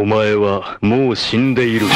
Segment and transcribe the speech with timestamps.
[0.00, 1.87] お前はもう死んでいる。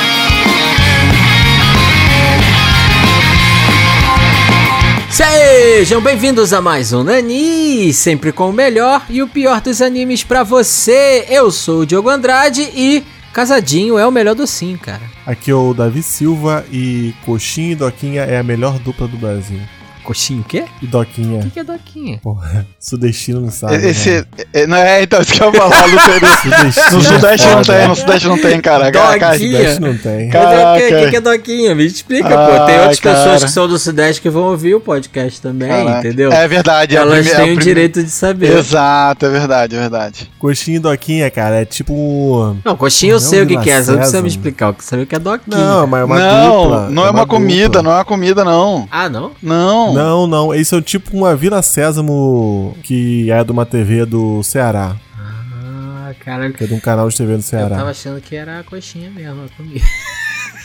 [5.09, 10.23] Sejam bem-vindos a mais um Nani, sempre com o melhor e o pior dos animes
[10.25, 11.25] pra você.
[11.29, 13.01] Eu sou o Diogo Andrade e
[13.31, 15.03] Casadinho é o melhor do sim, cara.
[15.25, 19.59] Aqui é o Davi Silva e Coxinha e Doquinha é a melhor dupla do Brasil.
[20.05, 20.65] Coxinho o quê?
[20.81, 22.19] E O Doquinha, que, que é Doquinha?
[22.21, 23.75] porra, sudestino não sabe.
[23.75, 24.09] Esse.
[24.11, 24.25] né?
[24.53, 25.99] é, Não é, então, isso que eu ia falar, tem.
[25.99, 28.91] Sudestino No Sudeste não tem, no Sudeste não tem, cara.
[28.91, 29.57] Cara, Doguinha.
[29.57, 30.29] Sudeste não tem.
[30.31, 30.75] É o?
[30.75, 31.75] O que, que é Doquinha?
[31.75, 32.35] Me explica, pô.
[32.35, 33.39] Ai, Tem outras pessoas cara.
[33.45, 35.99] que são do Sudeste que vão ouvir o podcast também, Caraca.
[36.07, 36.31] entendeu?
[36.31, 36.95] É verdade.
[36.95, 38.57] é Elas prime- é têm o direito de saber.
[38.57, 40.31] Exato, é verdade, é verdade.
[40.39, 42.57] Coxinha e Doquinha, cara, é tipo um...
[42.63, 44.67] Não, coxinha eu Não, sei o que, que é, você não precisa me explicar.
[44.67, 45.57] Eu quero saber o que é Doquinha.
[45.57, 46.89] Não, mas é uma não, dupla.
[46.91, 48.87] não é, uma, comida, não é uma comida, não.
[48.91, 49.31] Ah, não?
[49.41, 49.93] Não.
[49.95, 54.95] Não, não, eles são tipo uma Vila Sésamo que é de uma TV do Ceará.
[55.17, 56.53] Ah, caralho.
[56.53, 57.75] Que é de um canal de TV do Eu Ceará.
[57.77, 59.85] tava achando que era a coxinha mesmo, a comida.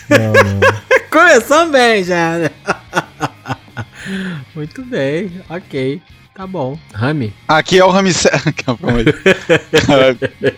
[0.09, 0.61] Não, não.
[1.11, 2.39] Começou bem já.
[2.39, 2.51] né?
[4.55, 6.01] Muito bem, ok.
[6.35, 6.79] Tá bom.
[6.95, 7.33] Rami.
[7.47, 8.43] Aqui é o Ramsés.
[8.65, 9.05] Calma aí.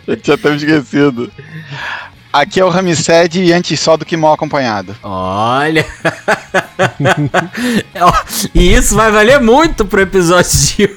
[0.06, 1.30] Eu tinha até me esquecido.
[2.33, 4.97] Aqui é o Ramsés e antes só do que mal acompanhado.
[5.02, 5.84] Olha.
[8.00, 8.12] Ó,
[8.55, 10.91] e isso vai valer muito pro episódio de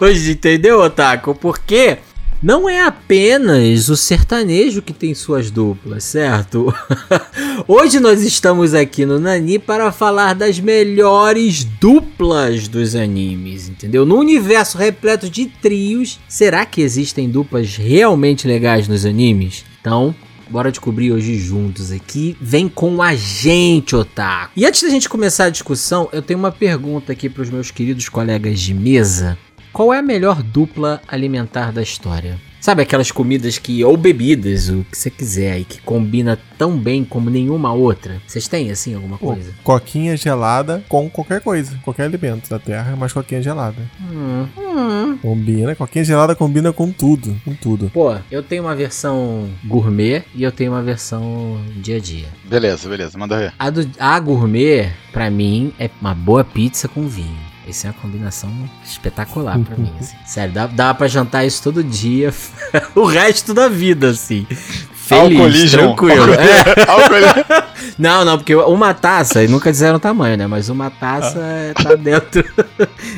[0.00, 1.32] hoje, entendeu, Otaku?
[1.34, 1.98] Porque
[2.42, 6.74] não é apenas o sertanejo que tem suas duplas, certo?
[7.68, 14.06] Hoje nós estamos aqui no Nani para falar das melhores duplas dos animes, entendeu?
[14.06, 19.64] No universo repleto de trios, será que existem duplas realmente legais nos animes?
[19.80, 20.14] Então,
[20.50, 22.36] Bora descobrir hoje juntos aqui.
[22.40, 24.50] Vem com a gente, Otaku.
[24.56, 27.70] E antes da gente começar a discussão, eu tenho uma pergunta aqui para os meus
[27.70, 29.38] queridos colegas de mesa.
[29.72, 32.49] Qual é a melhor dupla alimentar da história?
[32.60, 37.04] Sabe aquelas comidas que, ou bebidas, o que você quiser aí, que combina tão bem
[37.04, 38.20] como nenhuma outra?
[38.26, 39.52] Vocês têm, assim, alguma coisa?
[39.64, 41.78] coquinha gelada com qualquer coisa.
[41.82, 43.78] Qualquer alimento da terra, mas coquinha gelada.
[44.00, 45.18] Hum, hum.
[45.22, 45.74] Combina.
[45.74, 47.34] Coquinha gelada combina com tudo.
[47.44, 47.90] Com tudo.
[47.94, 52.28] Pô, eu tenho uma versão gourmet e eu tenho uma versão dia a dia.
[52.44, 53.54] Beleza, beleza, manda ver.
[53.58, 57.49] A, do, a gourmet, pra mim, é uma boa pizza com vinho.
[57.70, 58.50] Essa é uma combinação
[58.84, 60.16] espetacular pra mim, assim.
[60.26, 62.32] Sério, dá, dá pra jantar isso todo dia,
[62.94, 64.46] o resto da vida, assim.
[64.94, 65.78] Feliz, Alcoolismo.
[65.78, 66.26] tranquilo.
[66.40, 67.70] É.
[67.98, 70.46] Não, não, porque uma taça, e nunca disseram o tamanho, né?
[70.46, 72.44] Mas uma taça é- tá dentro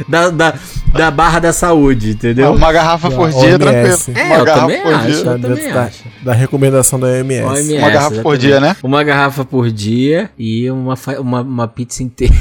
[0.08, 0.54] da, da,
[0.92, 2.52] da barra da saúde, entendeu?
[2.52, 3.58] Uma garrafa por dia, OMS.
[3.58, 4.18] tranquilo.
[4.18, 5.06] É, uma eu garrafa também por acho.
[5.06, 5.16] dia.
[5.16, 6.02] eu Tá dentro da, acho.
[6.22, 7.42] da recomendação da OMS.
[7.44, 8.40] OMS, Uma garrafa por exatamente.
[8.40, 8.76] dia, né?
[8.82, 12.34] Uma garrafa por dia e uma, uma, uma pizza inteira.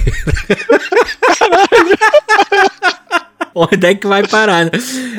[3.53, 4.71] Onde é que vai parar, né?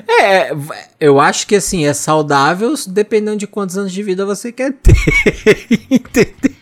[0.08, 0.52] É,
[1.00, 4.94] eu acho que assim, é saudável dependendo de quantos anos de vida você quer ter.
[5.90, 6.52] Entendeu?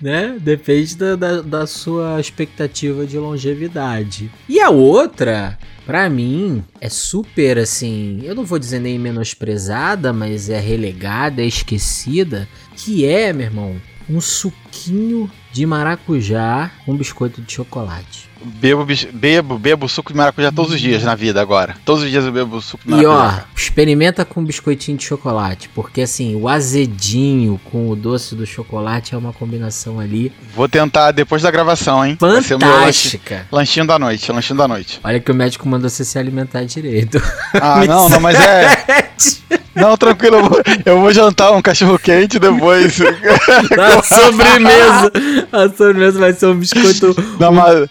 [0.00, 0.36] né?
[0.40, 4.30] Depende da, da, da sua expectativa de longevidade.
[4.48, 8.20] E a outra, pra mim, é super assim.
[8.22, 12.48] Eu não vou dizer nem menosprezada, mas é relegada, é esquecida.
[12.76, 13.76] Que é, meu irmão,
[14.08, 18.30] um suquinho de maracujá com biscoito de chocolate.
[18.44, 21.76] Bebo, bebo, bebo suco de maracujá todos os dias na vida agora.
[21.84, 23.44] Todos os dias eu bebo suco de E ó, maracujá.
[23.56, 29.18] experimenta com biscoitinho de chocolate, porque assim, o azedinho com o doce do chocolate é
[29.18, 32.16] uma combinação ali Vou tentar depois da gravação, hein?
[32.18, 33.46] Fantástica.
[33.52, 34.98] lanchinho da noite, lanchinho da noite.
[35.04, 37.22] Olha que o médico mandou você se alimentar direito.
[37.54, 39.10] Ah, não, não, mas é.
[39.74, 42.98] Não, tranquilo, eu vou, eu vou jantar um cachorro quente depois.
[43.80, 45.12] A sobremesa.
[45.52, 47.14] A sobremesa vai ser um biscoito.
[47.38, 47.88] Dá uma-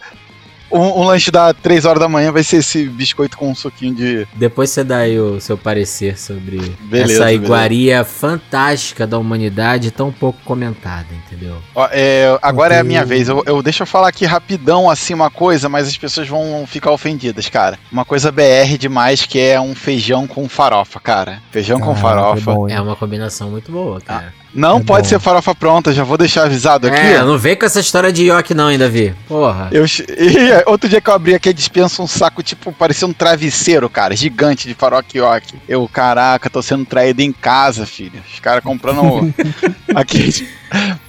[0.71, 3.93] um, um lanche da 3 horas da manhã vai ser esse biscoito com um suquinho
[3.95, 4.27] de.
[4.35, 7.31] Depois você dá aí o seu parecer sobre Beleza, essa beleza.
[7.33, 11.57] iguaria fantástica da humanidade, tão pouco comentada, entendeu?
[11.75, 13.27] Ó, é, agora é a minha vez.
[13.27, 16.91] Eu, eu- deixa eu falar aqui rapidão assim uma coisa, mas as pessoas vão ficar
[16.91, 17.77] ofendidas, cara.
[17.91, 21.41] Uma coisa BR demais que é um feijão com farofa, cara.
[21.51, 22.39] Feijão com Caraca, farofa.
[22.51, 22.69] é bom?
[22.69, 24.33] É uma combinação muito boa, cara.
[24.53, 25.09] Não É pode bom.
[25.09, 26.97] ser farofa pronta, já vou deixar avisado aqui.
[26.99, 29.15] É, não vem com essa história de ioki não, hein, Davi?
[29.27, 29.69] Porra.
[29.71, 33.89] Eu, e outro dia que eu abri aqui dispensa, um saco, tipo, parecia um travesseiro,
[33.89, 35.55] cara, gigante de faroquioque.
[35.67, 38.21] Eu, caraca, tô sendo traído em casa, filho.
[38.33, 39.33] Os caras comprando
[39.95, 40.47] aqui.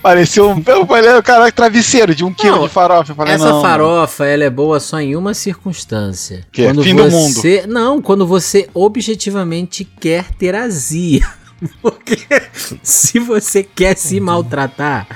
[0.02, 0.62] Parecia um.
[0.66, 3.12] Eu falei, caraca, travesseiro de um quilo Não, de farofa.
[3.12, 6.44] Eu falei, Essa não, farofa, ela é boa só em uma circunstância.
[6.52, 7.34] Que é fim do mundo.
[7.34, 7.64] você...
[7.68, 11.26] Não, quando você objetivamente quer ter azia.
[11.80, 12.16] Porque
[12.82, 15.06] se você quer se maltratar,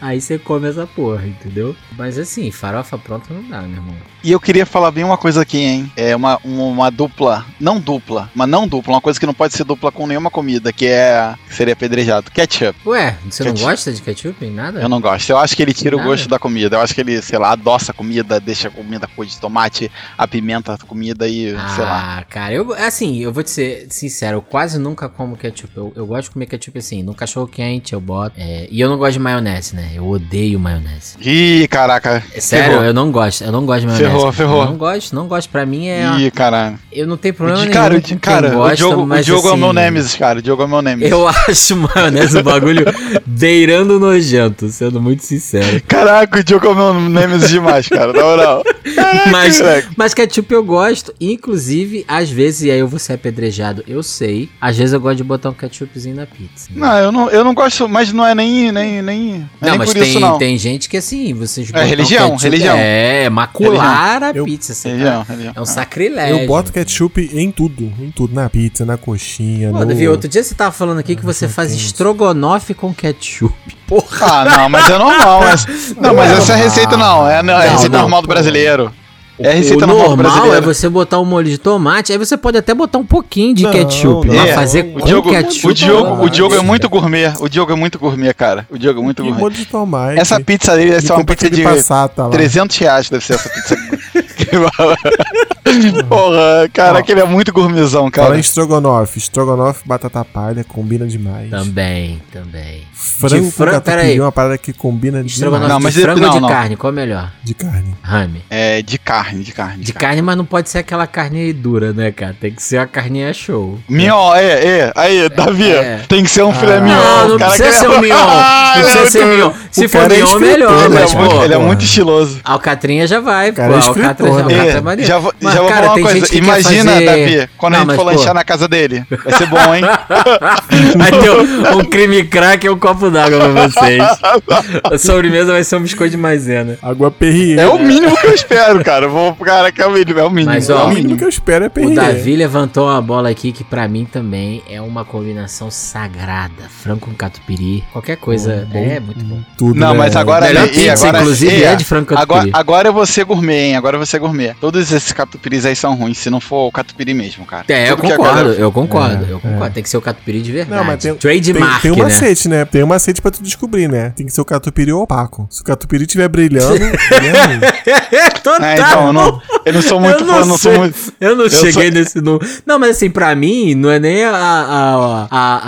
[0.00, 1.74] aí você come essa porra, entendeu?
[1.96, 3.96] Mas assim, farofa pronta não dá, meu irmão.
[4.26, 5.92] E eu queria falar bem uma coisa aqui, hein?
[5.96, 9.62] É uma, uma dupla, não dupla, mas não dupla, uma coisa que não pode ser
[9.62, 11.32] dupla com nenhuma comida, que é.
[11.46, 12.28] que seria apedrejado.
[12.32, 12.76] Ketchup.
[12.86, 13.70] Ué, você não Ketchup.
[13.70, 14.44] gosta de ketchup?
[14.44, 14.80] em Nada?
[14.80, 15.30] Eu não gosto.
[15.30, 16.10] Eu acho que ele tira o Nada?
[16.10, 16.74] gosto da comida.
[16.74, 19.92] Eu acho que ele, sei lá, adoça a comida, deixa a comida com de tomate,
[20.18, 22.18] apimenta a comida e, sei lá.
[22.18, 25.72] Ah, cara, eu, assim, eu vou te ser sincero, eu quase nunca como ketchup.
[25.76, 28.34] Eu, eu gosto de comer ketchup assim, no cachorro quente eu boto.
[28.36, 29.92] É, e eu não gosto de maionese, né?
[29.94, 31.16] Eu odeio maionese.
[31.20, 32.24] Ih, caraca.
[32.34, 32.84] É sério, ferrou.
[32.84, 34.04] eu não gosto, eu não gosto de maionese.
[34.04, 34.60] Ferrou, ferrou.
[34.62, 35.48] Eu não gosto, não gosto.
[35.50, 36.10] Pra mim é.
[36.18, 36.78] Ih, caralho.
[36.92, 37.72] Eu não tenho O problema nenhum.
[37.72, 39.66] cara, o com Di- quem cara, gosta, o Diogo, o mas, Diogo é o meu
[39.70, 40.38] assim, Nemesis, cara.
[40.38, 41.10] O Diogo é o meu Nemesis.
[41.12, 42.84] Eu acho maionese um bagulho
[43.26, 45.82] beirando nojento, sendo muito sincero.
[45.86, 48.12] Caraca, o Diogo é o meu Nemesis demais, cara.
[48.12, 48.62] Na moral.
[48.94, 49.60] Caraca, Mas,
[49.96, 54.48] mas ketchup eu gosto, inclusive, às vezes, e aí eu vou ser apedrejado, eu sei,
[54.60, 56.68] às vezes eu gosto de botar um ketchupzinho na pizza.
[56.74, 59.78] Não, eu não, eu não gosto, mas não é nem, nem, nem, não é nem
[59.78, 60.38] mas por tem, isso, não.
[60.38, 62.76] tem gente que assim, vocês É religião, religião.
[62.78, 64.88] É, macular a Eu- pizza, assim.
[64.90, 65.52] Religião, religião.
[65.56, 66.38] É um sacrilégio.
[66.40, 69.86] Eu boto ketchup em tudo, em tudo, na pizza, na coxinha, Pô, no...
[69.86, 71.84] Davi, outro dia você tava falando aqui que você faz quente.
[71.86, 73.54] estrogonofe com ketchup.
[73.86, 74.26] Porra.
[74.26, 75.40] Ah, não, mas é normal.
[75.46, 75.66] Mas,
[75.96, 77.28] não, mas essa é a receita não.
[77.28, 78.92] É, não, é a Não, receita não, normal do brasileiro.
[79.38, 82.36] É a receita o normal normal é você botar um molho de tomate, aí você
[82.38, 84.54] pode até botar um pouquinho de Não, ketchup, não, mas é.
[84.54, 85.66] fazer O com Diogo, ketchup.
[85.68, 87.32] o Diogo, o Diogo é muito gourmet.
[87.40, 88.66] O Diogo é muito gourmet, cara.
[88.70, 89.40] O Diogo é muito E gourmet.
[89.40, 90.18] molho de tomate.
[90.18, 92.28] Essa pizza dele deve ser uma pizza aquele de passata lá.
[92.30, 93.76] 300 reais, deve ser essa pizza.
[96.08, 98.36] Porra, caraca, ele é muito gourmetzão, Fala cara.
[98.36, 99.18] em estrogonofe.
[99.18, 101.50] Estrogonofe, batata palha, combina demais.
[101.50, 102.82] Também, também.
[102.94, 103.96] Frango De fran- com peraí.
[103.96, 106.40] catupiry é uma parada que combina Estrogonofe demais Não, mas de frango não, ou de
[106.40, 106.48] não.
[106.48, 106.76] carne?
[106.76, 107.32] Qual é melhor?
[107.42, 107.94] de carne.
[108.02, 108.42] Rame.
[108.50, 109.82] É, de carne, de carne.
[109.84, 112.34] De carne, mas não pode ser aquela carne dura, né, cara?
[112.38, 113.78] Tem que ser a carninha show.
[113.88, 114.44] Mignon, é,
[114.78, 114.92] é.
[114.94, 116.02] Aí, Davi, É.
[116.08, 116.96] tem que ser um filé mignon.
[116.96, 118.16] Não, não cara precisa ser um mignon.
[118.46, 119.52] Ah, Não precisa ele é ser mignon.
[119.70, 121.42] Se for é mignon, melhor, né, Ele, mas, é muito, pô.
[121.44, 121.66] ele é porra.
[121.66, 122.40] muito estiloso.
[122.44, 123.62] Alcatrinha já vai, pô.
[123.62, 125.08] É Alcatrinha Alcatrinha É, é maneiro.
[125.08, 126.36] já vou, Mas, já vou cara, falar uma coisa.
[126.36, 129.04] Imagina, fazer- Davi, quando Não, a gente mas, for pô, lanchar na casa dele.
[129.24, 129.82] Vai ser bom, hein?
[130.96, 134.02] Vai ter um, um creme crack e um copo d'água pra vocês.
[134.84, 136.78] A sobremesa vai ser um biscoito de maisena.
[136.82, 137.58] Água Perrier.
[137.58, 139.08] É o mínimo que eu espero, cara.
[139.08, 140.52] Vou, cara, que é o mínimo, é o mínimo.
[140.52, 141.94] Mas, é ó, O o mínimo que eu espero é O Perrier.
[141.94, 146.64] Davi levantou uma bola aqui que pra mim também é uma combinação sagrada.
[146.82, 148.66] Frango com catupiry, qualquer coisa.
[148.72, 149.38] Bom, é muito bom.
[149.56, 149.98] Tudo, Não, né?
[149.98, 152.50] mas agora Melhor e pizza, agora, inclusive, e, é de frango agora, catupiry.
[152.54, 153.76] agora eu vou ser gourmet, hein?
[153.76, 154.54] Agora eu vou ser gourmet.
[154.60, 157.64] Todos esses catupiris aí são ruins, se não for o catupiry mesmo, cara.
[157.68, 159.74] É, eu a concordo, galera- eu concordo, É, eu concordo.
[159.74, 160.76] Tem que ser o catupiry de verdade.
[160.80, 162.12] Não, mas tem, Trademark, tem, tem um né?
[162.12, 162.64] macete, né?
[162.64, 164.10] Tem um macete pra tu descobrir, né?
[164.16, 165.46] Tem que ser o catupiry opaco.
[165.50, 168.30] Se o catupiry estiver brilhando, é.
[168.42, 168.66] Total.
[168.66, 170.96] É, então, eu não, eu não sou muito eu fã, não, eu não sou muito.
[171.20, 172.46] Eu não eu cheguei sou- nesse número.
[172.64, 175.60] Não, mas assim, pra mim, não é nem a, a, a,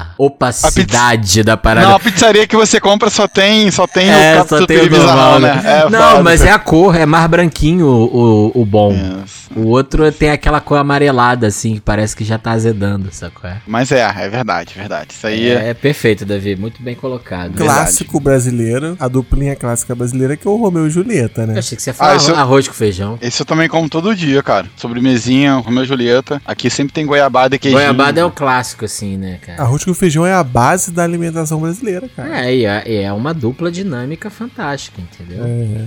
[0.00, 1.86] a opacidade da parada.
[1.88, 4.80] Não, a pizzaria que você compra só tem, só tem é, o só tem o
[4.80, 5.54] catupiry normal, bizarrão, né?
[5.62, 5.62] né?
[5.86, 6.22] É, não, foda.
[6.22, 8.92] mas é a cor, é mais branquinho o, o, o bom.
[9.24, 9.46] Isso.
[9.56, 13.48] O outro tem aquela cor amarelada, assim, que parece que já tá azedando, sacou?
[13.48, 15.12] É, Mas é, é verdade, verdade.
[15.14, 15.68] Isso aí é.
[15.70, 16.56] é perfeito, Davi.
[16.56, 17.54] Muito bem colocado.
[17.56, 21.58] Clássico brasileiro, a duplinha clássica brasileira que é o Romeu e Julieta, Eu né?
[21.58, 23.18] achei que você ia falar Ah, isso- arroz com feijão.
[23.22, 24.66] Esse eu também como todo dia, cara.
[24.76, 26.40] Sobremesinha, Romeu e Julieta.
[26.44, 27.80] Aqui sempre tem goiabada e queijinho.
[27.82, 29.62] Goiabada é o clássico, assim, né, cara?
[29.62, 32.46] Arroz com feijão é a base da alimentação brasileira, cara.
[32.46, 35.44] É, e é, é uma dupla dinâmica fantástica, entendeu?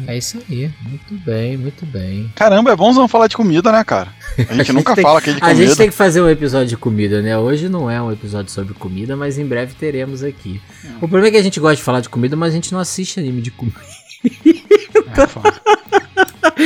[0.08, 0.14] É.
[0.14, 0.70] É isso aí.
[0.88, 2.32] Muito bem, muito bem.
[2.36, 4.14] Caramba, é bonzão falar de comida, né, cara?
[4.50, 5.66] A gente nunca tem- fala aqui de A comida.
[5.66, 7.38] gente tem que fazer um episódio de comida, né?
[7.38, 10.62] Hoje não é um episódio sobre comida, mas em breve teremos aqui.
[10.98, 12.80] O problema é que a gente gosta de falar de comida, mas a gente não
[12.80, 13.78] assiste anime de comida.
[14.72, 15.80] É.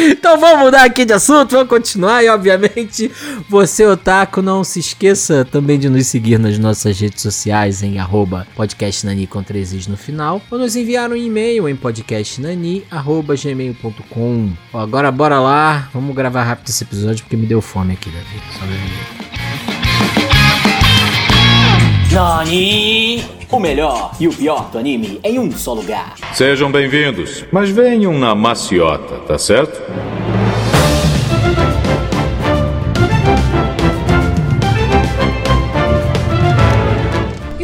[0.10, 3.12] Então vamos mudar aqui de assunto, vamos continuar e obviamente
[3.48, 8.48] você otaku não se esqueça também de nos seguir nas nossas redes sociais em arroba
[8.56, 9.44] podcastnani com
[9.88, 15.90] no final ou nos enviar um e-mail em podcastnani arroba gmail.com Ó, Agora bora lá,
[15.94, 18.42] vamos gravar rápido esse episódio porque me deu fome aqui, Davi.
[19.68, 19.73] Só.
[22.14, 23.24] Nani?
[23.52, 26.14] O melhor e o pior do anime em um só lugar.
[26.34, 29.82] Sejam bem-vindos, mas venham na maciota, tá certo?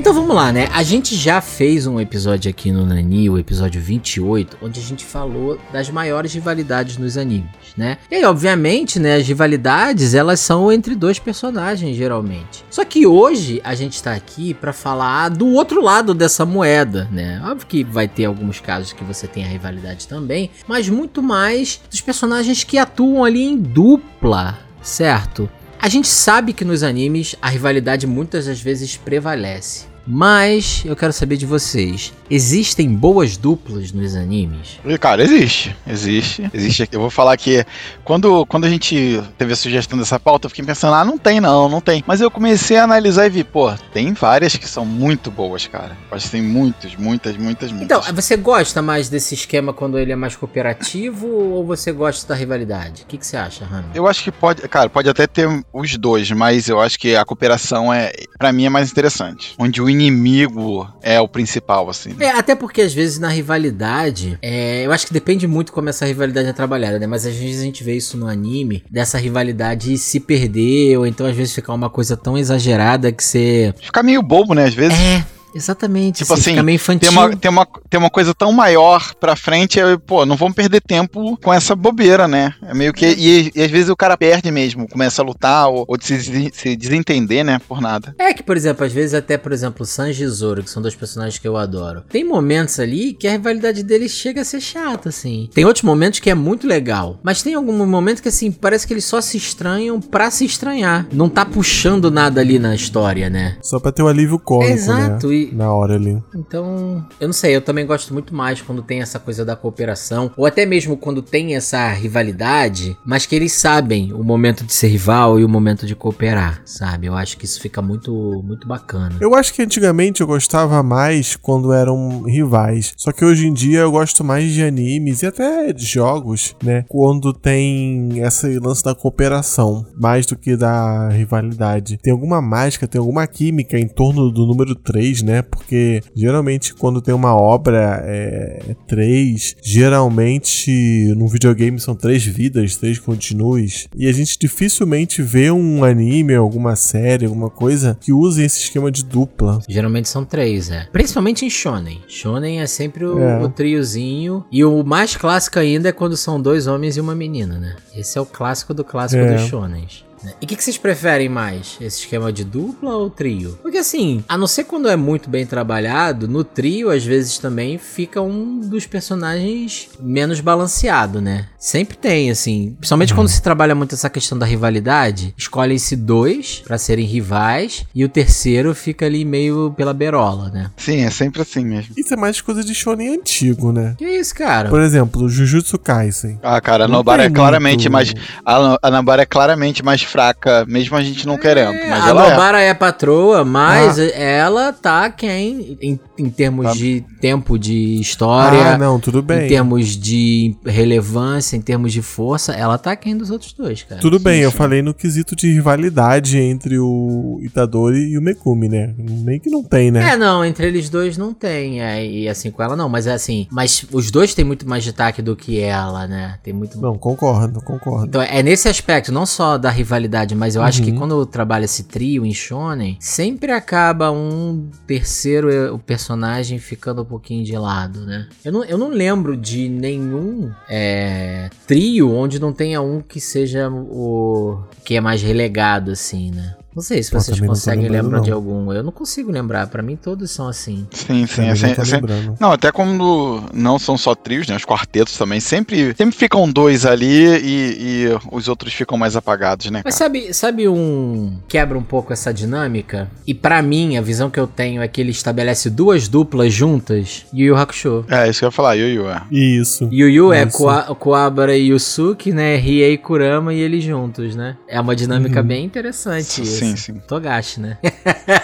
[0.10, 0.68] Então vamos lá, né?
[0.74, 5.06] A gente já fez um episódio aqui no Nani, o episódio 28, onde a gente
[5.06, 8.00] falou das maiores rivalidades nos animes, né?
[8.10, 12.66] E aí, obviamente, né, as rivalidades, elas são entre dois personagens, geralmente.
[12.72, 17.40] Só que hoje a gente tá aqui pra falar do outro lado dessa moeda, né?
[17.46, 21.80] Óbvio que vai ter alguns casos que você tem a rivalidade também, mas muito mais
[21.88, 25.48] dos personagens que atuam ali em dupla, certo?
[25.80, 29.88] A gente sabe que nos animes a rivalidade muitas das vezes prevalece.
[30.12, 32.12] Mas eu quero saber de vocês.
[32.32, 34.80] Existem boas duplas nos animes?
[35.00, 35.76] Cara, existe.
[35.86, 36.50] Existe.
[36.52, 36.90] Existe.
[36.92, 37.64] Eu vou falar que
[38.04, 41.40] quando, quando a gente teve a sugestão dessa pauta, eu fiquei pensando, ah, não tem
[41.40, 42.04] não, não tem.
[42.08, 45.96] Mas eu comecei a analisar e vi, pô, tem várias que são muito boas, cara.
[46.12, 47.86] Acho que tem muitas, muitas, muitas, muitas.
[47.86, 52.34] Então, você gosta mais desse esquema quando ele é mais cooperativo ou você gosta da
[52.34, 53.04] rivalidade?
[53.04, 53.90] O que, que você acha, Rami?
[53.94, 57.24] Eu acho que pode, cara, pode até ter os dois, mas eu acho que a
[57.24, 59.54] cooperação é, para mim, é mais interessante.
[59.60, 62.16] Onde o inimigo é o principal, assim.
[62.20, 66.06] É, até porque às vezes na rivalidade, é, eu acho que depende muito como essa
[66.06, 67.06] rivalidade é trabalhada, né?
[67.06, 71.26] Mas às vezes a gente vê isso no anime, dessa rivalidade se perder, ou então
[71.26, 73.74] às vezes ficar uma coisa tão exagerada que você.
[73.80, 74.98] Fica meio bobo, né, às vezes.
[74.98, 76.18] É, exatamente.
[76.18, 77.10] Tipo você assim, fica meio infantil.
[77.10, 80.56] Tem uma, tem, uma, tem uma coisa tão maior pra frente, é, pô, não vamos
[80.56, 82.54] perder tempo com essa bobeira, né?
[82.64, 83.06] É meio que.
[83.06, 86.76] E, e às vezes o cara perde mesmo, começa a lutar ou, ou se, se
[86.76, 87.60] desentender, né?
[87.68, 88.16] Por nada.
[88.18, 90.96] É que, por exemplo, às vezes até, por exemplo, Sanji e Zoro, que são dois
[90.96, 92.04] personagens que eu adoro.
[92.10, 95.50] Tem momentos ali que a rivalidade deles chega a ser chata, assim.
[95.54, 97.20] Tem outros momentos que é muito legal.
[97.24, 101.08] Mas tem algum momento que, assim, parece que eles só se estranham pra se estranhar.
[101.12, 103.58] Não tá puxando nada ali na história, né?
[103.62, 105.36] Só pra ter o alívio cômico, Exato, né?
[105.52, 106.22] E- Na hora ali.
[106.36, 110.32] Então, eu não sei, eu também gosto muito mais quando tem essa coisa da cooperação,
[110.38, 114.88] ou até mesmo quando tem essa rivalidade, mas que eles sabem o momento de ser
[114.88, 117.08] rival e o momento de cooperar, sabe?
[117.08, 118.12] Eu acho que isso fica muito,
[118.46, 119.16] muito bacana.
[119.20, 122.94] Eu acho que antigamente eu gostava mais quando eram rivais.
[122.98, 126.86] Só que hoje em dia eu gosto mais de animes e até de jogos, né?
[126.88, 131.98] Quando tem esse lance da cooperação, mais do que da rivalidade.
[132.02, 135.29] Tem alguma mágica, tem alguma química em torno do número 3, né?
[135.42, 142.76] Porque geralmente quando tem uma obra é, é 3, geralmente no videogame são três vidas,
[142.76, 143.88] três continues.
[143.96, 148.92] E a gente dificilmente vê um anime, alguma série, alguma coisa que use esse esquema
[148.92, 149.60] de dupla.
[149.68, 150.88] Geralmente são três, é.
[150.92, 152.02] Principalmente em Shonen.
[152.08, 153.44] Shonen é sempre o, É.
[153.44, 154.44] o triozinho.
[154.52, 157.76] E o mais clássico ainda é quando são dois homens e uma menina, né?
[157.96, 159.34] Esse é o clássico do clássico É.
[159.36, 160.06] dos Shonens.
[160.24, 160.34] Né?
[160.42, 161.78] E o que, que vocês preferem mais?
[161.82, 163.58] Esse esquema de dupla ou trio?
[163.62, 167.78] Porque assim, a não ser quando é muito bem trabalhado, no trio às vezes também
[167.78, 171.48] fica um dos personagens menos balanceado, né?
[171.58, 172.76] Sempre tem, assim.
[172.80, 178.04] Principalmente quando se trabalha muito essa questão da rivalidade, escolhem-se dois pra serem rivais e
[178.06, 180.72] o terceiro fica ali meio pela berola, né?
[180.78, 181.94] Sim, é sempre assim mesmo.
[181.98, 183.96] Isso é mais coisa de shonen antigo, né?
[183.98, 184.70] Que isso, cara?
[184.70, 186.40] Por exemplo, Jujutsu Kaisen.
[186.42, 188.14] Ah, cara, a Nobara é claramente muito- mais.
[188.46, 191.74] A, a Nobara é claramente mais fraca, mesmo a gente não querendo.
[191.74, 192.30] É, Mas a ela é.
[192.32, 192.74] Nobara é.
[192.74, 196.74] patroa, mas ela tá quem em, em termos Tá.
[196.74, 199.48] de tempo de história, Ah, não, tudo em bem.
[199.48, 204.02] termos de relevância, em termos de força, ela tá quem dos outros dois, cara.
[204.02, 208.68] Tudo bem, sim, eu falei no quesito de rivalidade entre o Itadori e o Megumi,
[208.70, 208.94] né?
[208.98, 210.12] Nem que não tem, né?
[210.14, 213.14] É, não, entre eles dois não tem, é, e assim, com ela não, mas é
[213.14, 216.38] assim, mas os dois têm muito mais destaque do que ela, né?
[216.44, 218.08] Tem muito Não, concordo, concordo.
[218.08, 219.99] Então é nesse aspecto, não só da rivalidade,
[220.36, 220.98] mas eu acho que Uhum.
[220.98, 227.06] quando trabalha esse trio em Shonen, sempre acaba um terceiro eh, o personagem ficando um
[227.06, 228.28] pouquinho de lado, né?
[228.44, 233.70] Eu não, eu não lembro de nenhum é, trio onde não tenha um que seja
[233.70, 236.56] o que é mais relegado, assim, né?
[236.76, 238.72] Não sei se vocês conseguem lembrar de algum.
[238.72, 239.68] Eu não consigo lembrar.
[239.68, 240.88] Pra mim todos são assim.
[240.92, 241.44] Sim, sim.
[241.44, 242.02] É, não sem- sem-.
[242.40, 244.56] Não, até quando não são só trios, né?
[244.56, 245.40] Os quartetos também.
[245.40, 249.82] Sempre, sempre ficam dois ali e, e os outros ficam mais apagados, né?
[249.84, 253.10] Mas sabe, sabe um quebra um pouco essa dinâmica?
[253.26, 257.26] E pra mim, a visão que eu tenho é que ele estabelece duas duplas juntas,
[257.34, 258.06] Yu Yu Hakusho.
[258.10, 259.22] É, isso que eu ia falar, Yu Yu, é.
[259.32, 259.90] Isso.
[259.92, 260.46] Yu Yu é.
[260.46, 262.56] Koa- Koabara e Yusuke, né?
[262.58, 264.56] Riei e Kurama e eles juntos, né?
[264.68, 265.48] É uma dinâmica Uhum.
[265.48, 266.59] bem interessante.
[266.60, 266.94] Sim, sim.
[267.08, 267.78] Togashi, né?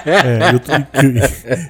[0.06, 0.62] É, e, o,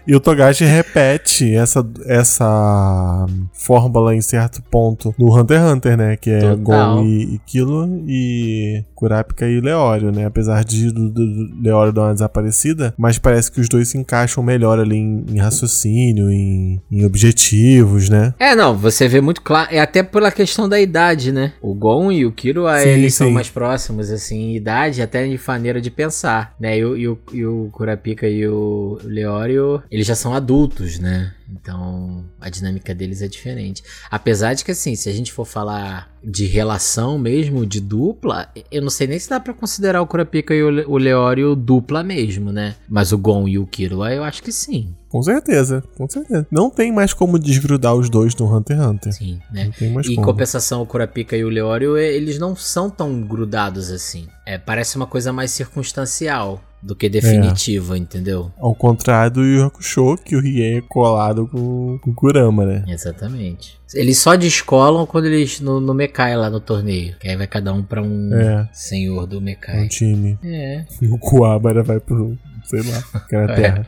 [0.08, 6.18] e- o Togashi repete essa, essa fórmula em certo ponto no Hunter x Hunter, né?
[6.18, 6.58] Que é Total.
[6.58, 10.26] Gon e, e Kilo e Kurapika e Leório, né?
[10.26, 14.44] Apesar de do, do Leório dar uma desaparecida, mas parece que os dois se encaixam
[14.44, 18.34] melhor ali em, em raciocínio, em, em objetivos, né?
[18.40, 19.70] É, não, você vê muito claro.
[19.72, 21.54] É até pela questão da idade, né?
[21.62, 23.34] O Gon e o Kiro, ah, Sim, eles são sim.
[23.34, 26.78] mais próximos, assim, em idade, até de maneira de pensar, né?
[26.80, 31.34] E o, e o, e o Kurapika e o Leório, eles já são adultos, né?
[31.52, 33.84] Então, a dinâmica deles é diferente.
[34.10, 38.82] Apesar de que, assim, se a gente for falar de relação mesmo, de dupla, eu
[38.82, 42.04] não sei nem se dá pra considerar o Kurapika e o Le- o Leório dupla
[42.04, 42.76] mesmo, né?
[42.90, 44.96] Mas o Gon e o Kiro, eu acho que sim.
[45.16, 46.46] Com certeza, com certeza.
[46.52, 49.14] Não tem mais como desgrudar os dois no Hunter x Hunter.
[49.14, 49.66] Sim, né?
[49.66, 50.28] Não tem mais E em como.
[50.28, 54.28] compensação, o Kurapika e o Leório, eles não são tão grudados assim.
[54.46, 56.62] É, parece uma coisa mais circunstancial.
[56.84, 58.52] do que definitiva, entendeu?
[58.60, 62.84] Ao contrário do Yu Hakusho, que o Rie é colado com, com o Kurama, né?
[62.88, 63.80] Exatamente.
[63.92, 67.16] Eles só descolam quando eles no, no Mekai lá no torneio.
[67.20, 68.70] Que aí vai cada um pra um É.
[68.72, 69.88] senhor do Um Mekai.
[69.88, 70.38] time.
[70.44, 70.86] É.
[71.10, 73.88] O Kuwabara vai pro, sei lá, aquela terra.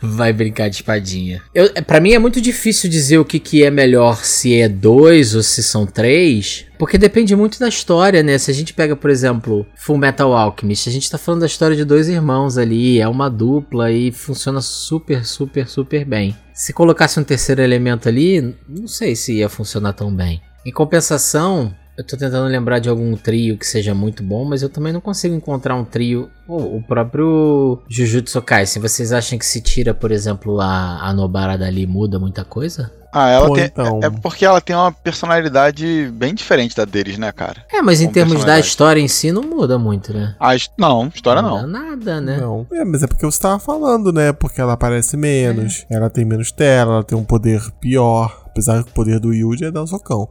[0.00, 1.42] Vai brincar de espadinha.
[1.54, 4.68] Eu, é, pra mim é muito difícil dizer o que, que é melhor, se é
[4.68, 6.66] dois ou se são três.
[6.78, 8.36] Porque depende muito da história, né?
[8.38, 11.76] Se a gente pega, por exemplo, Full Metal Alchemist, a gente tá falando da história
[11.76, 16.36] de dois irmãos ali, é uma dupla e funciona super, super, super bem.
[16.52, 20.40] Se colocasse um terceiro elemento ali, não sei se ia funcionar tão bem.
[20.66, 24.68] Em compensação, eu tô tentando lembrar de algum trio que seja muito bom, mas eu
[24.68, 26.28] também não consigo encontrar um trio.
[26.46, 31.56] Pô, o próprio Jujutsu Kaisen, vocês acham que se tira, por exemplo, a, a Nobara
[31.56, 32.90] dali muda muita coisa?
[33.16, 33.66] Ah, ela Pô, tem.
[33.66, 34.00] então.
[34.02, 37.64] É porque ela tem uma personalidade bem diferente da deles, né, cara?
[37.72, 40.34] É, mas em Com termos da história em si não muda muito, né?
[40.40, 41.68] A não, história muda não.
[41.68, 42.38] nada, né?
[42.38, 42.66] Não.
[42.72, 44.32] É, mas é porque você tava falando, né?
[44.32, 48.42] Porque ela aparece menos, ela tem menos tela, ela tem um poder pior.
[48.46, 50.28] Apesar que o poder do Yuji é dar um socão.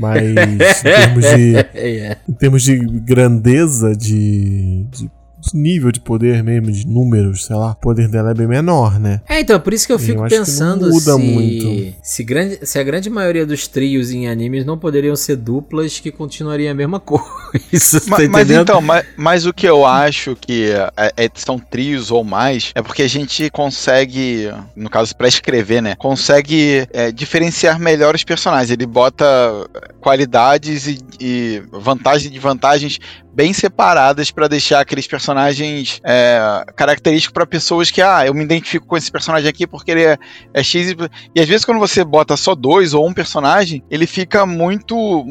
[0.00, 1.54] Mas em termos de,
[2.28, 5.10] em termos de grandeza, de, de
[5.52, 9.20] nível de poder mesmo, de números, sei lá, o poder dela é bem menor, né?
[9.28, 11.94] É, então, por isso que eu Eu fico acho que não pensando muda se, muito.
[12.02, 16.10] Se, grande, se a grande maioria dos trios em animes não poderiam ser duplas que
[16.10, 18.00] continuariam a mesma coisa.
[18.00, 22.10] Tá Ma- Mas, então, mas, mas o que eu acho que é- é- são trios
[22.10, 25.94] ou mais é porque a gente consegue, no caso pra escrever, né?
[25.96, 28.70] Consegue é, diferenciar melhor os personagens.
[28.70, 29.24] Ele bota
[30.00, 32.98] qualidades e, e vantagens e desvantagens
[33.34, 35.33] bem separadas pra deixar aqueles personagens
[36.04, 40.04] é, característicos pra pessoas que, ah, eu me identifico com esse personagem aqui porque ele
[40.04, 40.18] é,
[40.52, 40.90] é X.
[40.90, 40.96] E,
[41.34, 45.24] e às vezes quando você bota só dois ou um personagem, ele fica muito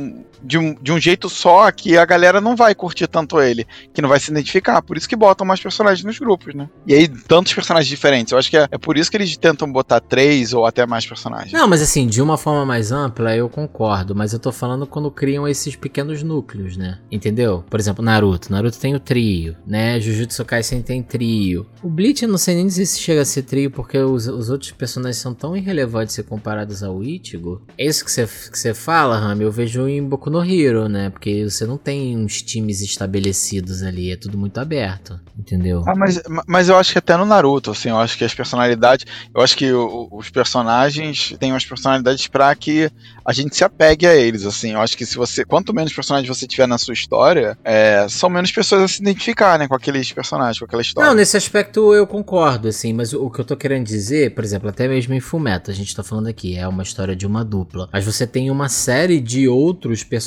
[0.44, 4.02] de um, de um jeito só que a galera não vai curtir tanto ele, que
[4.02, 4.82] não vai se identificar.
[4.82, 6.70] Por isso que botam mais personagens nos grupos, né?
[6.86, 8.32] E aí, tantos personagens diferentes.
[8.32, 11.06] Eu acho que é, é por isso que eles tentam botar três ou até mais
[11.06, 11.52] personagens.
[11.54, 14.16] Não, mas assim, de uma forma mais ampla, eu concordo.
[14.16, 17.00] Mas eu tô falando quando criam esses pequenos núcleos, né?
[17.12, 17.64] Entendeu?
[17.70, 18.52] Por exemplo, Naruto.
[18.52, 20.00] Naruto tem o trio, né?
[20.00, 21.66] Jujutsu Kaisen tem trio.
[21.82, 24.50] O Bleach eu não sei nem dizer se chega a ser trio, porque os, os
[24.50, 27.62] outros personagens são tão irrelevantes se comparados ao Ichigo.
[27.78, 29.44] É isso que você que fala, Rami?
[29.44, 31.10] Eu vejo em Boku no Hero, né?
[31.12, 34.12] Porque você não tem uns times estabelecidos ali.
[34.12, 35.84] É tudo muito aberto, entendeu?
[35.88, 39.06] Ah, mas, mas eu acho que até no Naruto, assim, eu acho que as personalidades.
[39.34, 42.90] Eu acho que os personagens têm umas personalidades pra que
[43.24, 44.72] a gente se apegue a eles, assim.
[44.72, 45.46] Eu acho que se você.
[45.46, 49.60] Quanto menos personagens você tiver na sua história, é, são menos pessoas a se identificar,
[49.60, 51.10] né, com aqueles personagens, com aquela história.
[51.10, 54.44] Não, nesse aspecto eu concordo, assim, mas o, o que eu tô querendo dizer, por
[54.44, 57.46] exemplo, até mesmo em Fullmetal, a gente tá falando aqui, é uma história de uma
[57.46, 57.88] dupla.
[57.94, 60.23] Mas você tem uma série de outros personagens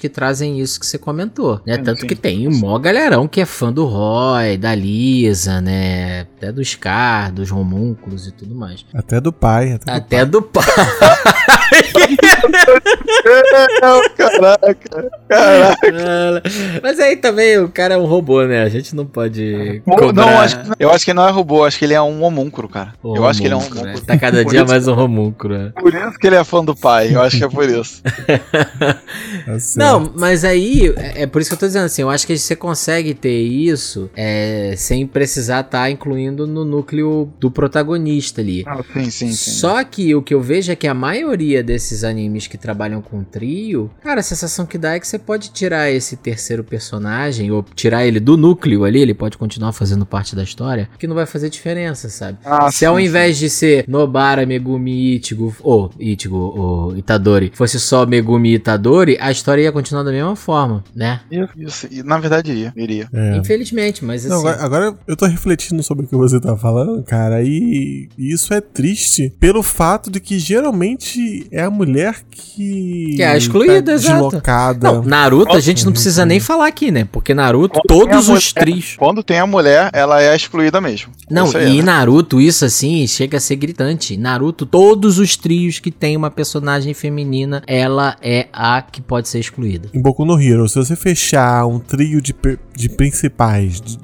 [0.00, 1.76] que trazem isso que você comentou, né?
[1.76, 2.06] Sim, Tanto sim.
[2.06, 6.20] que tem um mó galerão que é fã do Roy, da Lisa, né?
[6.36, 8.84] Até do Scar, dos homúnculos e tudo mais.
[8.94, 9.72] Até do pai.
[9.72, 10.64] Até, do Até do pai.
[13.80, 15.10] Não, caraca.
[15.28, 16.42] Caraca.
[16.82, 18.62] Mas aí também o cara é um robô, né?
[18.62, 19.82] A gente não pode.
[19.86, 22.22] Não, cobrar acho, que- eu acho que não é robô, acho que ele é um
[22.22, 22.92] homúncuro, cara.
[23.02, 23.90] o eu acho que ele é um homúnculo, né?
[23.92, 24.06] homúnculo.
[24.06, 25.72] Tá cada dia mais um homúnculo, né?
[25.80, 28.02] Por isso que ele é fã do pai, eu acho que é por isso.
[29.44, 29.78] Tá certo.
[29.78, 32.36] Não, mas aí, é é por isso que eu tô dizendo assim, eu acho que
[32.36, 38.64] você consegue ter isso é, sem precisar estar incluindo no núcleo do protagonista ali.
[38.66, 39.50] Ah, sim, sim, sim.
[39.52, 43.22] Só que o que eu vejo é que a maioria desses animes que trabalham com
[43.24, 47.64] trio, cara, a sensação que dá é que você pode tirar esse terceiro personagem, ou
[47.74, 51.26] tirar ele do núcleo ali, ele pode continuar fazendo parte da história, que não vai
[51.26, 52.38] fazer diferença, sabe?
[52.44, 57.78] Ah, Se ao sim, invés de ser Nobara, Megumi, Ichigo, ou Ichigo, ou Itadori, fosse
[57.80, 61.20] só Megumi e Itadori, a história ia continuar da mesma forma, né?
[61.56, 63.08] Isso, e, na verdade iria, iria.
[63.12, 63.36] É.
[63.36, 64.34] Infelizmente, mas assim.
[64.34, 68.52] Não, agora, agora eu tô refletindo sobre o que você tá falando, cara, e isso
[68.54, 73.14] é triste pelo fato de que geralmente é a mulher que.
[73.16, 74.24] Que é a excluída, tá exato.
[74.24, 74.92] deslocada.
[74.92, 77.06] Não, Naruto a gente não precisa nem falar aqui, né?
[77.10, 78.96] Porque Naruto, Quando todos os trios.
[78.96, 81.12] Quando tem a mulher, ela é excluída mesmo.
[81.30, 81.82] Não, Isso e né?
[81.82, 84.16] Naruto, isso assim, chega a ser gritante.
[84.16, 89.38] Naruto, todos os trios que tem uma personagem feminina, ela é a que pode ser
[89.40, 89.88] excluída.
[89.92, 92.34] Em Boku no Hero, se você fechar um trio de,
[92.76, 93.98] de principais, de,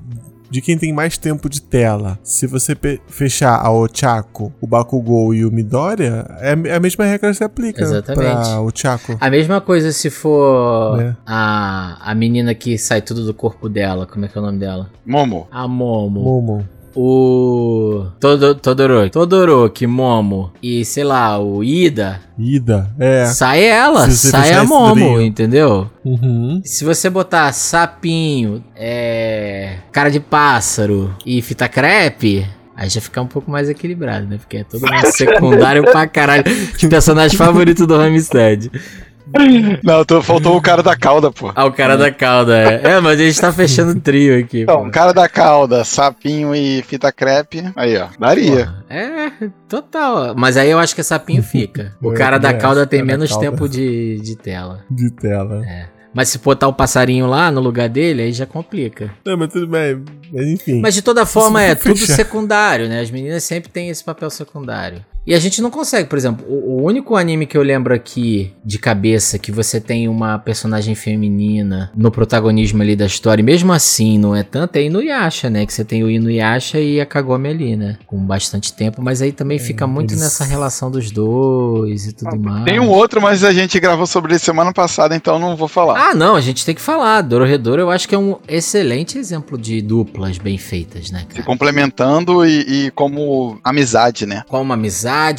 [0.50, 5.44] de quem tem mais tempo de tela, se você fechar a Ochako, o Bakugou e
[5.44, 8.30] o Midoriya, é é a mesma regra que se aplica Exatamente.
[8.48, 9.16] pra Ochako.
[9.20, 11.14] A mesma coisa se for É.
[11.26, 14.06] a, a menina que sai tudo do corpo dela.
[14.06, 14.90] Como é que é o nome dela?
[15.04, 15.46] Momo.
[15.50, 16.22] A Momo.
[16.22, 16.68] Momo.
[17.00, 23.26] O Todo, Todoroki, Todoroki, Momo e, sei lá, o Ida, Ida, é.
[23.26, 25.88] sai ela, sai a Momo, entendeu?
[26.04, 26.60] Uhum.
[26.64, 33.28] Se você botar sapinho, é, cara de pássaro e fita crepe, aí já fica um
[33.28, 34.36] pouco mais equilibrado, né?
[34.36, 36.42] Porque é todo mundo secundário pra caralho.
[36.74, 38.72] Os personagens favoritos do Hamstead.
[39.82, 41.52] Não, tô- faltou o cara da cauda, pô.
[41.54, 42.92] Ah, o cara da cauda, é.
[42.92, 44.62] É, mas a gente tá fechando o trio aqui.
[44.62, 44.90] Então, pô.
[44.90, 47.64] cara da cauda, sapinho e fita crepe.
[47.76, 48.08] Aí, ó.
[48.18, 48.74] Daria.
[48.88, 49.30] É,
[49.68, 50.34] total.
[50.36, 51.94] Mas aí eu acho que sapinho fica.
[52.02, 54.80] O cara da cauda tem menos tempo de, de tela.
[54.90, 55.62] De tela.
[56.14, 59.10] Mas se botar o passarinho lá no lugar dele, aí já complica.
[59.24, 60.02] Não, mas tudo bem.
[60.32, 60.80] Mas enfim.
[60.80, 62.14] Mas de toda forma for é tudo fechar.
[62.14, 63.00] secundário, né?
[63.00, 65.04] As meninas sempre têm esse papel secundário.
[65.28, 68.50] E a gente não consegue, por exemplo, o, o único anime que eu lembro aqui
[68.64, 73.70] de cabeça que você tem uma personagem feminina no protagonismo ali da história, e mesmo
[73.70, 75.66] assim não é tanto, é Inuyasha, né?
[75.66, 77.98] Que você tem o Inuyasha e a Kagome ali, né?
[78.06, 82.38] Com bastante tempo, mas aí também fica muito eles- nessa relação dos dois e tudo
[82.40, 82.64] mais.
[82.64, 86.10] Tem um outro, mas a gente gravou sobre ele semana passada, então não vou falar.
[86.10, 87.20] Ah, não, a gente tem que falar.
[87.20, 91.42] Dororedoro eu acho que é um excelente exemplo de duplas bem feitas, né, Se cara?
[91.44, 94.42] complementando e, e como amizade, né?
[94.48, 94.72] Com uma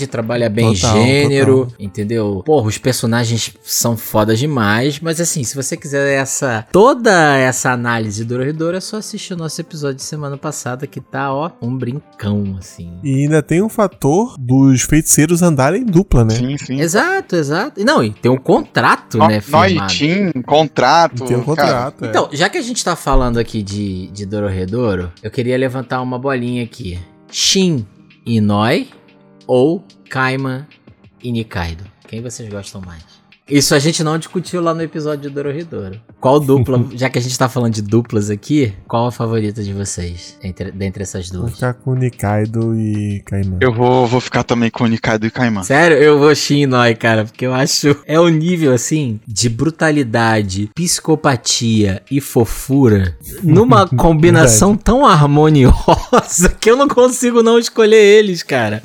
[0.07, 1.75] trabalha bem Total, gênero, total.
[1.79, 2.43] entendeu?
[2.45, 8.23] Porra, os personagens são fodas demais, mas assim, se você quiser essa toda essa análise
[8.23, 11.75] do Dororedoro, é só assistir o nosso episódio de semana passada que tá, ó, um
[11.77, 12.91] brincão, assim.
[13.03, 16.35] E ainda tem o fator dos feiticeiros andarem em dupla, né?
[16.35, 16.79] Sim, sim.
[16.79, 17.79] Exato, exato.
[17.79, 19.41] E Não, e tem um contrato, No- né.
[19.49, 21.25] Noitinho, contrato.
[21.25, 22.05] Tem um contrato.
[22.05, 22.07] é.
[22.07, 26.17] Então, já que a gente tá falando aqui de, de Dororedoro, eu queria levantar uma
[26.17, 26.97] bolinha aqui.
[27.31, 27.85] Shin
[28.25, 28.87] Inoi
[29.49, 30.67] ou Kaiman
[31.23, 31.83] e Nikaido?
[32.07, 33.03] Quem vocês gostam mais?
[33.49, 35.99] Isso a gente não discutiu lá no episódio de Dororedoro.
[36.19, 39.73] Qual dupla, já que a gente tá falando de duplas aqui, qual a favorita de
[39.73, 41.55] vocês entre, dentre essas Vou duas?
[41.55, 43.57] ficar com Nikaido e Kaiman.
[43.59, 45.63] Eu vou, vou ficar também com o Nikaido e Kaiman.
[45.63, 50.69] Sério, eu vou Shin Inoi, cara, porque eu acho é o nível assim de brutalidade,
[50.75, 58.79] psicopatia e fofura numa combinação tão harmoniosa que eu não consigo não escolher eles, cara.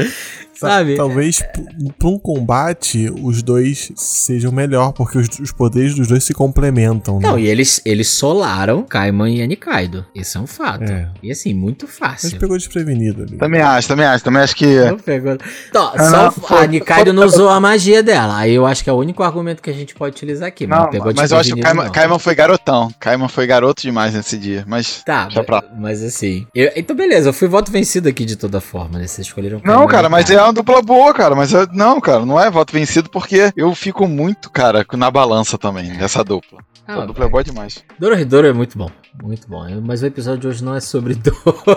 [0.56, 0.96] Sabe?
[0.96, 1.64] Talvez p-
[1.98, 7.18] pra um combate os dois sejam melhor, porque os, os poderes dos dois se complementam,
[7.20, 7.28] né?
[7.28, 10.04] Não, e eles, eles solaram Kaiman e Anikaido.
[10.14, 10.84] Isso é um fato.
[10.84, 11.08] É.
[11.22, 12.38] E assim, muito Mas fácil.
[12.38, 13.36] pegou desprevenido ali.
[13.36, 14.24] Também acho, também acho.
[14.24, 14.66] Também acho que.
[14.84, 15.36] Não pegou.
[15.68, 18.36] Então, Ah, só não, a foi- Nikaido foi- não usou a magia dela.
[18.38, 20.66] Aí eu acho que é o único argumento que a gente pode utilizar aqui.
[20.66, 21.90] Mas, Não, não pegou mas eu acho que o Kaiman.
[21.90, 22.90] Kaiman foi garotão.
[23.00, 24.64] Kaiman foi garoto demais nesse dia.
[24.66, 25.02] Mas.
[25.04, 25.64] Tá, pra lá.
[25.78, 26.46] mas assim.
[26.54, 29.06] eu- então, beleza, eu fui voto vencido aqui de toda forma, né?
[29.06, 29.58] Vocês escolheram.
[29.64, 30.34] Não, Kaiman cara, mas é.
[30.44, 31.34] Uma dupla boa, cara.
[31.34, 35.56] Mas eu- não, cara, não é voto vencido porque eu fico muito, cara, na balança
[35.58, 36.60] também dessa dupla.
[36.86, 37.82] Ah, a dupla é boa demais.
[37.98, 38.90] Dororedoro é muito bom.
[39.22, 39.64] Muito bom.
[39.82, 41.14] Mas o episódio de hoje não é sobre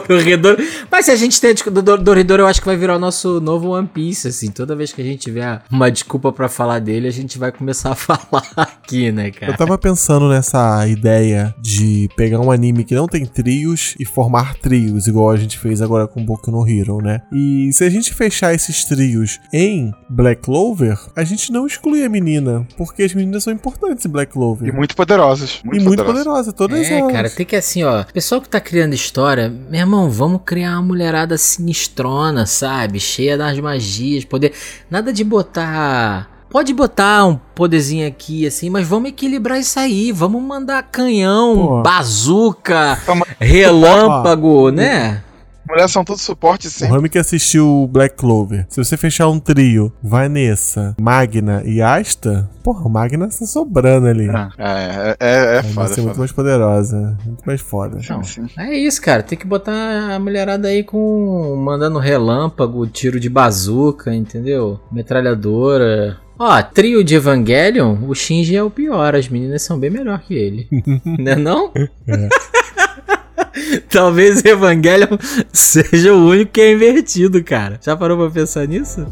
[0.08, 0.58] Dororedoro.
[0.92, 3.40] Mas se a gente tem do do- Dororedoro, eu acho que vai virar o nosso
[3.40, 4.50] novo One Piece, assim.
[4.52, 7.92] Toda vez que a gente tiver uma desculpa pra falar dele, a gente vai começar
[7.92, 9.58] a falar aqui, né, Eu cara?
[9.58, 15.08] tava pensando nessa ideia de pegar um anime que não tem trios e formar trios,
[15.08, 17.22] igual a gente fez agora com Boku no Hero, né?
[17.32, 22.10] E se a gente fechar esses trios em Black Clover, a gente não exclui a
[22.10, 24.68] menina, porque as meninas são importantes em Black Clover.
[24.68, 25.62] E muito poderosos.
[25.64, 26.24] E Muito, muito poderosos.
[26.26, 27.12] poderosa, todas É, elas.
[27.14, 28.04] cara, tem que assim, ó.
[28.14, 33.00] Pessoal que tá criando história, meu irmão, vamos criar uma mulherada sinistrona, sabe?
[33.00, 34.54] Cheia das magias, poder.
[34.90, 36.30] Nada de botar.
[36.50, 40.14] Pode botar um poderzinho aqui, assim, mas vamos equilibrar isso aí.
[40.14, 41.82] Vamos mandar canhão, Pô.
[41.82, 45.22] bazuca, Toma- relâmpago, né?
[45.70, 46.96] Mulheres são tudo suporte O sempre.
[46.96, 48.66] Rami que assistiu Black Clover.
[48.70, 54.28] Se você fechar um trio, Vanessa, Magna e Asta, porra, o Magna tá sobrando ali.
[54.30, 55.88] É, é, é, é Vai foda.
[55.88, 56.20] ser é muito foda.
[56.20, 57.18] mais poderosa.
[57.26, 58.02] Muito mais foda.
[58.02, 58.48] Sim, sim.
[58.58, 59.24] É isso, cara.
[59.24, 61.56] Tem que botar a mulherada aí com.
[61.58, 64.80] mandando relâmpago, tiro de bazuca, entendeu?
[64.92, 66.18] Metralhadora.
[66.40, 69.16] Ó, trio de Evangelion, o Shinji é o pior.
[69.16, 70.68] As meninas são bem melhor que ele.
[71.18, 71.72] né não?
[73.90, 75.18] Talvez Evangelion
[75.52, 77.80] seja o único que é invertido, cara.
[77.82, 79.06] Já parou pra pensar nisso?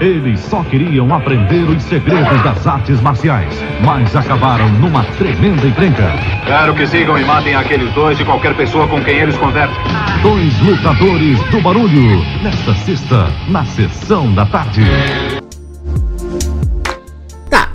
[0.00, 6.14] Eles só queriam aprender os segredos das artes marciais, mas acabaram numa tremenda encrenca.
[6.46, 9.76] Quero que sigam e matem aqueles dois e qualquer pessoa com quem eles conversem.
[10.22, 15.39] Dois lutadores do barulho, nesta sexta, na sessão da tarde.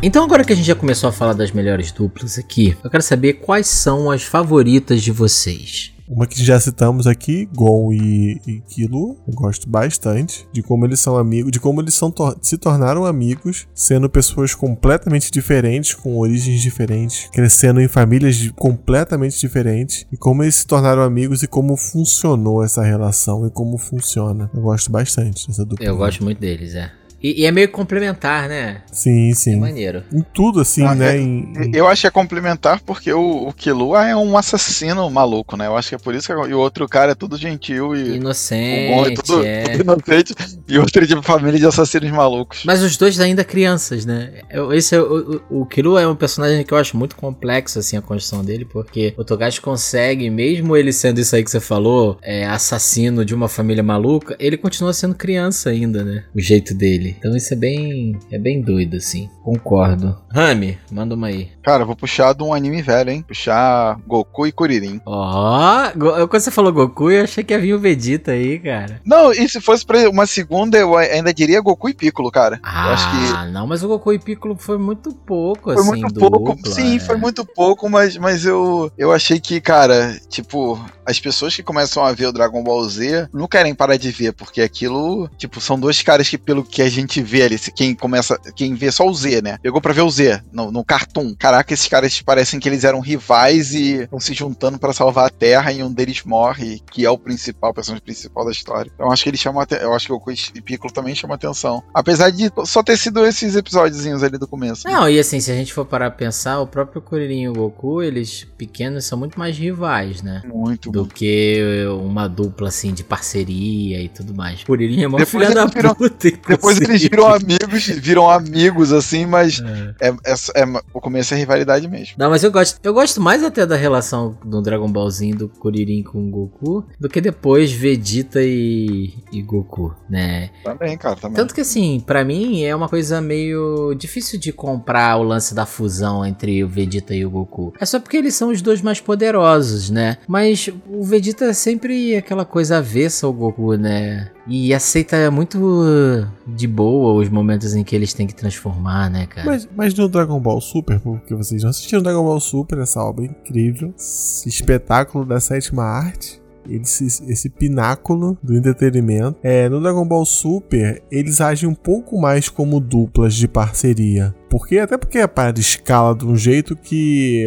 [0.07, 3.01] Então agora que a gente já começou a falar das melhores duplas aqui, eu quero
[3.01, 5.93] saber quais são as favoritas de vocês.
[6.07, 10.99] Uma que já citamos aqui, Gon e, e Kilo, eu gosto bastante de como eles
[10.99, 16.15] são amigos, de como eles são tor- se tornaram amigos, sendo pessoas completamente diferentes, com
[16.19, 21.47] origens diferentes, crescendo em famílias de- completamente diferentes, e como eles se tornaram amigos e
[21.47, 24.51] como funcionou essa relação e como funciona.
[24.53, 25.83] Eu gosto bastante dessa dupla.
[25.83, 26.91] Eu gosto muito deles, é.
[27.25, 28.81] E, e é meio complementar, né?
[28.91, 29.55] Sim, É sim.
[29.59, 30.03] maneiro.
[30.13, 31.15] Em tudo, assim, Ah, né?
[31.15, 35.09] é- Em- em- Eu acho que é complementar porque o, o Killua é um assassino
[35.09, 35.65] maluco, né?
[35.65, 38.03] Eu acho que é por isso que e o outro cara é tudo gentil e
[38.03, 39.63] o Gon é Inocente, tudo, é.
[39.63, 40.35] tudo inocente
[40.67, 42.61] e o outro é de família de assassinos malucos.
[42.65, 44.29] Mas os dois ainda crianças, né?
[44.51, 47.79] Eu- Esse é o, o, o Killua é um personagem que eu acho muito complexo,
[47.79, 51.59] assim, a construção dele, porque o Togashi consegue, mesmo ele sendo isso aí que você
[51.59, 56.23] falou, é, assassino de uma família maluca, ele continua sendo criança ainda, né?
[56.35, 57.14] O jeito dele.
[57.17, 59.29] Então isso é bem, é bem doido, assim.
[59.43, 60.17] Concordo.
[60.31, 61.49] Rami, manda uma aí.
[61.63, 63.23] Cara, vou puxar de um anime velho, hein?
[63.27, 64.99] Puxar Goku e Kuririn.
[65.05, 69.01] Ó, Go- quando você falou Goku, eu achei que ia vir o Vegeta aí, cara.
[69.05, 72.59] Não, e se fosse pra uma segunda, eu ainda diria Goku e Piccolo, cara.
[72.63, 76.01] Ah, eu acho que não, mas o Goku e Piccolo foi muito pouco, foi assim,
[76.01, 76.55] muito pouco.
[76.55, 76.99] dupla, Sim, é.
[76.99, 82.03] foi muito pouco, mas, mas eu, eu achei que, cara, tipo, as pessoas que começam
[82.03, 85.79] a ver o Dragon Ball Z não querem parar de ver, porque aquilo, tipo, são
[85.79, 89.13] dois caras que, pelo que a gente vê ali, quem começa, quem vê só o
[89.13, 89.57] Z, né?
[89.61, 91.33] Pegou pra ver o Z no, no Cartoon.
[91.37, 95.29] Caraca, esses caras parecem que eles eram rivais e estão se juntando pra salvar a
[95.29, 98.91] Terra e um deles morre, que é o principal, o personagem principal da história.
[98.93, 99.85] Então acho que chamam atenção.
[99.85, 101.83] Eu acho que o Piccolo também chamam atenção.
[101.93, 104.87] Apesar de só ter sido esses episódiozinhos ali do começo.
[104.87, 107.53] Não, e assim, se a gente for parar pra pensar, o próprio Kuririn e o
[107.53, 110.41] Goku, eles pequenos são muito mais rivais, né?
[110.45, 114.63] Muito Do que uma dupla assim de parceria e tudo mais.
[114.63, 116.31] Kuririn é uma filha da puta.
[116.47, 119.61] Depois eles viram amigos, viram amigos assim, mas
[119.99, 120.09] É.
[120.09, 122.15] é, é- é- o começo é rivalidade mesmo.
[122.17, 122.79] Não, mas eu gosto.
[122.83, 127.09] Eu gosto mais até da relação do Dragon Ballzinho do Kuririn com o Goku do
[127.09, 130.49] que depois Vegeta e, e Goku, né?
[130.63, 131.35] Também, cara, também.
[131.35, 135.65] Tanto que assim, pra mim é uma coisa meio difícil de comprar o lance da
[135.65, 137.73] fusão entre o Vegeta e o Goku.
[137.79, 140.17] É só porque eles são os dois mais poderosos, né?
[140.27, 144.29] Mas o Vegeta é sempre aquela coisa avessa ao Goku, né?
[144.47, 149.47] E aceita muito de boa os momentos em que eles têm que transformar, né, cara?
[149.47, 153.25] Mas, mas no Dragon Ball Super, porque vocês não assistiram Dragon Ball Super, essa obra
[153.25, 159.37] incrível, esse espetáculo da sétima arte, esse, esse pináculo do entretenimento.
[159.41, 164.35] É, no Dragon Ball Super, eles agem um pouco mais como duplas de parceria.
[164.49, 167.45] Porque, até porque a parada escala de um jeito que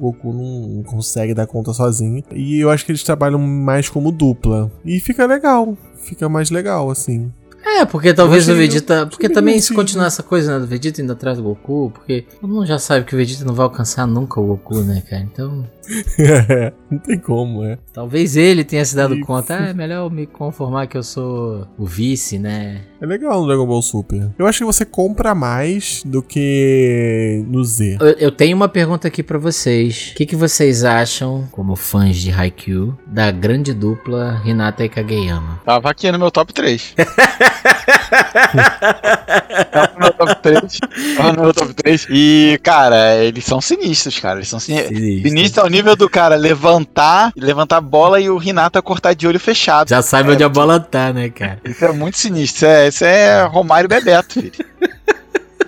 [0.00, 2.24] Goku não consegue dar conta sozinho.
[2.34, 4.72] E eu acho que eles trabalham mais como dupla.
[4.84, 5.76] E fica legal.
[5.96, 7.30] Fica mais legal, assim.
[7.64, 9.06] É, porque talvez o Vegeta.
[9.06, 12.48] Porque também se continuar essa coisa, né, do Vegeta indo atrás do Goku, porque todo
[12.52, 15.22] mundo já sabe que o Vegeta não vai alcançar nunca o Goku, né, cara?
[15.22, 15.66] Então.
[16.90, 17.78] não tem como, é.
[17.92, 21.02] Talvez ele tenha se dado E- conta, ah, é melhor eu me conformar que eu
[21.02, 22.82] sou o vice, né?
[23.00, 24.30] É legal no Dragon Ball Super.
[24.38, 27.98] Eu acho que você compra mais do que no Z.
[28.00, 30.10] Eu, eu tenho uma pergunta aqui pra vocês.
[30.12, 35.60] O que, que vocês acham, como fãs de Haikyuu, da grande dupla Hinata e Kageyama?
[35.64, 36.94] Tava aqui no meu top 3.
[39.94, 40.78] No meu top 3.
[41.16, 42.06] Tava no meu top 3.
[42.10, 44.38] E, cara, eles são sinistros, cara.
[44.38, 44.98] Eles são sinistros.
[44.98, 49.40] Sinistro ao nível do cara levantar, levantar a bola e o Renata cortar de olho
[49.40, 49.88] fechado.
[49.88, 51.58] Já sabe É, onde a bola tá, né, cara?
[51.64, 52.56] Isso é muito sinistro.
[52.56, 54.52] Isso é, isso é Romário Bebeto, filho.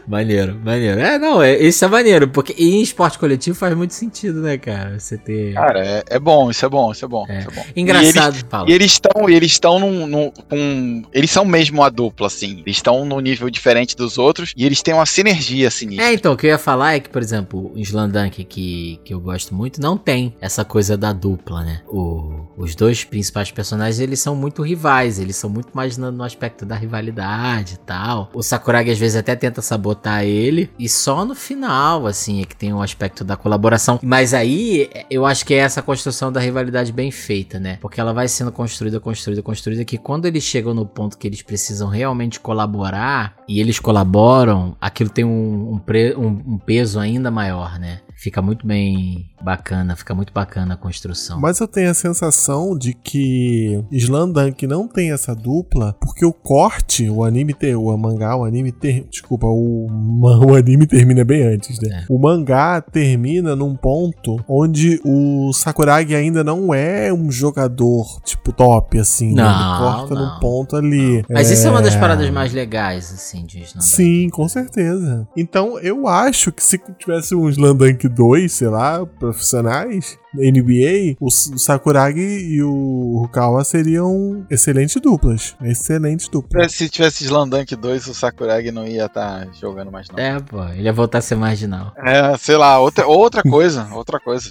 [0.07, 1.01] Maneiro, maneiro.
[1.01, 4.99] É, não, é, isso é maneiro, porque em esporte coletivo faz muito sentido, né, cara?
[4.99, 5.55] Você ter.
[5.55, 7.25] Cara, é, é bom, isso é bom, isso é bom.
[7.29, 7.39] É.
[7.41, 7.65] Isso é bom.
[7.77, 8.69] Engraçado.
[8.69, 12.61] E eles estão, eles estão num, num- eles são mesmo a dupla, assim.
[12.67, 16.07] Eles estão num nível diferente dos outros e eles têm uma sinergia sinistra.
[16.07, 19.15] É, então, o que eu ia falar é que, por exemplo, o Slandunk, que, que
[19.15, 21.81] eu gosto muito, não tem essa coisa da dupla, né?
[21.89, 26.23] O- os dois principais personagens, eles são muito rivais, eles são muito mais no, no
[26.23, 28.31] aspecto da rivalidade e tal.
[28.35, 29.92] O Sakuragi, às vezes, até tenta sabotar
[30.25, 33.99] ele, e só no final, assim, é que tem o aspecto da colaboração.
[34.03, 37.79] Mas aí, eu acho que é essa construção da rivalidade bem feita, né?
[37.81, 41.43] Porque ela vai sendo construída, construída, construída, que quando eles chegam no ponto que eles
[41.43, 47.31] precisam realmente colaborar, e eles colaboram, aquilo tem um, um pre- um- um peso ainda
[47.31, 48.01] maior, né?
[48.23, 51.41] Fica muito bem bacana, fica muito bacana a construção.
[51.41, 57.11] Mas eu tenho a sensação de que Slandunk não tem essa dupla, porque o corte,
[57.11, 59.89] o anime ter, o mangá, o anime ter, desculpa, o,
[60.47, 62.03] o anime termina bem antes, né?
[62.03, 62.05] É.
[62.09, 69.01] O mangá termina num ponto onde o Sakuragi ainda não é um jogador tipo top
[69.01, 69.43] assim, né?
[69.43, 71.25] Não, Ele corta não, num ponto ali.
[71.29, 73.97] Mas isso é uma das paradas mais legais, assim, de Slandunk.
[73.97, 75.27] Sim, com certeza.
[75.37, 82.21] Então eu acho que se tivesse um Slandunk 2, sei lá, profissionais, NBA, o, Sakuragi
[82.21, 85.55] e o Rukawa seriam excelentes duplas.
[85.63, 86.73] Excelentes duplas.
[86.73, 90.19] Se tivesse Slandunk 2, o Sakuragi não ia estar jogando mais, não.
[90.19, 91.93] É, pô, ele ia voltar a ser marginal.
[91.97, 94.51] É, sei lá, outra, outra coisa, outra coisa.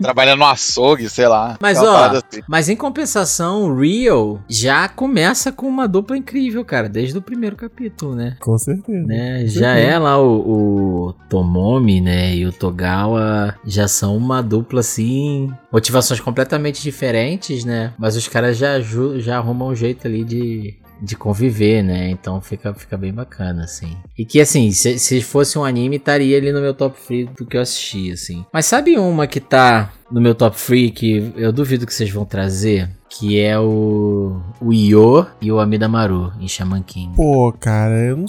[0.00, 1.56] Trabalhando no açougue, sei lá.
[1.60, 2.42] Mas ó, assim.
[2.48, 7.56] mas em compensação, o Rio já começa com uma dupla incrível, cara, desde o primeiro
[7.56, 8.36] capítulo, né?
[8.40, 9.06] Com certeza.
[9.06, 9.42] né?
[9.42, 9.90] Com Já certeza.
[9.90, 12.34] é lá o, o Tomomi, né?
[12.34, 17.94] E o Togawa já são uma dupla assim, motivações completamente diferentes, né?
[17.98, 18.78] Mas os caras já,
[19.18, 22.10] já arrumam um jeito ali de, de conviver, né?
[22.10, 23.96] Então fica, fica bem bacana, assim.
[24.16, 27.44] E que, assim, se, se fosse um anime, estaria ali no meu top 3 do
[27.44, 28.44] que eu assisti, assim.
[28.52, 32.24] Mas sabe uma que tá no meu top 3 que eu duvido que vocês vão
[32.24, 32.88] trazer?
[33.18, 37.14] Que é o, o Io e o Amida Maru em Shaman King.
[37.14, 38.24] Pô, cara, eu não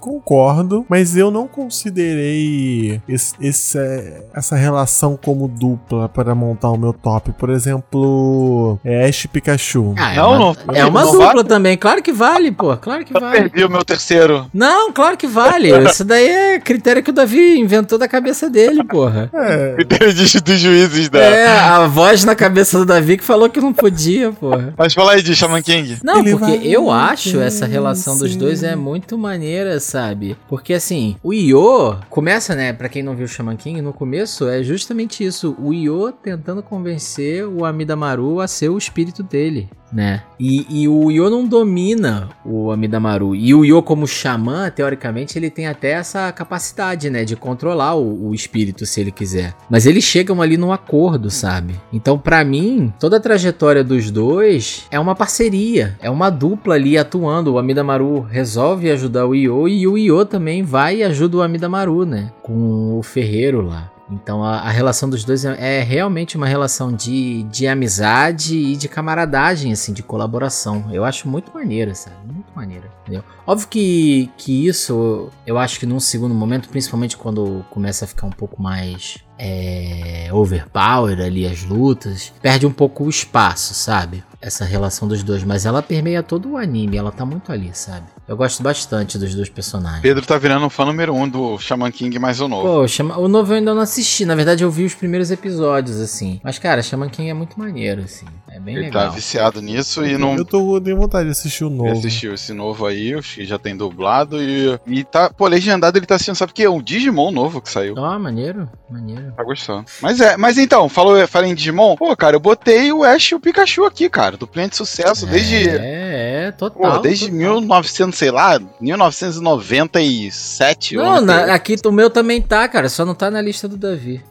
[0.00, 6.92] concordo, mas eu não considerei esse- esse- essa relação como dupla para montar o meu
[6.92, 7.32] top.
[7.32, 9.94] Por exemplo, é Ash e Pikachu.
[9.98, 11.44] Ah, é Não, uma, não- é uma não dupla vale?
[11.44, 11.76] também.
[11.76, 12.76] Claro que vale, pô.
[12.76, 13.36] Claro que Eu vale.
[13.50, 14.46] perdi o meu terceiro.
[14.52, 15.68] Não, claro que vale.
[15.90, 19.30] Isso daí é critério que o Davi inventou da cabeça dele, porra.
[19.34, 21.18] É, Critério de- dos juízes da.
[21.18, 24.05] É, a voz na cabeça do Davi que falou que não podia,
[24.40, 24.74] porra.
[24.76, 25.98] Mas fala aí de Shaman King.
[26.02, 30.36] Não, Ele porque eu acho essa relação dos dois é muito maneira, sabe?
[30.48, 34.48] Porque assim, o Io começa, né, Pra quem não viu o Shaman King, no começo
[34.48, 40.22] é justamente isso, o Io tentando convencer o Amidamaru a ser o espírito dele, né?
[40.38, 43.34] E, e o Io não domina o Amidamaru.
[43.34, 48.28] E o Io como xamã, teoricamente, ele tem até essa capacidade, né, de controlar o,
[48.28, 49.54] o espírito se ele quiser.
[49.70, 51.74] Mas eles chegam ali num acordo, sabe?
[51.90, 56.98] Então, pra mim, toda a trajetória dos dois é uma parceria, é uma dupla ali
[56.98, 57.54] atuando.
[57.54, 62.04] O Amidamaru resolve ajudar o Io e o Io também vai e ajuda o Amidamaru,
[62.04, 62.30] né?
[62.42, 63.95] Com o ferreiro lá.
[64.10, 68.76] Então a, a relação dos dois é, é realmente uma relação de, de amizade e
[68.76, 70.86] de camaradagem, assim, de colaboração.
[70.92, 72.16] Eu acho muito maneiro, sabe?
[72.24, 73.24] Muito maneiro, entendeu?
[73.46, 78.26] Óbvio que, que isso, eu acho que num segundo momento, principalmente quando começa a ficar
[78.26, 84.24] um pouco mais é, overpower ali as lutas, perde um pouco o espaço, sabe?
[84.46, 88.06] Essa relação dos dois, mas ela permeia todo o anime, ela tá muito ali, sabe?
[88.28, 90.02] Eu gosto bastante dos dois personagens.
[90.02, 92.62] Pedro tá virando um fã número um do Shaman King mais o novo.
[92.62, 93.18] Pô, chama...
[93.18, 94.24] o novo eu ainda não assisti.
[94.24, 96.40] Na verdade, eu vi os primeiros episódios, assim.
[96.44, 98.26] Mas, cara, Shaman King é muito maneiro, assim.
[98.48, 99.08] É bem Ele legal.
[99.08, 101.90] tá viciado nisso e não Eu tô de vontade de assistir o novo.
[101.90, 106.06] assistiu esse novo aí, acho que já tem dublado e, e tá, pô, legendado ele
[106.06, 106.62] tá assistindo, sabe o que?
[106.62, 107.94] É um Digimon novo que saiu.
[107.98, 109.32] Ó, maneiro, maneiro.
[109.36, 109.84] Tá gostando.
[110.00, 113.34] Mas é, mas então, falou, falei em Digimon, pô, cara, eu botei o Ash e
[113.34, 116.92] o Pikachu aqui, cara, do pleno de sucesso, desde, É, é, total.
[116.92, 117.38] pô, desde total.
[117.38, 120.96] 1900, sei lá, 1997.
[120.96, 122.88] Não, na- aqui o meu também tá, cara.
[122.88, 124.22] Só não tá na lista do Davi.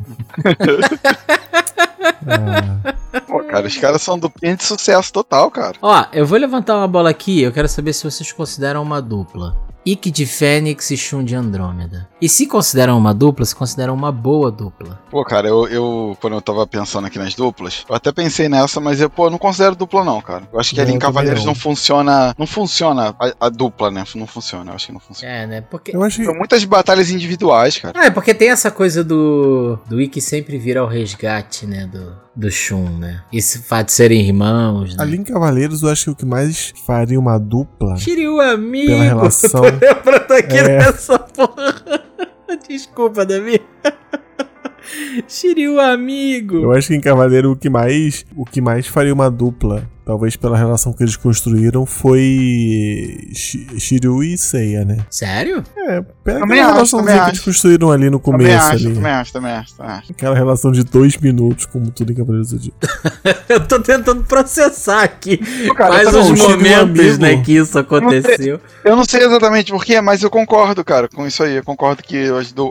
[2.27, 5.75] Ah, Pô, cara, os caras são do pleno de sucesso total, cara.
[5.81, 7.41] Ó, eu vou levantar uma bola aqui.
[7.41, 9.55] Eu quero saber se vocês consideram uma dupla.
[9.85, 12.07] Ikki de Fênix e Shun de Andrômeda.
[12.21, 14.99] E se consideram uma dupla, se consideram uma boa dupla.
[15.11, 18.79] Pô, cara, eu, eu, quando eu tava pensando aqui nas duplas, eu até pensei nessa,
[18.81, 20.47] mas eu, pô, não considero dupla não, cara.
[20.51, 21.47] Eu acho que ali Não, em eu também Cavaleiros não.
[21.47, 24.03] não funciona, não funciona a, a dupla, né?
[24.15, 25.33] Não funciona, eu acho que não funciona.
[25.33, 25.61] É, né?
[25.61, 25.95] Porque.
[25.95, 27.93] eu acho que São muitas batalhas individuais, cara.
[27.99, 29.77] Ah, é porque tem essa coisa do.
[29.87, 31.85] Do Ikki sempre vir ao resgate, né?
[31.85, 33.21] Do, do Shun, né?
[33.31, 35.03] Esse fato de serem irmãos, né?
[35.03, 38.87] ali em Cavaleiros eu acho que o que mais faria uma dupla Shiryu amigo!
[38.87, 39.61] pela relação.
[39.81, 40.77] Lembrando aqui É.
[40.79, 41.73] dessa porra.
[42.67, 43.61] Desculpa, Davi.
[45.27, 46.57] Shiryu amigo!
[46.57, 50.35] Eu acho que em Cavaleiro o que mais o que mais faria uma dupla, talvez
[50.35, 54.97] pela relação que eles construíram, foi Shi- Shiryu e Seiya, né?
[55.09, 55.63] Sério?
[55.77, 57.45] É, pela Também aquela acho, relaçãozinha também que eles acho.
[57.49, 58.95] construíram ali no Também começo acho, ali.
[58.95, 60.11] também acho, também acho, também acho.
[60.11, 62.77] Aquela relação de dois minutos, como tudo em Cavaleiros do Zodíaco.
[63.49, 65.37] Eu tô tentando processar aqui
[65.75, 68.59] cara, quais os o momentos, né, que isso aconteceu.
[68.83, 71.55] Eu não sei exatamente porquê, mas eu concordo, cara, com isso aí.
[71.55, 72.25] Eu concordo que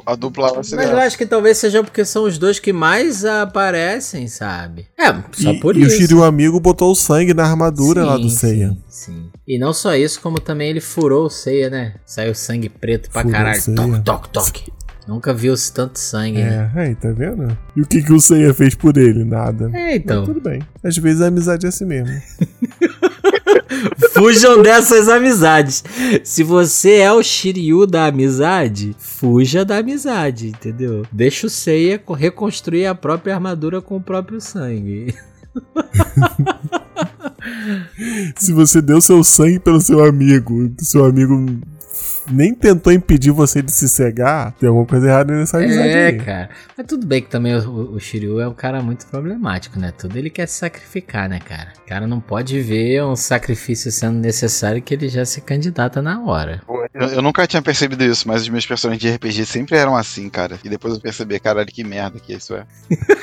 [0.06, 2.72] a dupla vai ser Mas eu acho que talvez seja porque são os dois que
[2.72, 4.86] mais aparecem, sabe?
[4.98, 5.96] É, só E, por e o isso.
[5.96, 8.68] Shiryu amigo botou o sangue na armadura lá do Sim, Seiya.
[8.88, 9.30] Sim, sim.
[9.48, 11.94] E não só isso, como também ele furou o Seiya, né?
[12.04, 13.62] Saiu sangue preto pra Furou caralho.
[13.74, 14.72] Toque, toque, toque.
[15.06, 16.70] Nunca viu tanto sangue, né?
[16.74, 17.56] É, aí, tá vendo?
[17.76, 19.22] E o que, que o Seiya fez por ele?
[19.22, 19.70] Nada.
[19.72, 20.20] É, então.
[20.20, 20.62] Mas tudo bem.
[20.82, 22.08] Às vezes a amizade é assim mesmo.
[24.14, 25.84] Fujam dessas amizades.
[26.22, 31.02] Se você é o Shiryu da amizade, fuja da amizade, entendeu?
[31.12, 35.14] Deixa o Seiya co- reconstruir a própria armadura com o próprio sangue.
[38.36, 41.34] Se você deu seu sangue pelo seu amigo, o seu amigo
[42.30, 46.18] nem tentou impedir você de se cegar, tem alguma coisa errada nessa amizade É, aí.
[46.18, 46.48] cara.
[46.76, 49.92] Mas tudo bem que também o, o Shiryu é um cara muito problemático, né?
[49.96, 51.74] Tudo ele quer se sacrificar, né, cara?
[51.84, 56.22] O cara não pode ver um sacrifício sendo necessário que ele já se candidata na
[56.24, 56.62] hora.
[56.94, 60.28] Eu, eu nunca tinha percebido isso, mas os meus personagens de RPG sempre eram assim,
[60.30, 60.58] cara.
[60.64, 62.64] E depois eu percebi, caralho, que merda que isso é.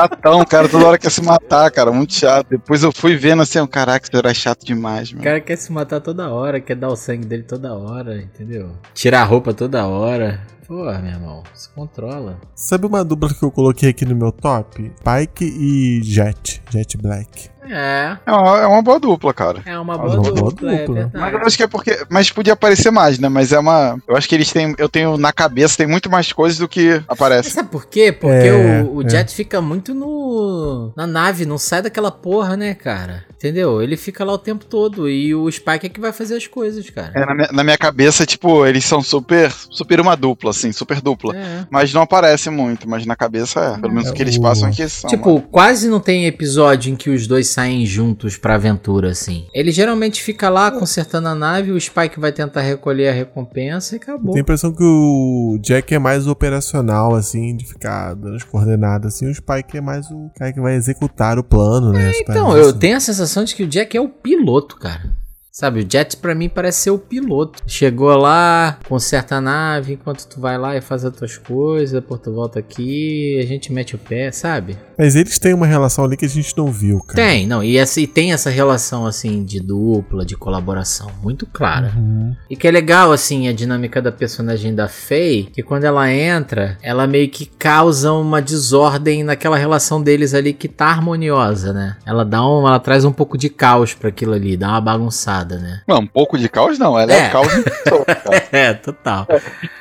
[0.00, 2.46] Chatão, cara, toda hora quer se matar, cara, muito chato.
[2.48, 5.24] Depois eu fui vendo assim, caraca, isso era chato demais, O mano.
[5.24, 8.70] cara quer se matar toda hora, quer dar o sangue dele toda hora, entendeu?
[8.94, 10.40] Tirar a roupa toda hora.
[10.66, 12.38] Pô, meu irmão, se controla.
[12.54, 14.90] Sabe uma dupla que eu coloquei aqui no meu top?
[15.04, 16.62] Pike e Jet.
[16.70, 17.50] Jet Black.
[17.70, 19.62] É, É uma, é uma boa dupla, cara.
[19.64, 20.94] é uma Mas boa uma dupla, boa é dupla.
[20.94, 21.10] verdade.
[21.24, 22.04] Mas eu acho que é porque.
[22.08, 23.28] Mas podia aparecer mais, né?
[23.28, 23.96] Mas é uma.
[24.08, 24.74] Eu acho que eles têm.
[24.78, 27.50] Eu tenho na cabeça, tem muito mais coisas do que Mas aparece.
[27.50, 28.12] sabe por quê?
[28.12, 29.08] Porque É, o, o é.
[29.08, 33.24] Jet fica muito no na nave, não sai daquela porra, né, cara?
[33.34, 33.80] Entendeu?
[33.80, 36.88] Ele fica lá o tempo todo e o Spike é que vai fazer as coisas,
[36.90, 37.10] cara.
[37.14, 39.50] É, na, minha, na minha cabeça, tipo, eles são super.
[39.70, 41.34] Super uma dupla, assim, super dupla.
[41.34, 41.64] É.
[41.70, 43.80] Mas não aparece muito, mas na cabeça é.
[43.80, 45.08] Pelo menos É, o que eles passam aqui são.
[45.08, 49.46] Tipo, quase não tem episódio em que os dois saem juntos pra aventura, assim.
[49.54, 53.98] Ele geralmente fica lá consertando a nave, o Spike vai tentar recolher a recompensa e
[53.98, 54.32] acabou.
[54.32, 59.14] Tem a impressão que o Jack é mais operacional, assim, de ficar dando as coordenadas,
[59.14, 59.26] assim.
[59.26, 62.10] O Spike é mais o cara que vai executar o plano, né?
[62.10, 62.78] as Então, eu assim.
[62.78, 65.19] tenho a sensação de que o Jack é o piloto, cara.
[65.52, 67.62] Sabe, o Jet pra mim parece ser o piloto.
[67.66, 72.20] Chegou lá, conserta a nave, enquanto tu vai lá e faz as tuas coisas, depois
[72.20, 74.78] tu volta aqui, a gente mete o pé, sabe?
[74.96, 77.16] Mas eles têm uma relação ali que a gente não viu, cara.
[77.16, 81.94] Tem, não, e, essa, e tem essa relação, assim, de dupla, de colaboração, muito clara.
[81.96, 82.36] Uhum.
[82.48, 86.76] E que é legal, assim, a dinâmica da personagem da Faye, que quando ela entra,
[86.82, 91.96] ela meio que causa uma desordem naquela relação deles ali que tá harmoniosa, né?
[92.04, 95.39] Ela dá um, ela traz um pouco de caos pra aquilo ali, dá uma bagunçada,
[95.44, 95.82] né?
[95.86, 96.98] Não, um pouco de caos não.
[96.98, 97.28] Ela é, É.
[97.28, 98.04] o caos em pessoa.
[98.04, 98.20] Cara.
[98.52, 99.26] É, total.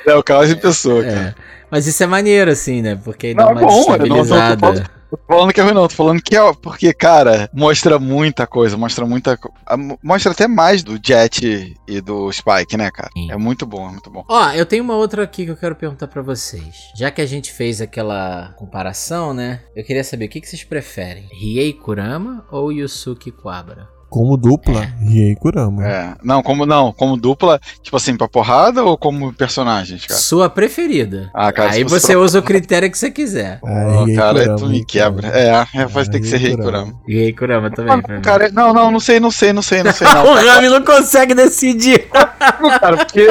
[0.06, 1.36] É o caos em pessoa, cara.
[1.38, 1.60] É.
[1.72, 2.96] Mas isso é maneiro, assim, né?
[3.04, 3.86] Porque aí Não, dá é uma bom, não tô-
[5.28, 5.88] falando- que é ruim, não.
[5.88, 6.54] Tô falando que é.
[6.54, 8.78] Porque, cara, mostra muita coisa.
[8.78, 9.38] Mostra muita.
[10.04, 13.10] Mostra até mais do Jet e do Spike, né, cara?
[13.14, 13.32] Sim.
[13.32, 14.24] É muito bom, é muito bom.
[14.28, 16.92] Ó, eu tenho uma outra aqui que eu quero perguntar pra vocês.
[16.96, 19.62] Já que a gente fez aquela comparação, né?
[19.76, 23.88] Eu queria saber o que, que vocês preferem: Riei Kurama ou Yusuke Kuwabara?
[24.10, 25.86] Como dupla, Riei Kurama.
[25.88, 26.14] É.
[26.24, 26.92] Não, como não?
[26.92, 30.20] Como dupla, tipo assim, pra porrada ou como personagens, cara?
[30.20, 31.30] Sua preferida.
[31.34, 33.60] Ah, cara, Aí você usa o critério que você quiser.
[33.70, 34.88] Ah, Riei cara, Kurama, tu me então.
[34.88, 35.28] quebra.
[35.30, 36.72] É, é vai ter que ser Riei Kurama.
[36.72, 37.00] Kurama.
[37.08, 38.22] Riei Kurama também, mim.
[38.22, 40.26] Cara, não, não, não sei, não sei, não sei, não sei, não.
[40.32, 42.08] o Rami não consegue decidir.
[42.10, 43.28] cara, porque.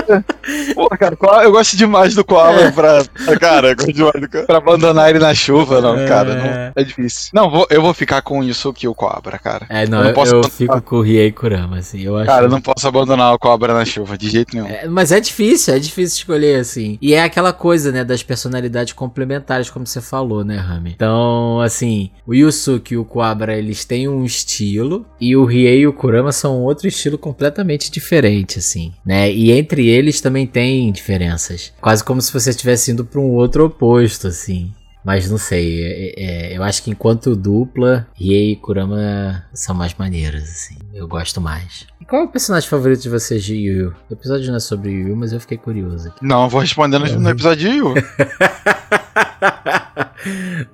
[0.74, 3.04] Pô, cara, eu gosto demais do Koala pra.
[3.38, 4.46] Cara, eu gosto demais do Koala.
[4.46, 6.34] Pra abandonar ele na chuva, não, cara.
[6.34, 7.30] Não, é difícil.
[7.34, 9.66] Não, vou, eu vou ficar com o Yusuke e o Cobra, cara.
[9.68, 10.56] É, não, Eu eu, não posso eu abandonar.
[10.56, 12.00] fico com o Riei Kurama, assim.
[12.00, 12.26] Eu acho.
[12.26, 14.66] Cara, eu não posso abandonar o Cobra na chuva, de jeito nenhum.
[14.68, 16.98] É, mas é difícil, é difícil escolher, assim.
[17.00, 20.92] E é aquela coisa, né, das personalidades complementares, como você falou, né, Rami?
[20.94, 25.86] Então, assim, o Yusuke e o Kuwabara, eles têm um estilo, e o Riei e
[25.86, 29.32] o Kurama são outro estilo completamente diferente, assim, né?
[29.32, 31.72] E entre eles também tem diferenças.
[31.80, 34.72] Quase como se você estivesse indo pra um outro oposto, assim.
[35.04, 36.14] Mas não sei, é-
[36.52, 40.76] é- eu acho que enquanto dupla, Riei e Kurama são mais maneiros, assim.
[40.92, 41.86] Eu gosto mais.
[42.00, 43.94] E qual é o personagem favorito de vocês de Yu Yu?
[44.10, 46.24] O episódio não é sobre Yu Yu, mas eu fiquei curioso aqui.
[46.24, 47.94] Não, vou responder no, no episódio de Yu.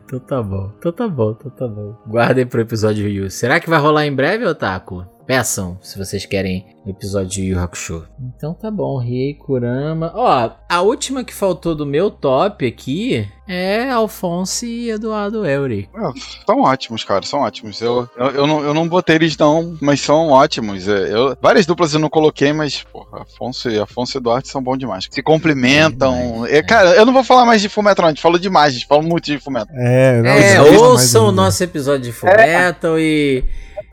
[0.06, 1.96] então tá bom, então tá bom, então tá bom.
[2.06, 3.30] Guardem pro episódio Yu Yu.
[3.30, 5.06] Será que vai rolar em breve, Otaku?
[5.26, 8.06] Peçam, se vocês querem o episódio de Yu Hakusho.
[8.36, 10.12] Então tá bom, Riei Kurama.
[10.14, 15.88] Ó, a última que faltou do meu top aqui é Alphonse e Eduardo Eury.
[15.94, 16.12] Ah,
[16.46, 17.80] São ótimos, cara, são ótimos.
[17.80, 20.86] Eu, eu, eu, não, eu não botei eles não, mas são ótimos.
[20.86, 24.62] É, Eu, várias duplas eu não coloquei, mas, porra, Afonso e Afonso e Eduardo são
[24.62, 25.08] bons demais.
[25.10, 26.44] Se complementam.
[26.46, 28.08] É, cara, eu não vou falar mais de Fullmetal, não.
[28.08, 29.74] A gente falou demais, a gente falou muito de Fullmetal.
[29.74, 33.42] É, não, É, ouçam o nosso episódio de Fullmetal e.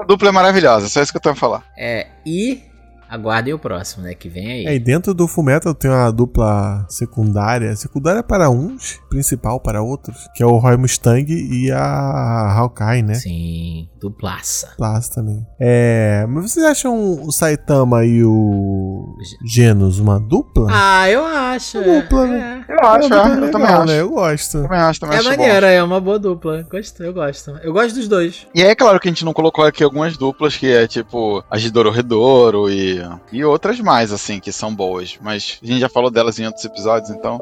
[0.02, 1.64] A dupla é maravilhosa, só isso que eu tenho a falar.
[1.78, 2.64] É, e
[3.12, 4.16] aguardem o próximo, né?
[4.16, 4.66] Que vem aí.
[4.66, 7.76] É, e dentro do Fullmetal tem uma dupla secundária.
[7.76, 10.30] Secundária para uns, principal para outros.
[10.34, 13.16] Que é o Roy Mustang e a Hawkeye, né?
[13.16, 14.74] Sim, duplaça.
[14.78, 15.45] Class também.
[15.60, 19.14] É, mas vocês acham o Saitama e o
[19.45, 20.68] Genos uma dupla?
[20.72, 21.80] Ah, eu acho.
[21.80, 22.61] Uma dupla, né?
[22.72, 23.86] Eu acho, É é, eu também legal, acho.
[23.86, 24.02] né?
[24.02, 24.62] Eu gosto.
[24.64, 25.38] Também acho, também É acho bom.
[25.38, 26.66] maneira, é uma boa dupla.
[26.70, 27.52] Gosto, eu gosto.
[27.64, 28.48] Eu gosto dos dois.
[28.56, 31.44] E aí, é claro que a gente não colocou aqui algumas duplas que é tipo
[31.50, 33.02] a Gidoro Redoro e,
[33.32, 35.18] e outras mais, assim, que são boas.
[35.22, 37.40] Mas a gente já falou delas em outros episódios, então.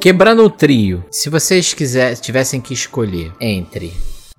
[0.00, 1.04] Quebrando o trio.
[1.10, 3.92] Se vocês quiser, tivessem que escolher entre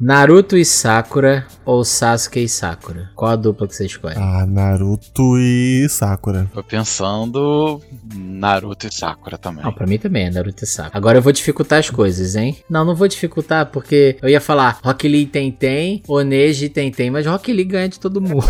[0.04, 3.10] Naruto e Sakura ou Sasuke e Sakura?
[3.16, 4.16] Qual a dupla que você escolhe?
[4.18, 6.46] Ah, Naruto e Sakura.
[6.54, 7.82] Tô pensando
[8.14, 9.64] Naruto e Sakura também.
[9.64, 10.98] Não, pra mim também é Naruto e Sakura.
[10.98, 12.58] Agora eu vou dificultar as coisas, hein?
[12.70, 17.10] Não, não vou dificultar porque eu ia falar Rock Lee tem tem, Oneji tem tem,
[17.10, 18.44] mas Rock Lee ganha de todo mundo.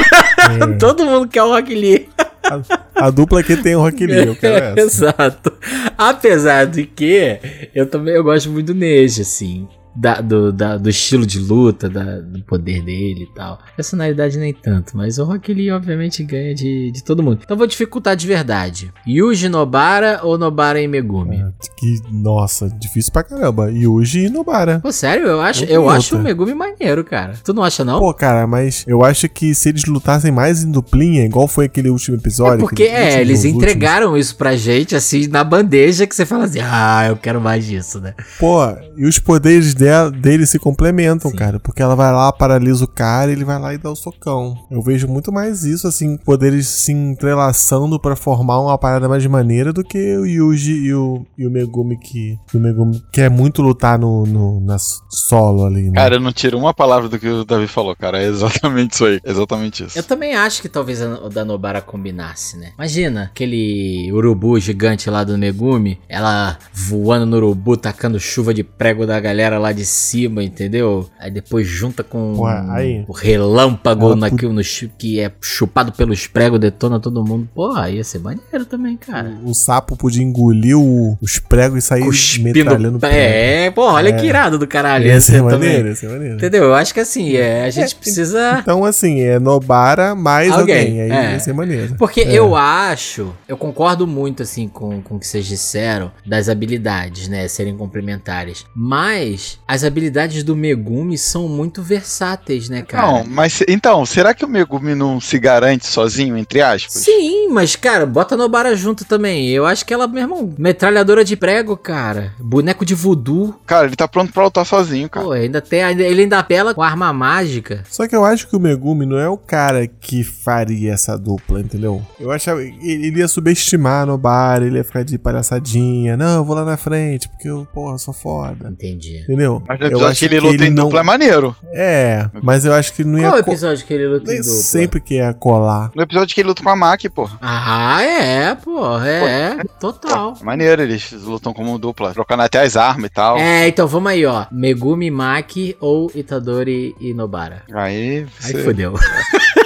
[0.80, 2.08] todo mundo quer o Rock Lee.
[2.42, 5.10] A, a dupla que tem o Rock Lee, eu quero essa.
[5.10, 5.52] Exato.
[5.98, 7.38] Apesar de que
[7.74, 9.68] eu também eu gosto muito do Neji, assim.
[10.00, 13.58] Da, do, da- do estilo de luta, da- do poder dele e tal.
[13.74, 17.40] Personalidade nem tanto, mas o Rock Lee obviamente ganha de, de todo mundo.
[17.42, 18.92] Então vou dificultar de verdade.
[19.06, 21.44] Yuji Nobara ou Nobara e Megumi?
[21.76, 23.70] Que, nossa, difícil pra caramba.
[23.72, 24.78] Yuji e Nobara.
[24.80, 25.96] Pô, sério, eu acho, Outra eu luta.
[25.96, 27.34] acho o Megumi maneiro, cara.
[27.42, 27.98] Tu não acha, não?
[27.98, 31.90] Pô, cara, mas eu acho que se eles lutassem mais em duplinha, igual foi aquele
[31.90, 32.58] último episódio.
[32.58, 36.24] É porque, é, eles os últimos- entregaram isso pra gente, assim, na bandeja, que você
[36.24, 38.14] fala assim, ah, eu quero mais disso, né?
[38.38, 38.58] Pô,
[38.96, 41.58] e os poderes dela, dele se complementam, cara.
[41.60, 44.56] Porque ela vai lá, paralisa o cara e ele vai lá e dá o socão.
[44.70, 49.72] Eu vejo muito mais isso, assim, poderes se entrelaçando pra formar uma parada mais maneira
[49.72, 52.36] do que o Yuji e o, e o Megumi que.
[52.54, 55.94] O Megumi quer muito lutar no, no na solo ali, né?
[55.94, 58.22] Cara, eu não tiro uma palavra do que o Davi falou, cara.
[58.22, 59.20] É exatamente isso aí.
[59.24, 59.98] Exatamente isso.
[59.98, 62.70] Eu também acho que talvez a- o da Nobara combinasse, né?
[62.76, 69.06] Imagina aquele urubu gigante lá do Megumi, ela voando no urubu, tacando chuva de prego
[69.06, 71.08] da galera lá de cima, entendeu?
[71.18, 74.62] Aí depois junta com Pô, aí- o relâmpago naquilo no
[74.98, 77.48] que é chupado pelos pregos, detona todo mundo.
[77.54, 79.36] Porra, ia ser maneiro também, cara.
[79.44, 82.04] O sapo podia engolir o- os pregos e sair
[82.40, 83.06] metralhando Cuspindo.
[83.06, 85.06] É, porra, olha que irado do caralho.
[85.06, 85.86] Ia Ia ser ser maneiro, também.
[85.90, 86.34] ia ser maneiro.
[86.36, 86.64] Entendeu?
[86.64, 88.58] Eu acho que assim, é, a gente precisa.
[88.60, 90.78] Então, assim, é Nobara mais alguém.
[90.88, 91.32] Alguém, Aí é.
[91.32, 91.94] ia ser maneiro.
[91.98, 92.32] Porque É.
[92.32, 97.46] eu acho, eu concordo muito assim com, com o que vocês disseram das habilidades, né,
[97.48, 98.64] serem complementares.
[98.74, 103.06] Mas as habilidades do Megumi são muito versáteis, né, cara?
[103.06, 107.02] Não, mas então, será que o Megumi não se garante sozinho, entre aspas?
[107.02, 109.48] Sim, mas cara, bota a Nobara junto também.
[109.50, 112.32] Eu acho que ela, meu irmão, metralhadora de prego, cara.
[112.38, 113.54] Boneco de voodoo.
[113.66, 115.26] Cara, ele tá pronto pra lutar sozinho, cara.
[115.26, 117.84] Pô, ainda tem, ele ainda apela com arma mágica.
[117.90, 121.60] Só que eu acho que o Megumi não é o cara que faria essa dupla,
[121.60, 122.02] entendeu?
[122.18, 122.62] Eu achava.
[122.62, 126.16] Ele ele ia subestimar a Nobara, ele ia ficar de palhaçadinha.
[126.16, 128.68] Não, eu vou lá na frente, porque eu, porra, sou foda.
[128.68, 129.22] Entendi.
[129.22, 129.57] Entendeu?
[129.66, 131.56] Mas no episódio que ele luta em não- dupla é maneiro.
[131.72, 133.26] É, mas eu acho que não ia.
[133.28, 134.52] Qual é o co- episódio que ele luta em dupla?
[134.52, 135.90] sempre que ia colar.
[135.94, 137.28] No episódio que ele luta com a Maki, pô.
[137.40, 140.34] Ah, é, pô, é, total.
[140.40, 143.38] É maneiro, eles lutam como dupla, trocando até as armas e tal.
[143.38, 144.46] É, então vamos aí, ó.
[144.50, 147.62] Megumi Maki ou Itadori e Nobara.
[147.72, 148.62] Aí, Aí você...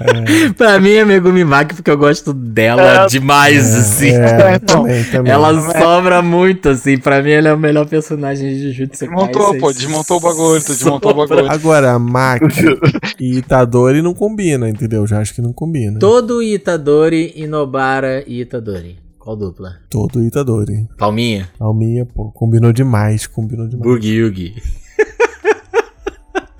[0.56, 4.10] pra mim é Megumi Maki porque eu gosto dela demais, assim.
[4.10, 5.32] É, também, também.
[5.32, 6.98] Ela sobra muito, assim.
[6.98, 9.60] Pra mim, ela é o melhor personagem de Jujutsu Desmontou, Kaisen.
[9.60, 11.50] pô, desmontou o bagulho, tu desmontou o bagulho.
[11.50, 12.46] Agora, Maki
[13.20, 15.06] e Itadori não combina, entendeu?
[15.06, 15.98] Já acho que não combina.
[15.98, 18.98] Todo Itadori e Nobara e Itadori.
[19.18, 19.76] Qual dupla?
[19.90, 20.88] Todo Itadori.
[20.96, 21.48] Palminha?
[21.60, 23.84] Alminha, pô, combinou demais, combinou demais.
[23.86, 24.54] Boogie Yugi.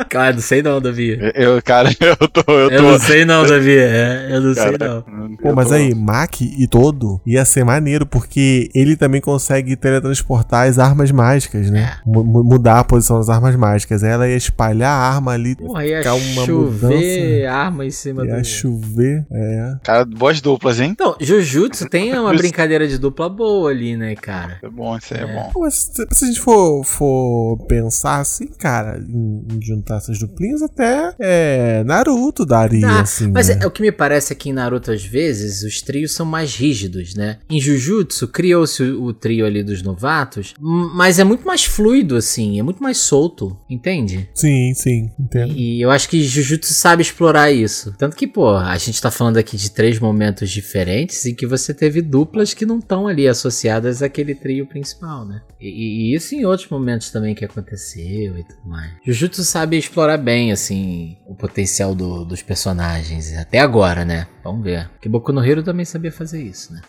[0.08, 1.18] Cara, não sei não, Davi.
[1.34, 2.42] Eu, cara, eu tô.
[2.52, 3.76] Eu, Eu tô não sei não, Davi.
[3.76, 5.36] É, eu não sei cara, não.
[5.36, 10.78] Pô, mas aí, Maki e todo ia ser maneiro, porque ele também consegue teletransportar as
[10.78, 11.80] armas mágicas, né?
[12.04, 12.08] É.
[12.08, 14.02] Mu- mu- mudar a posição das armas mágicas.
[14.02, 18.36] Ela ia espalhar a arma ali, Porra, ia ficar uma chover arma em cima ia
[18.38, 18.44] do...
[18.44, 19.24] chover.
[19.32, 19.74] É.
[19.82, 20.90] Cara, boas duplas, hein?
[20.90, 24.58] Então, Jujutsu tem uma brincadeira de dupla boa ali, né, cara?
[24.62, 25.26] É bom, isso aí é, É.
[25.34, 25.50] bom.
[25.52, 30.18] Pô, Mas se, se a gente for, for pensar assim, cara, em, em juntar essas
[30.18, 33.30] duplinhas, até é, Naruto daria, Tá, assim.
[33.30, 33.58] mas né?
[33.62, 36.54] é, o que me parece é que em Naruto, às vezes, os trios são mais
[36.54, 37.38] rígidos, né?
[37.48, 42.58] Em Jujutsu, criou-se o, o trio ali dos novatos, mas é muito mais fluido, assim,
[42.58, 44.28] é muito mais solto, entende?
[44.34, 45.52] Sim, sim, entendo.
[45.56, 47.94] E eu acho que Jujutsu sabe explorar isso.
[47.98, 51.72] Tanto que, pô, a gente tá falando aqui de três momentos diferentes em que você
[51.74, 55.40] teve duplas que não estão ali associadas àquele trio principal, né?
[55.60, 58.92] E, e isso em outros momentos também que aconteceu e tudo mais.
[59.04, 63.36] Jujutsu sabe explorar bem, assim, o potencial do- dos personagens.
[63.36, 64.26] Até agora, né?
[64.44, 64.88] Vamos ver.
[64.90, 66.80] Porque Boku no Hero também sabia fazer isso, né?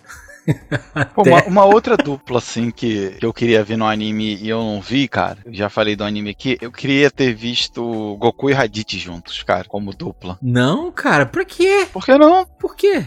[1.14, 4.60] Pô, uma, uma outra dupla, assim, que, que eu queria ver no anime e eu
[4.60, 5.38] não vi, cara.
[5.52, 6.58] Já falei do anime aqui.
[6.60, 10.40] Eu queria ter visto Goku e Raditz juntos, cara, como dupla.
[10.42, 11.86] Não, cara, por quê?
[11.94, 12.46] Por que não?
[12.46, 13.06] Por quê?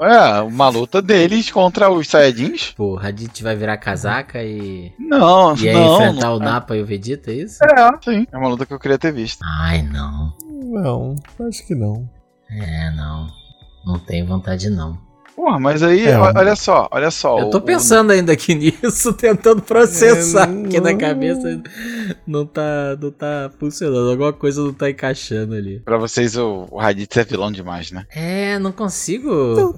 [0.00, 2.72] É, uma luta deles contra os Saiyajins?
[2.72, 4.92] Pô, Raditz vai virar casaca e.
[4.98, 5.94] Não, E aí não.
[5.94, 7.58] enfrentar não o Napa e o Vegeta, é isso?
[7.64, 8.26] É, sim.
[8.32, 9.40] É uma luta que eu queria ter visto.
[9.44, 10.32] Ai, não.
[10.50, 11.16] Não,
[11.48, 12.08] acho que não.
[12.50, 13.28] É, não.
[13.84, 14.98] Não tem vontade, não.
[15.34, 17.38] Porra, mas aí, É, o- olha só, olha só.
[17.40, 20.98] Eu tô o- pensando ainda aqui nisso, tentando processar, É, porque na não.
[20.98, 21.62] cabeça
[22.26, 24.10] não tá, não tá funcionando.
[24.10, 25.80] Alguma coisa não tá encaixando ali.
[25.80, 28.04] Pra vocês, o, o Raditz é vilão demais, né?
[28.14, 29.30] É, não consigo.
[29.30, 29.70] Não,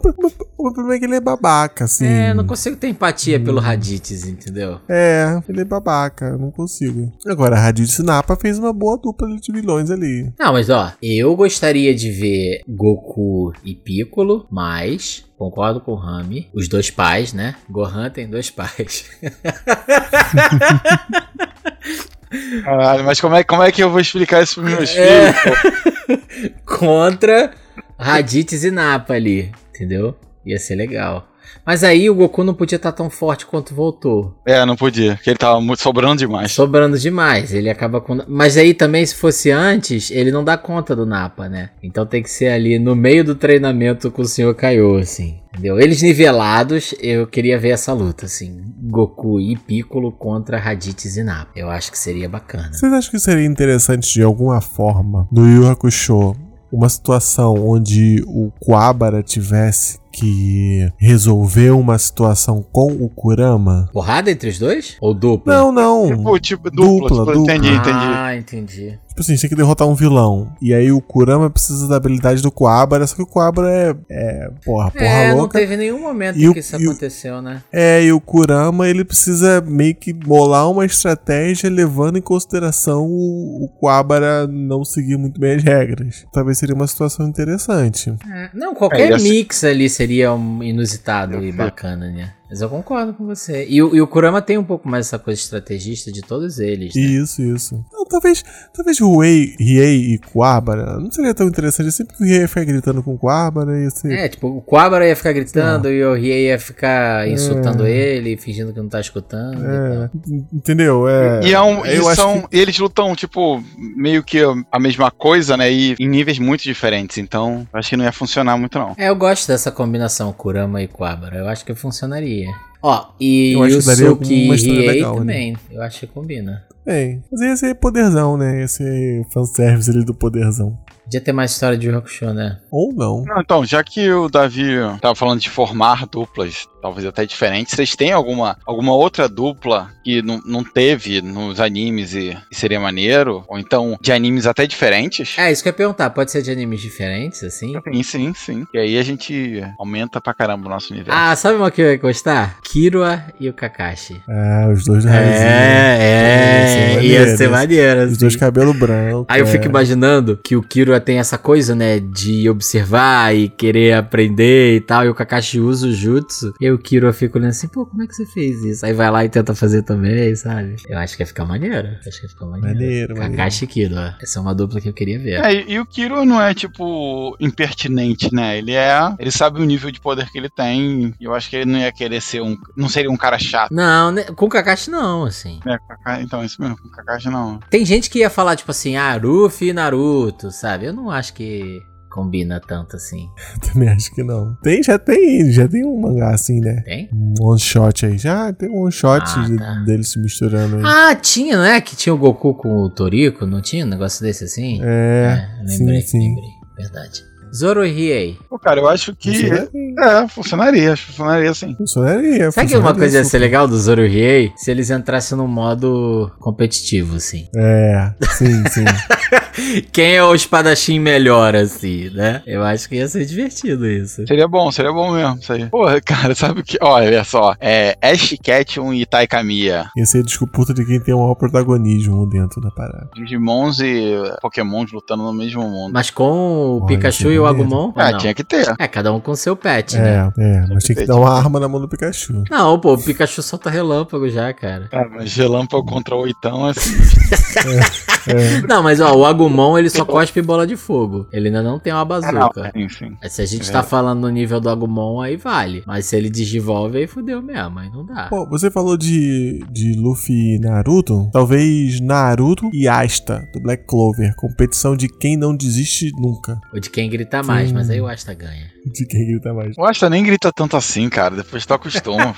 [0.59, 2.07] o problema é que ele é babaca, assim.
[2.07, 4.81] É, não consigo ter empatia pelo Raditz, entendeu?
[4.89, 7.13] É, ele é babaca, não consigo.
[7.27, 10.33] Agora, a Raditz Napa fez uma boa dupla de vilões ali.
[10.39, 16.49] Não, mas ó, eu gostaria de ver Goku e Piccolo, mas concordo com o Rami,
[16.55, 17.57] os dois pais, né?
[17.69, 19.11] Gohan tem dois pais.
[22.65, 25.33] Caralho, mas como é, como é que eu vou explicar isso pros meus É.
[25.33, 26.55] filhos?
[26.67, 27.53] Contra
[27.99, 30.17] Raditz e Nappa ali, entendeu?
[30.45, 31.29] Ia ser legal.
[31.67, 34.35] Mas aí o Goku não podia estar tão forte quanto voltou.
[34.45, 36.53] É, não podia, porque ele tava muito sobrando demais.
[36.53, 38.19] Sobrando demais, ele acaba com.
[38.29, 41.71] Mas aí também, se fosse antes, ele não dá conta do Napa, né?
[41.83, 44.55] Então tem que ser ali no meio do treinamento com o Sr.
[44.55, 45.39] Kaiô, assim.
[45.53, 45.79] Entendeu?
[45.79, 48.61] Eles nivelados, eu queria ver essa luta, assim.
[48.83, 51.53] Goku e Piccolo contra Raditz e Napa.
[51.55, 52.73] Eu acho que seria bacana.
[52.73, 56.35] Vocês acham que seria interessante de alguma forma no Yu Hakusho
[56.73, 63.89] uma situação onde o Kuwabara tivesse que resolver uma situação com o Kurama?
[63.93, 64.97] Porrada entre os dois?
[65.01, 65.55] Ou dupla?
[65.55, 66.07] Não, não.
[66.09, 67.55] Tipo, tipo, dupla, Dupla, tipo, dupla.
[67.57, 67.91] entendi, entendi.
[68.15, 68.99] Ah, entendi.
[69.09, 70.53] Tipo assim, tem que derrotar um vilão.
[70.61, 74.51] E aí o Kurama precisa da habilidade do Kuwabara, só que o Kuwabara é, é
[74.65, 75.57] porra, porra é, não louca.
[75.57, 77.63] teve nenhum momento E em o- que isso e o- aconteceu, né?
[77.73, 83.65] É, e o Kurama, ele precisa meio que bolar uma estratégia levando em consideração o,
[83.65, 86.27] o Kuwabara não seguir muito bem as regras.
[86.33, 88.11] Talvez seria uma situação interessante.
[88.29, 92.33] É, não, qualquer É, esse- mix ali seria um inusitado e bacana, né?
[92.49, 93.67] Mas eu concordo com você.
[93.69, 96.95] E, o- e o Kurama tem um pouco mais essa coisa estrategista de todos eles.
[96.95, 97.01] Né?
[97.03, 97.85] Isso, isso.
[97.93, 101.91] Não, talvez, talvez Ruei, Riei e Kuwabara não seria tão interessante.
[101.91, 104.13] Sempre que o Riei ficar gritando com o Kuwabara, ia ser...
[104.13, 108.73] É, tipo, o Kuwabara ia ficar gritando e o Riei ia ficar insultando ele, fingindo
[108.73, 109.63] que não tá escutando.
[109.63, 110.11] e É,
[110.53, 111.09] entendeu?
[111.09, 113.63] É, E, é um, e eu são, que- e eles lutam, tipo,
[113.97, 114.39] meio que
[114.71, 115.73] a mesma coisa, né?
[115.73, 117.17] E em níveis muito diferentes.
[117.19, 118.95] Então, acho que não ia funcionar muito, não.
[118.99, 121.39] É, eu gosto dessa combinação Kurama e Kuwabara.
[121.39, 122.35] Eu acho que funcionaria.
[122.45, 125.19] है Ó, e Eu acho que daria Yusuke e uma história Riei legal, né?
[125.21, 125.57] também.
[125.71, 126.63] Eu acho que combina.
[126.85, 128.61] Bem, mas ia ser poderzão, né?
[128.61, 130.79] Ia ser fanservice ali do poderzão.
[131.05, 132.59] Podia ter mais história de Hakusho, né?
[132.71, 133.25] Ou não.
[133.25, 134.69] Não, então, já que o Davi
[135.03, 140.23] tava falando de formar duplas, talvez até diferentes, vocês têm alguma, alguma outra dupla que
[140.23, 143.45] não, não teve nos animes e, e seria maneiro?
[143.49, 145.37] Ou então de animes até diferentes?
[145.39, 146.09] É, isso que eu ia perguntar.
[146.09, 147.75] Pode ser de animes diferentes, assim?
[147.93, 148.67] Sim, sim, sim.
[148.73, 151.19] E aí a gente aumenta pra caramba o nosso universo.
[151.21, 152.59] Ah, sabe uma que eu ia gostar?
[152.75, 154.21] Kirua e o Kakashi.
[154.29, 155.41] Ah, os dois narizinhos.
[155.41, 158.21] É, é, ia ser maneiro, Os assim.
[158.21, 159.27] dois cabelos brancos.
[159.29, 159.49] Aí eu é.
[159.49, 164.81] fico imaginando que o Kirua tem essa coisa, né, de observar e querer aprender e
[164.81, 167.87] tal, e o Kakashi usa o jutsu, e aí o Kirua fica olhando assim, pô,
[167.87, 168.85] como é que você fez isso?
[168.85, 170.75] Aí vai lá e tenta fazer também, sabe?
[170.89, 172.75] Eu acho que ia ficar maneiro, acho que ia ficar maneiro.
[172.75, 173.37] Maneiro, maneiro.
[173.37, 175.45] Kakashi e Kirua, essa é uma dupla que eu queria ver.
[175.45, 178.59] É, e, e o Kiro não é, tipo, impertinente, né?
[178.59, 179.15] Ele é.
[179.17, 181.15] Ele sabe o nível de poder que ele tem.
[181.21, 182.64] E eu acho que ele não ia querer ser um.
[182.77, 183.73] Não seria um cara chato.
[183.73, 185.61] Não, né, com o Kakashi não, assim.
[185.65, 185.79] Né?
[185.89, 187.59] Kaka- Então, isso mesmo, com o Kakashi não.
[187.71, 190.87] Tem gente que ia falar, tipo assim, ah, Ruffy e Naruto, sabe?
[190.87, 193.29] Eu não acho que combina tanto assim.
[193.73, 194.55] Também acho que não.
[194.63, 196.81] Tem, já tem, já tem um mangá assim, né?
[196.85, 197.11] Tem?
[197.13, 198.17] Um one shot aí.
[198.19, 199.75] Já tem um one shot Ah, de- tá.
[199.85, 200.83] deles se misturando aí.
[200.85, 201.81] Ah, tinha, não é?
[201.81, 204.79] Que tinha o Goku com o Toriko, não tinha um negócio desse assim?
[204.83, 206.29] é, lembrei, sim, sim.
[206.29, 206.51] lembrei.
[206.77, 207.25] Verdade.
[207.55, 208.37] Zoro Riei.
[208.49, 209.33] Pô, cara, eu acho que.
[209.33, 209.71] Funcionaria.
[210.01, 211.75] É, funcionaria, acho que funcionaria sim.
[211.77, 212.51] Funcionaria.
[212.51, 214.53] Sabe que uma coisa ia ser legal do Zoro Riei?
[214.57, 217.47] Se eles entrassem num modo competitivo, assim.
[217.55, 218.85] É, sim, sim.
[219.93, 222.43] Quem é o espadachim melhor, assim, né?
[222.45, 224.27] Eu acho que ia ser divertido isso.
[224.27, 225.67] Seria bom, seria bom mesmo isso aí.
[225.67, 226.77] Porra, cara, sabe o que?
[226.81, 229.91] Olha só, é Ash Ketchum e Taikamiya.
[229.97, 233.09] Ia ser disputa de quem tem o maior protagonismo dentro da parada.
[233.15, 235.93] Digimons e Pokémons lutando no mesmo mundo.
[235.93, 237.69] Mas com o Olha, Pikachu e o maneiro.
[237.69, 237.93] Agumon?
[237.97, 238.19] Ah, não?
[238.19, 238.75] tinha que ter.
[238.79, 240.33] É, cada um com seu pet, né?
[240.39, 242.45] É, é, mas tem que dar uma arma na mão do Pikachu.
[242.51, 244.89] Não, pô, o Pikachu solta relâmpago já, cara.
[244.93, 246.91] Ah, mas relâmpago contra oitão, assim.
[248.27, 251.27] É, Não, mas ó, o Agumon ele só cospe bola de fogo.
[251.33, 252.73] Ele ainda não tem uma bazuca.
[252.75, 253.17] Sim, sim.
[253.23, 255.83] Mas Se a gente É tá falando no nível do Agumon, aí vale.
[255.87, 258.29] Mas se ele digivolve, aí fudeu mesmo, aí não dá.
[258.29, 261.29] Pô, você falou de, de Luffy e Naruto.
[261.33, 264.35] Talvez Naruto e Asta, do Black Clover.
[264.37, 266.59] Competição de quem não desiste nunca.
[266.73, 267.75] Ou de quem grita mais, Sim.
[267.75, 268.74] mas aí o Asta ganha.
[268.85, 269.77] De quem grita mais.
[269.79, 271.35] O Asta nem grita tanto assim, cara.
[271.37, 272.35] Depois tu acostuma.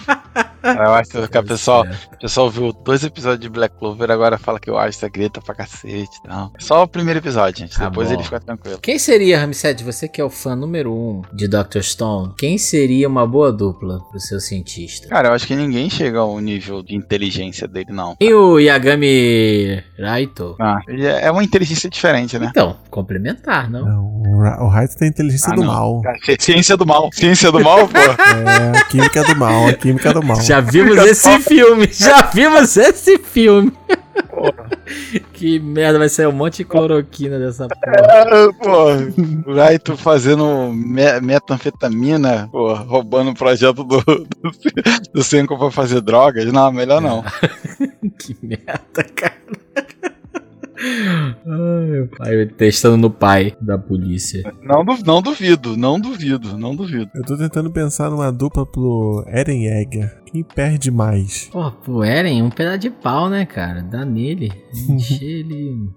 [0.63, 4.59] Eu acho que o pessoal, o pessoal viu dois episódios de Black Clover, agora fala
[4.59, 6.53] que o Asta grita pra cacete e tal.
[6.59, 7.77] Só o primeiro episódio, gente.
[7.79, 8.15] Tá Depois bom.
[8.15, 8.79] ele fica tranquilo.
[8.81, 11.81] Quem seria, Ramsed, você que é o fã número um de Dr.
[11.83, 15.09] Stone, quem seria uma boa dupla pro seu cientista?
[15.09, 18.17] Cara, eu acho que ninguém chega ao nível de inteligência dele, não.
[18.21, 20.57] E o Yagami Raito?
[20.61, 22.49] Ah, ele é é uma inteligência diferente, né?
[22.51, 23.85] Então, complementar, não?
[23.85, 24.37] Não, o
[24.67, 25.73] o Raito tem inteligência Ah, do não.
[25.73, 26.01] mal.
[26.03, 27.11] Cara, Ciência do mal.
[27.13, 27.99] Ciência do mal, pô.
[27.99, 30.41] É, a química do mal, a química do mal.
[30.41, 33.73] Já vimos esse filme, já vimos esse filme.
[35.33, 37.97] que merda, vai sair um monte de cloroquina dessa porra.
[38.09, 44.27] Ah, pô, o Raito fazendo me- metanfetamina, pô, roubando o projeto do, do,
[45.15, 46.51] do Senko pra fazer drogas.
[46.53, 47.23] Não, melhor não.
[48.19, 49.35] que merda, cara.
[51.47, 54.43] Ai, meu pai, testando no pai da polícia.
[54.63, 57.11] Não, du- não duvido, não duvido, não duvido.
[57.15, 60.23] Eu tô tentando pensar numa dupla pro Eren Yeager.
[60.27, 61.49] Quem perde mais?
[61.53, 63.83] Pô, pro Eren, um pedaço de pau, né, cara?
[63.83, 64.53] Dá nele.
[64.89, 65.89] Encher ele.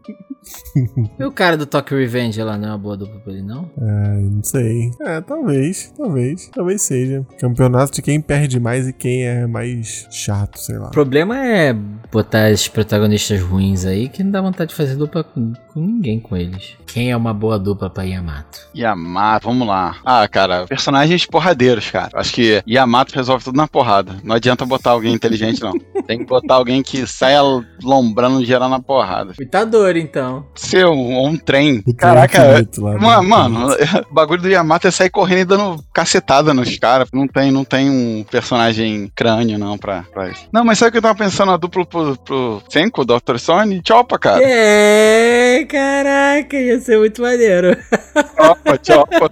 [1.20, 3.70] E o cara do Tokyo Revenge lá não é uma boa dupla pra ele, não?
[3.80, 4.92] Ai, não sei.
[5.02, 7.26] É, talvez, talvez, talvez seja.
[7.40, 10.88] Campeonato de quem perde mais e quem é mais chato, sei lá.
[10.88, 15.24] O problema é botar esses protagonistas ruins aí que não dá vontade de fazer dupla
[15.24, 16.76] com, com ninguém com eles.
[16.88, 18.68] Quem é uma boa dupla pra Yamato?
[18.76, 19.98] Yamato, vamos lá.
[20.04, 22.10] Ah, cara, personagens porradeiros, cara.
[22.14, 24.16] Acho que Yamato resolve tudo na porrada.
[24.24, 25.74] Não adianta botar alguém inteligente, não.
[26.08, 27.42] Tem que botar alguém que saia
[27.84, 29.34] lombrando geral na porrada.
[29.40, 30.29] Itadori, então.
[30.56, 31.84] Ser um, um trem.
[31.86, 33.00] O Caraca, infinito lá, né?
[33.00, 33.68] Ma- Mano,
[34.10, 37.10] o bagulho do Yamato é sair correndo e dando cacetada nos caras.
[37.14, 40.48] Não tem, não tem um personagem crânio, não, pra, pra isso.
[40.52, 41.52] Não, mas sabe o que eu tava pensando?
[41.52, 43.38] A dupla pro, pro Senko, Dr.
[43.38, 43.82] Sony?
[43.86, 44.42] Chopa, cara.
[44.44, 47.78] É, caraca, ia ser muito maneiro.
[48.16, 49.30] Chopa, chopa.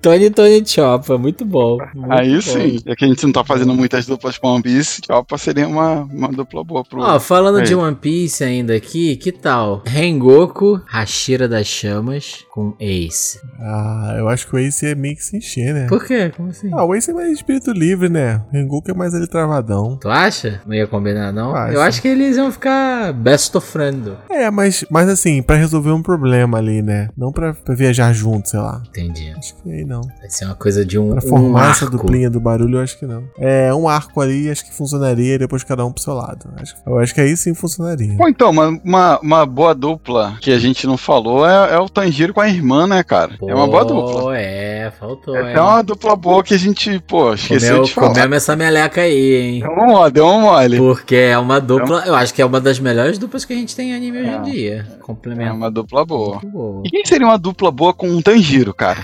[0.00, 1.78] Tony Tony Choppa, muito bom.
[1.94, 2.40] muito Aí bom.
[2.40, 2.78] sim.
[2.86, 6.02] Já que a gente não tá fazendo muitas duplas com One Piece, Chopa seria uma,
[6.02, 7.00] uma dupla boa pro.
[7.00, 7.64] Ó, falando Aí.
[7.64, 9.82] de One Piece ainda aqui, que tal?
[9.86, 13.38] Rengoku, Hashira das Chamas com Ace.
[13.60, 15.86] Ah, eu acho que o Ace é meio que se encher, né?
[15.88, 16.30] Por quê?
[16.36, 16.70] Como assim?
[16.72, 18.42] Ah, o Ace é mais espírito livre, né?
[18.48, 19.98] O Rengoku é mais ali travadão.
[20.00, 20.60] Tu acha?
[20.66, 21.54] Não ia combinar, não?
[21.54, 21.74] Acho.
[21.74, 24.12] Eu acho que eles iam ficar best of friend.
[24.30, 27.08] É, mas, mas assim, pra resolver um problema ali, né?
[27.16, 28.82] Não pra, pra viajar junto, sei lá.
[28.88, 29.32] Entendi.
[29.36, 30.00] Acho que aí não.
[30.02, 31.96] Vai ser uma coisa de um, Pra um formar essa arco.
[31.96, 33.24] duplinha do barulho, eu acho que não.
[33.38, 36.48] É, um arco ali, acho que funcionaria, depois cada um pro seu lado.
[36.56, 38.14] Acho- eu acho que aí sim funcionaria.
[38.14, 41.88] Bom, então, uma, uma, uma boa dupla que a gente não falou é, é o
[41.88, 43.36] Tanjiro com a irmã, né, cara?
[43.46, 44.20] é uma boa dupla.
[44.22, 45.60] Pô, É, faltou, É é.
[45.60, 48.08] uma dupla boa que a gente, pô, esqueceu Comeu, de falar.
[48.08, 49.60] comemos essa meleca aí, hein?
[49.60, 50.76] Deu um mole, deu um mole.
[50.76, 53.74] Porque é uma dupla, eu acho que é uma das melhores duplas que a gente
[53.74, 54.40] tem em anime hoje em É.
[54.40, 54.86] dia.
[54.90, 56.40] É Complementa uma dupla boa.
[56.44, 56.82] boa.
[56.84, 59.02] E quem seria uma dupla boa com um Tanjiro, cara?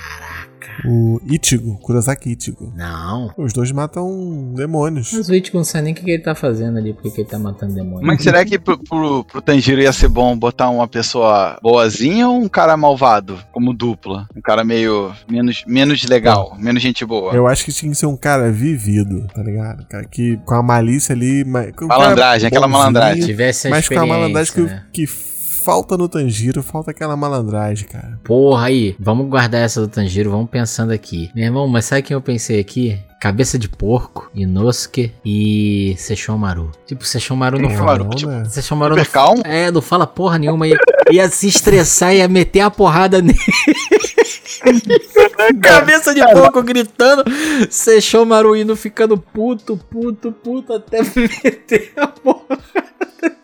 [0.86, 2.72] O Ichigo, Kurosaki Ichigo.
[2.74, 3.30] Não.
[3.36, 5.12] Os dois matam demônios.
[5.12, 7.20] Mas o Ichigo não sabe nem o que que ele tá fazendo ali, porque que
[7.20, 8.06] ele tá matando demônio.
[8.06, 12.36] Mas será que pro, pro, pro Tanjiro ia ser bom botar uma pessoa boazinha ou
[12.40, 14.26] um cara malvado como dupla?
[14.34, 17.34] Um cara meio menos, menos legal, menos gente boa.
[17.34, 19.84] Eu acho que tinha que ser um cara vivido, tá ligado?
[19.86, 21.44] Cara que com a malícia ali.
[21.44, 23.26] ma- um cara Malandragem, aquela malandragem.
[23.26, 25.06] tivesse a Mas com a malandragem experiência, que, né?
[25.06, 25.29] que
[25.64, 28.18] falta no Tanjiro, falta aquela malandragem, cara.
[28.24, 31.30] Porra, aí, vamos guardar essa do Tanjiro, vamos pensando aqui.
[31.34, 32.98] Meu irmão, mas sabe quem eu pensei aqui?
[33.20, 36.70] Cabeça de porco, Inosuke e Sesshomaru.
[36.86, 37.98] Tipo, Sesshomaru não fala.
[37.98, 38.44] Sesshomaru, Não, tipo, né?
[38.46, 39.42] Sesshomaru não calmo?
[39.44, 40.66] É, não fala porra nenhuma.
[40.66, 40.78] Ia,
[41.12, 43.38] ia se estressar, ia meter a porrada nele.
[45.60, 47.24] Cabeça de porco gritando.
[47.70, 51.02] Sesshomaru indo ficando puto, puto, puto até
[51.44, 52.62] meter a porrada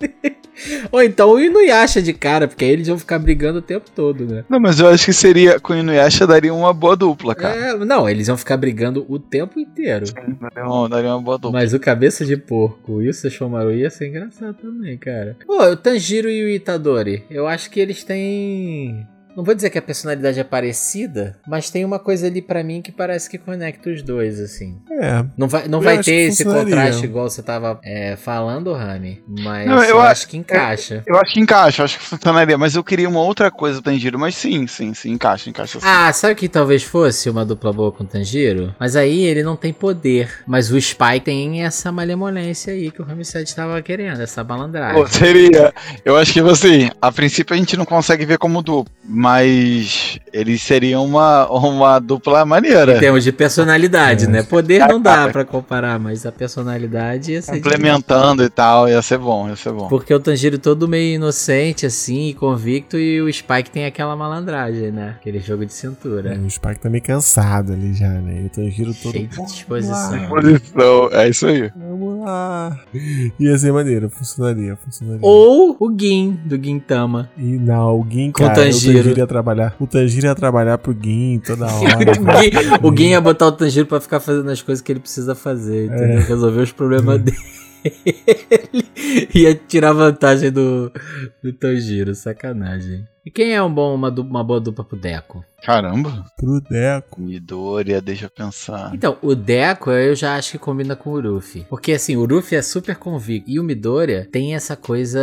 [0.01, 0.36] nele.
[0.91, 4.25] Ou então o Inuyasha de cara, porque aí eles vão ficar brigando o tempo todo,
[4.27, 4.45] né?
[4.49, 7.55] Não, mas eu acho que seria com o Inuyasha daria uma boa dupla, cara.
[7.55, 10.07] É, não, eles vão ficar brigando o tempo inteiro.
[10.13, 11.61] Daria, uma, daria uma boa dupla.
[11.61, 15.37] Mas o cabeça de porco e o Sesshomaru ia ser engraçado também, cara.
[15.47, 19.07] Pô, o Tanjiro e o Itadori, eu acho que eles têm.
[19.37, 22.81] Não vou dizer que a personalidade é parecida, mas tem uma coisa ali pra mim
[22.81, 24.79] que parece que conecta os dois, assim.
[24.91, 25.25] É.
[25.37, 29.23] Não vai, não Eu vai acho ter esse contraste igual você tava é, falando, Rami.
[29.29, 31.03] Mas Não, eu, eu acho a- que encaixa.
[31.07, 34.19] Eu acho que encaixa, acho que funcionaria, mas eu queria uma outra coisa do Tanjiro,
[34.19, 35.87] mas sim, sim, sim, encaixa, encaixa sim.
[35.87, 38.75] Ah, sabe que talvez fosse uma dupla boa com o Tanjiro?
[38.81, 40.31] Mas aí ele não tem poder.
[40.47, 45.01] Mas o Spy tem essa malemolência aí que o Ramsed estava querendo, essa malandragem.
[45.03, 45.75] Pô, seria.
[46.05, 48.93] Eu acho que assim, a princípio a gente não consegue ver como dupla,
[49.37, 52.97] Mas eles seriam uma, uma dupla maneira.
[52.97, 54.29] Em termos de personalidade, É.
[54.29, 54.43] né?
[54.43, 59.19] Poder não dá pra comparar, mas a personalidade ia ser Complementando e tal, ia ser
[59.19, 59.89] bom, ia ser bom.
[59.89, 64.91] Porque o Tanjiro todo meio inocente, assim, e convicto, e o Spike tem aquela malandragem,
[64.93, 65.17] né?
[65.21, 66.39] Aquele jogo de cintura.
[66.45, 68.43] O Spike tá meio cansado ali já, né?
[68.43, 69.13] E o Tanjiro todo.
[69.13, 70.23] Cheio de "Vamos disposição.
[70.23, 71.71] lá, Posição, é isso aí.
[71.77, 72.79] Vamos lá.
[73.41, 75.21] Ia ser maneiro, funcionaria, funcionaria.
[75.23, 77.29] Ou o Gin, do Gintama.
[77.37, 78.99] E não, o Gin, Com cara, Tanjiro.
[78.99, 79.75] o Tanjiro ia trabalhar.
[79.79, 82.11] O Tanjiro ia trabalhar pro Gin toda hora.
[82.11, 82.51] o, Gin,
[82.83, 85.87] o Gin ia botar o Tanjiro pra ficar fazendo as coisas que ele precisa fazer,
[85.87, 86.23] entendeu?
[86.23, 87.37] Resolver os problemas dele.
[89.35, 90.91] ia tirar vantagem do,
[91.43, 93.07] do Tanjiro, sacanagem.
[93.25, 95.45] E quem é um bom, uma, uma boa dupla pro Deco?
[95.67, 96.25] Caramba.
[96.37, 97.21] pro Deco.
[97.21, 98.93] Midoriya, deixa eu pensar.
[98.95, 101.67] Então, o Deco eu já acho que combina com o Ruffy.
[101.69, 103.51] Porque assim, o Ruffy é super convicto.
[103.51, 105.19] E o Midoriya tem essa coisa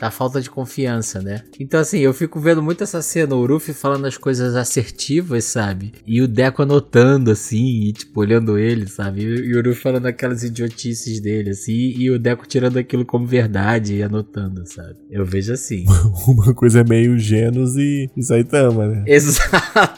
[0.00, 1.42] da falta de confiança, né?
[1.60, 5.92] Então assim, eu fico vendo muito essa cena, o Ruffy falando as coisas assertivas, sabe?
[6.06, 9.22] E o Deco anotando assim, e tipo, olhando ele, sabe?
[9.22, 13.96] E, o Ruffy falando aquelas idiotices dele, assim, e o Deco tirando aquilo como verdade
[13.96, 14.96] e anotando, sabe?
[15.10, 15.84] Eu vejo assim.
[16.26, 19.04] Uma coisa meio Genos e, e Saitama, né?
[19.06, 19.41] exato,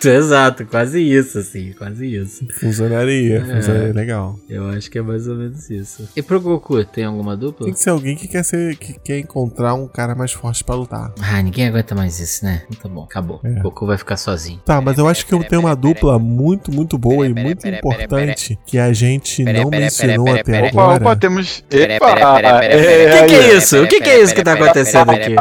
[0.05, 0.67] exato.
[0.67, 2.47] Quase isso, assim, quase isso.
[2.59, 3.55] Funcionaria, É.
[3.57, 4.39] funcionaria legal.
[4.49, 6.09] Eu acho que é mais ou menos isso.
[6.17, 7.67] E pro Goku, tem alguma dupla?
[7.67, 10.75] Tem que ser alguém que quer ser, que quer encontrar um cara mais forte pra
[10.75, 11.13] lutar.
[11.21, 12.63] Ah, ninguém aguenta mais isso, né?
[12.83, 13.41] Tá bom, acabou.
[13.45, 13.61] É.
[13.61, 14.61] Goku vai ficar sozinho.
[14.65, 18.59] Tá, mas eu acho que eu tenho uma dupla muito, muito boa e muito importante
[18.67, 20.97] que a gente não mencionou até agora.
[21.01, 21.65] opa, temos.
[21.71, 22.15] Epa!
[22.63, 23.23] é.
[23.25, 23.83] O que, que é isso?
[23.83, 25.35] O que, que é isso que tá acontecendo aqui?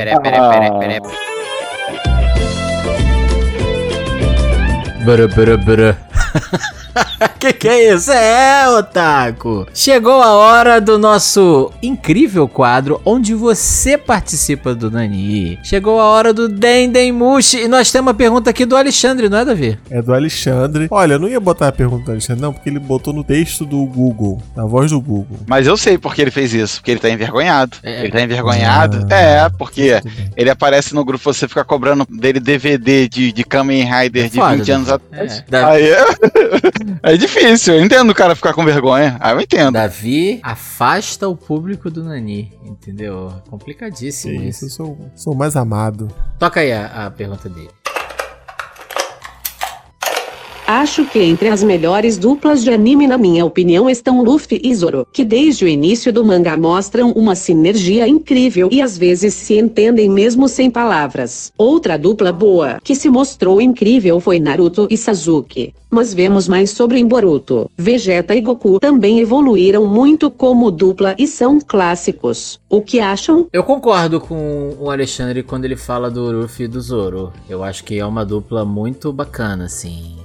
[5.05, 5.95] Bada bada bada.
[7.39, 8.11] que que é isso?
[8.11, 9.67] É, Otaku!
[9.73, 15.59] Chegou a hora do nosso incrível quadro onde você participa do Nani.
[15.63, 19.45] Chegou a hora do Dendemushi e nós temos uma pergunta aqui do Alexandre, não é,
[19.45, 19.79] Davi?
[19.89, 20.87] É do Alexandre.
[20.91, 23.65] Olha, eu não ia botar a pergunta do Alexandre, não, porque ele botou no texto
[23.65, 25.39] do Google, na voz do Google.
[25.47, 27.77] Mas eu sei porque ele fez isso, porque ele tá envergonhado.
[27.83, 28.01] É.
[28.01, 29.07] Ele tá envergonhado.
[29.09, 29.15] Ah.
[29.15, 30.01] É, porque
[30.35, 34.55] ele aparece no grupo, você fica cobrando dele DVD de, de Kamen Rider de Foda,
[34.55, 34.93] 20 anos né?
[34.93, 35.43] atrás.
[35.51, 35.63] É.
[35.63, 35.89] Aí
[37.03, 39.17] é, difícil, eu entendo o cara ficar com vergonha.
[39.19, 39.73] Aí eu entendo.
[39.73, 43.33] Davi afasta o público do Nani, entendeu?
[43.49, 44.65] Complicadíssimo isso, isso.
[44.65, 46.07] eu sou, sou mais amado.
[46.39, 47.69] Toca aí a, a pergunta dele.
[50.65, 55.05] Acho que entre as melhores duplas de anime, na minha opinião, estão Luffy e Zoro,
[55.11, 60.09] que desde o início do mangá mostram uma sinergia incrível e às vezes se entendem
[60.09, 61.51] mesmo sem palavras.
[61.57, 65.73] Outra dupla boa, que se mostrou incrível, foi Naruto e Sasuke.
[65.91, 67.69] Mas vemos mais sobre em Boruto.
[67.77, 72.59] Vegeta e Goku também evoluíram muito como dupla e são clássicos.
[72.67, 73.47] O que acham?
[73.53, 77.31] Eu concordo com o Alexandre quando ele fala do Luffy e do Zoro.
[77.47, 80.15] Eu acho que é uma dupla muito bacana, assim.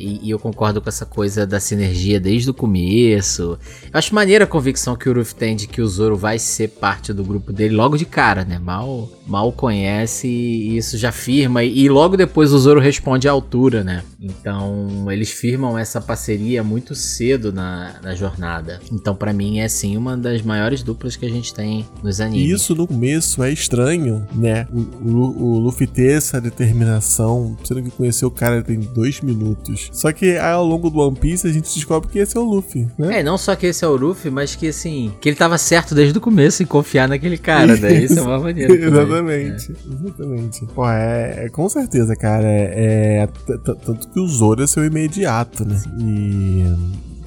[0.00, 3.58] E, e eu concordo com essa coisa da sinergia desde o começo.
[3.84, 6.68] Eu acho maneira a convicção que o Luffy tem de que o Zoro vai ser
[6.68, 8.58] parte do grupo dele logo de cara, né?
[8.58, 11.62] Mal, mal conhece e isso já firma.
[11.62, 14.02] E, e logo depois o Zoro responde à altura, né?
[14.20, 18.80] Então eles firmam essa parceria muito cedo na, na jornada.
[18.90, 22.60] Então pra mim é sim uma das maiores duplas que a gente tem nos animes.
[22.60, 24.66] Isso no começo é estranho, né?
[24.72, 29.89] O, o, o Luffy ter essa determinação, sendo que conheceu o cara tem dois minutos.
[29.92, 32.44] Só que aí, ao longo do One Piece a gente descobre que esse é o
[32.44, 33.20] Luffy, né?
[33.20, 35.94] É, não só que esse é o Luffy, mas que assim, que ele tava certo
[35.94, 37.92] desde o começo em confiar naquele cara, né?
[37.92, 38.72] Isso é uma maneira.
[38.72, 40.66] exatamente, exatamente.
[40.74, 42.46] Pô, é, é com certeza, cara.
[42.46, 45.80] É, é tanto que o Zoro é seu imediato, né?
[45.98, 46.64] E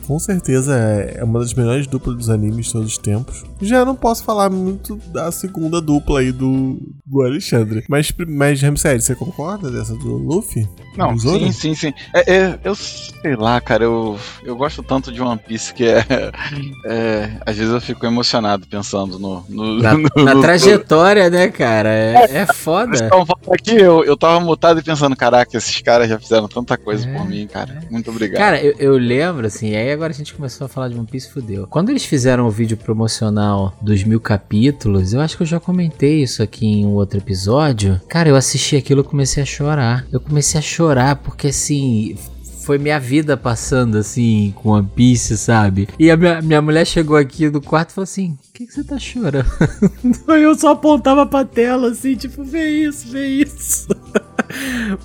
[0.07, 3.43] com certeza é uma das melhores duplas dos animes de todos os tempos.
[3.61, 7.83] Já não posso falar muito da segunda dupla aí do, do Alexandre.
[7.89, 10.67] Mas, mas Ramsey, você concorda dessa do Luffy?
[10.97, 11.93] Não, do sim, sim, sim.
[12.13, 16.03] É, é, eu sei lá, cara, eu, eu gosto tanto de One Piece que é,
[16.85, 19.43] é, Às vezes eu fico emocionado pensando no.
[19.49, 21.89] no, Na, no- na no- trajetória, né, cara?
[21.89, 22.97] É, é Vocês foda.
[23.09, 27.07] falando aqui, eu, eu tava mutado e pensando, caraca, esses caras já fizeram tanta coisa
[27.07, 27.79] É, por mim, cara.
[27.89, 28.39] Muito obrigado.
[28.39, 31.29] Cara, eu, eu lembro, assim, aí agora a gente começou a falar de One Piece
[31.29, 31.67] fudeu.
[31.67, 36.21] Quando eles fizeram o vídeo promocional dos mil capítulos, eu acho que eu já comentei
[36.21, 38.01] isso aqui em um outro episódio.
[38.07, 40.05] Cara, eu assisti aquilo e comecei a chorar.
[40.11, 42.15] Eu comecei a chorar porque, assim,
[42.63, 45.87] foi minha vida passando assim com One Piece, sabe?
[45.99, 48.73] E a minha, minha mulher chegou aqui no quarto e falou assim: O que, que
[48.73, 49.45] você tá chorando?
[50.27, 53.87] Eu só apontava pra tela assim, tipo, vê isso, vê isso.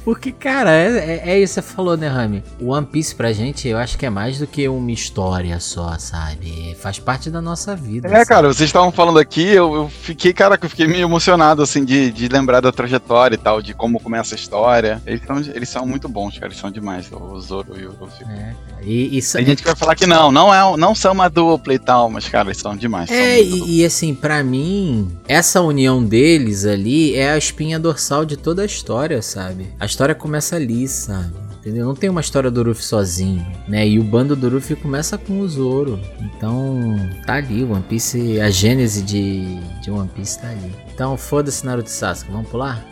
[0.04, 2.42] Porque, cara, é, é, é isso que você falou, né, Rami?
[2.60, 5.98] O One Piece pra gente, eu acho que é mais do que uma história só,
[5.98, 6.76] sabe?
[6.80, 8.08] Faz parte da nossa vida.
[8.08, 8.26] É, sabe?
[8.26, 12.10] cara, vocês estavam falando aqui, eu, eu fiquei, cara, eu fiquei meio emocionado, assim, de,
[12.10, 15.02] de lembrar da trajetória e tal, de como começa a história.
[15.06, 18.24] Eles são, eles são muito bons, cara, eles são demais, o Zoro e o Luffy.
[18.28, 18.54] É.
[18.82, 21.74] E, isso, Tem gente que vai falar que não, não, é, não são uma dupla
[21.74, 23.10] e tal, mas, cara, eles são demais.
[23.10, 28.24] É, são e, e assim, pra mim, essa união deles ali é a espinha dorsal
[28.24, 29.37] de toda a história, sabe?
[29.78, 31.32] A história começa ali, sabe?
[31.60, 31.86] Entendeu?
[31.86, 33.86] Não tem uma história do Luffy sozinho, né?
[33.86, 36.00] E o bando do Luffy começa com o Zoro.
[36.20, 40.74] Então, tá ali, One Piece, a gênese de, de One Piece tá ali.
[40.94, 42.84] Então, foda-se Naruto e Sasuke, vamos pular?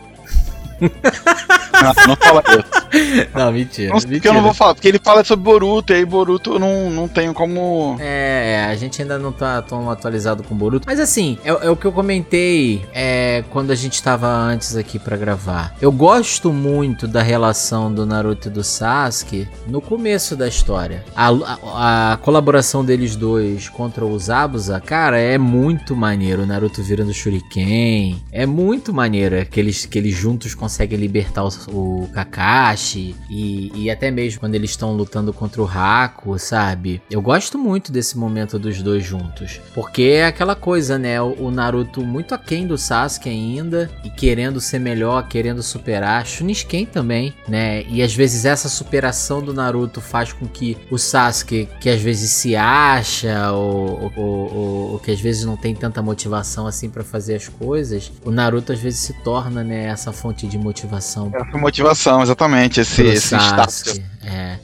[1.79, 2.86] Não, não fala isso.
[3.33, 3.93] Não, mentira.
[3.93, 6.59] Não, porque eu não vou falar, porque ele fala sobre Boruto, e aí Boruto eu
[6.59, 7.97] não, não tenho como.
[7.99, 10.85] É, a gente ainda não tá tão atualizado com o Boruto.
[10.87, 14.97] Mas assim, é, é o que eu comentei é, quando a gente tava antes aqui
[14.99, 15.75] pra gravar.
[15.81, 21.03] Eu gosto muito da relação do Naruto e do Sasuke no começo da história.
[21.15, 26.43] A, a- a colaboração deles dois contra os Abusa, cara, é muito maneiro.
[26.43, 28.21] O Naruto virando Shuriken.
[28.31, 32.76] É muito maneiro é que eles, que eles juntos conseguem libertar o, o Kakashi.
[33.29, 37.01] E, e até mesmo quando eles estão lutando contra o Haku, sabe?
[37.09, 39.59] Eu gosto muito desse momento dos dois juntos.
[39.73, 41.21] Porque é aquela coisa, né?
[41.21, 43.89] O, Naruto muito aquém do Sasuke ainda.
[44.03, 46.25] E querendo ser melhor, querendo superar.
[46.25, 47.83] Shunisken também, né?
[47.89, 52.31] E às vezes essa superação do Naruto faz com que o Sasuke, que às vezes
[52.31, 57.03] se acha, ou, ou, ou- ou que às vezes não tem tanta motivação assim pra
[57.03, 61.57] fazer as coisas, o Naruto às vezes se torna, né, essa fonte de motivação Essa
[61.57, 63.99] motivação, exatamente, esse, pro esse status.
[64.25, 64.57] É.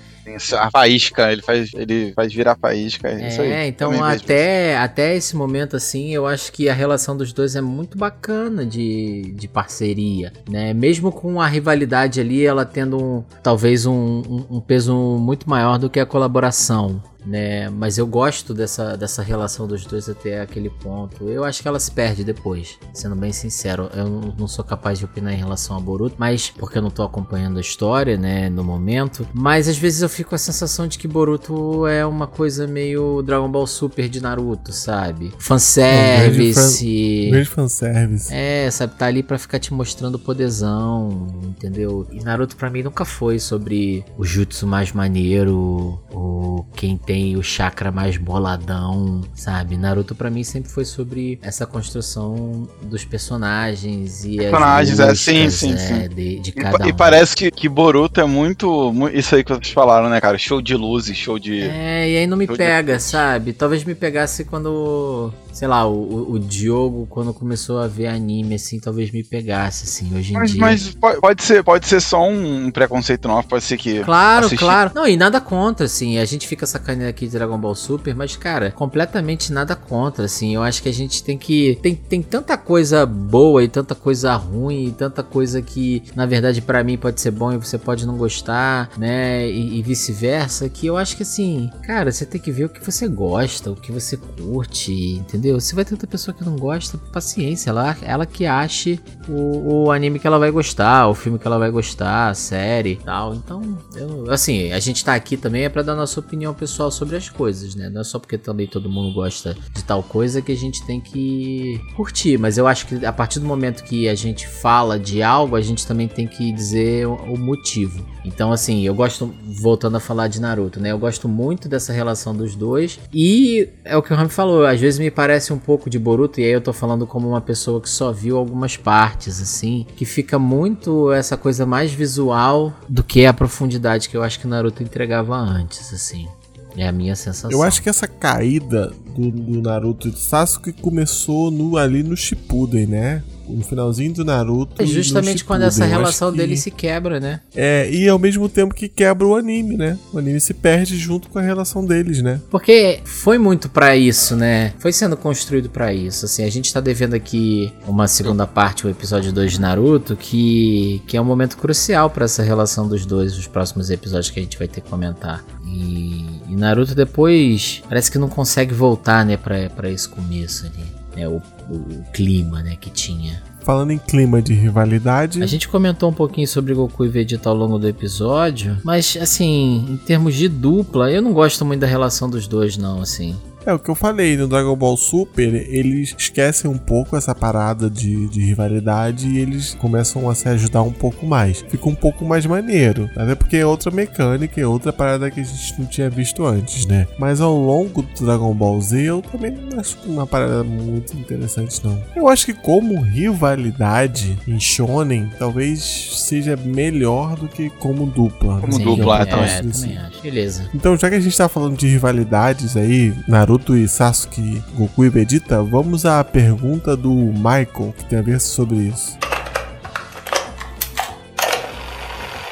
[0.57, 3.07] A faísca, ele faz, ele faz virar faísca.
[3.09, 3.51] É, isso aí.
[3.51, 7.61] É, então até, até esse momento assim, eu acho que a relação dos dois é
[7.61, 10.73] muito bacana de, de parceria, né?
[10.73, 15.77] Mesmo com a rivalidade ali, ela tendo um, talvez um, um- um peso muito maior
[15.77, 17.03] do que a colaboração.
[17.25, 21.29] Né, mas eu gosto dessa, dessa relação dos dois até aquele ponto.
[21.29, 23.89] Eu acho que ela se perde depois, sendo bem sincero.
[23.95, 24.07] Eu
[24.37, 27.57] não- sou capaz de opinar em relação a Boruto, mas porque eu não tô acompanhando
[27.57, 29.25] a história, né, no momento.
[29.33, 33.21] Mas às vezes eu fico com a sensação de que Boruto é uma coisa meio
[33.21, 35.31] Dragon Ball Super de Naruto, sabe?
[35.39, 37.29] Fanservice.
[37.31, 38.33] Grande fanservice.
[38.33, 42.05] É, sabe, tá ali pra ficar te mostrando o poderzão, entendeu?
[42.11, 47.43] E Naruto pra mim nunca foi sobre o jutsu mais maneiro, ou quem tem o
[47.43, 49.77] chakra mais boladão, sabe?
[49.77, 55.49] Naruto pra mim sempre foi sobre essa construção dos personagens e Personagens, as é, sim,
[55.49, 56.09] sim, é, sim.
[56.09, 56.93] De, de E, cada e um.
[56.93, 60.37] parece que, que Boruto é muito, mu- Isso aí que vocês falaram, né, cara?
[60.37, 61.61] Show de luzes, show de.
[61.61, 63.03] É, e aí não me de pega, efeitos.
[63.03, 63.53] sabe?
[63.53, 68.79] Talvez me pegasse quando, sei lá, o, o- Diogo, quando começou a ver anime, assim,
[68.79, 70.59] talvez me pegasse, assim, hoje em Mas, dia.
[70.61, 74.03] mas po- pode, ser, pode ser só um preconceito novo, pode ser que.
[74.03, 74.91] Claro, assistir- claro.
[74.93, 76.17] Não, e nada contra, assim.
[76.17, 80.53] A gente fica sacaneando aqui de Dragon Ball Super, mas, cara, completamente nada contra, assim.
[80.55, 81.77] Eu acho que a gente tem que.
[81.81, 86.61] Tem, tem tanta coisa boa e tanta coisa ruim e tanta coisa que, na verdade,
[86.61, 89.47] pra mim pode ser bom e você pode não gostar, né?
[89.49, 90.67] E, e vice-versa.
[90.69, 93.75] Que eu acho que, assim, cara, você tem que ver o que você gosta, o
[93.75, 95.42] que você curte, entendeu?
[95.59, 97.69] Se vai ter outra pessoa que não gosta, paciência.
[97.69, 101.57] Ela, ela que ache o, o anime que ela vai gostar, o filme que ela
[101.57, 103.35] vai gostar, a série tal.
[103.35, 107.15] Então, eu, assim, a gente tá aqui também é pra dar nossa opinião pessoal sobre
[107.15, 107.89] as coisas, né?
[107.89, 111.01] Não é só porque também todo mundo gosta de tal coisa que a gente tem
[111.01, 112.37] que curtir.
[112.37, 115.61] Mas eu acho que a partir do momento que a gente fala de algo, a
[115.61, 118.03] gente também tem que dizer o motivo.
[118.23, 120.91] Então, assim, eu gosto, voltando a falar de Naruto, né?
[120.91, 122.99] Eu gosto muito dessa relação dos dois.
[123.13, 126.39] E é o que o Rami falou, às vezes me parece um pouco de Boruto,
[126.39, 130.05] e aí eu tô falando como uma pessoa que só viu algumas partes, assim, que
[130.05, 134.83] fica muito essa coisa mais visual do que a profundidade que eu acho que Naruto
[134.83, 136.27] entregava antes, assim.
[136.75, 137.51] É a minha sensação.
[137.51, 142.17] Eu acho que essa caída do, do Naruto e do Sasuke começou no, ali no
[142.17, 143.23] Shippuden, né?
[143.47, 144.81] No finalzinho do Naruto.
[144.81, 147.41] É justamente quando essa relação que- deles se quebra, né?
[147.53, 149.99] É, e ao mesmo tempo que quebra o anime, né?
[150.13, 152.39] O anime se perde junto com a relação deles, né?
[152.49, 154.73] Porque foi muito pra isso, né?
[154.79, 156.23] Foi sendo construído pra isso.
[156.25, 161.01] Assim, a gente tá devendo aqui uma segunda parte, o episódio 2 de Naruto, que,
[161.05, 164.43] que é um momento crucial pra essa relação dos dois, os próximos episódios que a
[164.43, 165.43] gente vai ter que comentar.
[165.73, 170.85] E, e Naruto depois parece que não consegue voltar, né, pra, pra esse começo ali.
[171.15, 173.41] Né, o, o, o clima, né, que tinha.
[173.61, 175.41] Falando em clima de rivalidade.
[175.41, 179.85] A gente comentou um pouquinho sobre Goku e Vegeta ao longo do episódio, mas assim,
[179.89, 183.35] em termos de dupla, eu não gosto muito da relação dos dois, não, assim.
[183.65, 187.89] É o que eu falei, no Dragon Ball Super, eles esquecem um pouco essa parada
[187.89, 191.63] de, de rivalidade e eles começam a se ajudar um pouco mais.
[191.69, 195.43] Fica um pouco mais maneiro, até porque é outra mecânica, é outra parada que a
[195.43, 197.07] gente não tinha visto antes, né?
[197.17, 201.81] Mas ao longo do Dragon Ball Z, eu também não acho uma parada muito interessante,
[201.85, 202.01] não.
[202.15, 205.81] Eu acho que como rivalidade em Shonen, talvez
[206.19, 208.59] seja melhor do que como dupla.
[208.59, 209.97] Como Sim, dupla, é, então, é, assim.
[210.21, 210.69] Beleza.
[210.75, 215.09] Então, já que a gente tá falando de rivalidades aí, Naruto e Sasuke, Goku e
[215.09, 219.15] Vegeta, vamos à pergunta do Michael, que tem a ver sobre isso.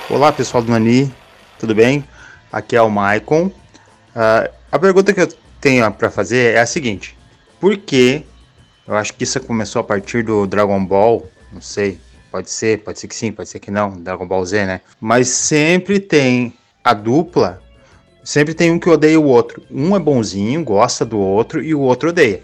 [0.08, 1.12] Olá pessoal do Nani,
[1.58, 2.06] tudo bem?
[2.52, 3.52] Aqui é o Maicon.
[4.16, 5.28] Ah, a pergunta que eu
[5.60, 7.18] tenho para fazer é a seguinte:
[7.60, 8.24] por que?
[8.88, 12.00] Eu acho que isso começou a partir do Dragon Ball, não sei,
[12.32, 14.82] pode ser, pode ser que sim, pode ser que não, Dragon Ball Z, né?
[15.00, 17.60] Mas sempre tem a dupla,
[18.24, 19.62] sempre tem um que odeia o outro.
[19.72, 22.42] Um é bonzinho, gosta do outro e o outro odeia.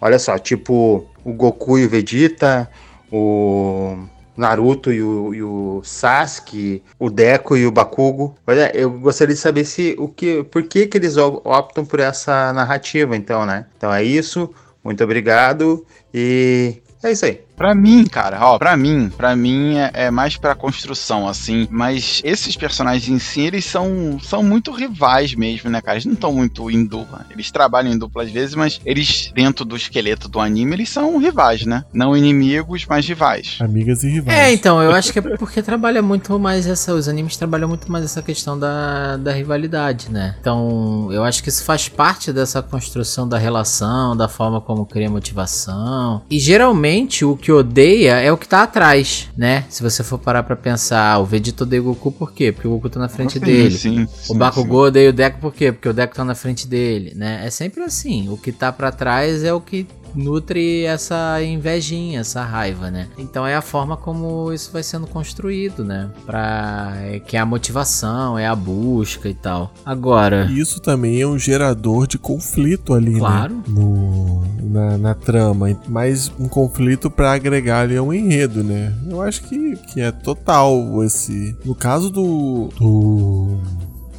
[0.00, 2.70] Olha só, tipo o Goku e o Vegeta,
[3.12, 3.96] o
[4.36, 8.34] Naruto e o, e o Sasuke, o Deco e o Bakugo.
[8.46, 12.00] Olha, eu gostaria de saber se o que, por que, que eles op- optam por
[12.00, 13.66] essa narrativa, então, né?
[13.76, 14.48] Então é isso.
[14.82, 17.40] Muito obrigado e é isso aí.
[17.60, 21.68] Pra mim, cara, ó, pra mim, pra mim é, é mais pra construção, assim.
[21.70, 25.96] Mas esses personagens em si, eles são, são muito rivais mesmo, né, cara?
[25.98, 27.26] Eles não estão muito em dupla.
[27.28, 31.18] Eles trabalham em dupla às vezes, mas eles, dentro do esqueleto do anime, eles são
[31.18, 31.84] rivais, né?
[31.92, 33.58] Não inimigos, mas rivais.
[33.60, 34.38] Amigas e rivais.
[34.38, 36.94] É, então, eu acho que é porque trabalha muito mais essa.
[36.94, 40.34] Os animes trabalham muito mais essa questão da, da rivalidade, né?
[40.40, 45.10] Então, eu acho que isso faz parte dessa construção da relação, da forma como cria
[45.10, 46.22] motivação.
[46.30, 49.64] E geralmente o que odeia é o que tá atrás, né?
[49.68, 52.52] Se você for parar pra pensar, ah, o Vegeta odeia o Goku por quê?
[52.52, 53.70] Porque o Goku tá na frente Sim, dele.
[53.78, 55.72] sim, O sim, Bakugou odeia o Deco por quê?
[55.72, 57.42] Porque o Deco tá na frente dele, né?
[57.44, 58.28] É sempre assim.
[58.28, 63.08] O que tá pra trás é o que nutre essa invejinha, essa raiva, né?
[63.18, 66.10] Então é a forma como isso vai sendo construído, né?
[66.26, 66.92] Pra...
[67.00, 69.72] é que é a motivação, é a busca e tal.
[69.84, 70.44] Agora...
[70.50, 73.54] Isso também é um gerador de conflito ali, Claro.
[73.54, 73.62] né?
[73.68, 75.66] No, na, na trama.
[75.88, 78.94] Mas um conflito pra agregar ali um enredo, né?
[79.08, 81.56] Eu acho que, que é total esse.
[81.64, 82.68] No caso do.
[82.78, 83.58] do.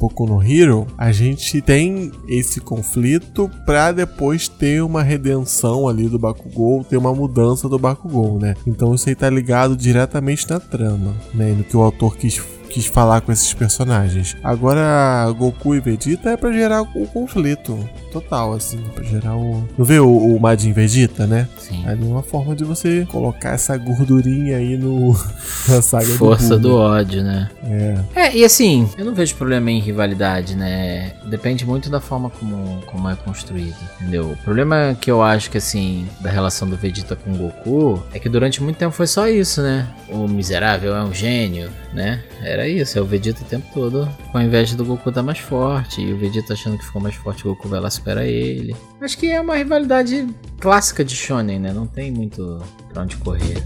[0.02, 6.18] Boku no Hero, a gente tem esse conflito pra depois ter uma redenção ali do
[6.18, 8.56] Bakugou, ter uma mudança do Bakugou, né?
[8.66, 11.52] Então isso aí tá ligado diretamente na trama, né?
[11.52, 12.36] No que o autor quis
[12.72, 14.36] quis falar com esses personagens.
[14.42, 17.78] Agora, Goku e Vegeta é pra gerar o conflito
[18.10, 19.66] total, assim, pra gerar o.
[19.76, 21.48] Não vê o, o Majin Vegeta, né?
[21.58, 21.86] Sim.
[21.86, 25.12] Ali é uma forma de você colocar essa gordurinha aí no
[25.68, 26.84] na saga Força do, do Buma.
[26.84, 27.50] ódio, né?
[27.64, 27.98] É.
[28.14, 31.12] É, e assim, eu não vejo problema em rivalidade, né?
[31.24, 34.30] Depende muito da forma como, como é construído, entendeu?
[34.32, 38.18] O problema que eu acho que, assim, da relação do Vegeta com o Goku é
[38.18, 39.88] que durante muito tempo foi só isso, né?
[40.08, 42.22] O miserável é um gênio, né?
[42.42, 45.38] Era isso, é o Vegeta o tempo todo com a inveja do Goku tá mais
[45.38, 48.74] forte, e o Vegeta achando que ficou mais forte, o Goku vai lá supera ele.
[49.00, 50.26] Acho que é uma rivalidade
[50.60, 51.72] clássica de Shonen, né?
[51.72, 53.62] Não tem muito pra onde correr.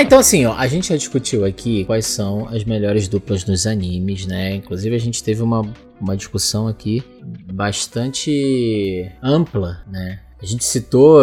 [0.00, 3.66] Tá, então assim, ó, a gente já discutiu aqui quais são as melhores duplas nos
[3.66, 4.54] animes, né?
[4.54, 5.62] Inclusive a gente teve uma,
[6.00, 7.02] uma discussão aqui
[7.52, 10.20] bastante ampla, né?
[10.40, 11.22] A gente citou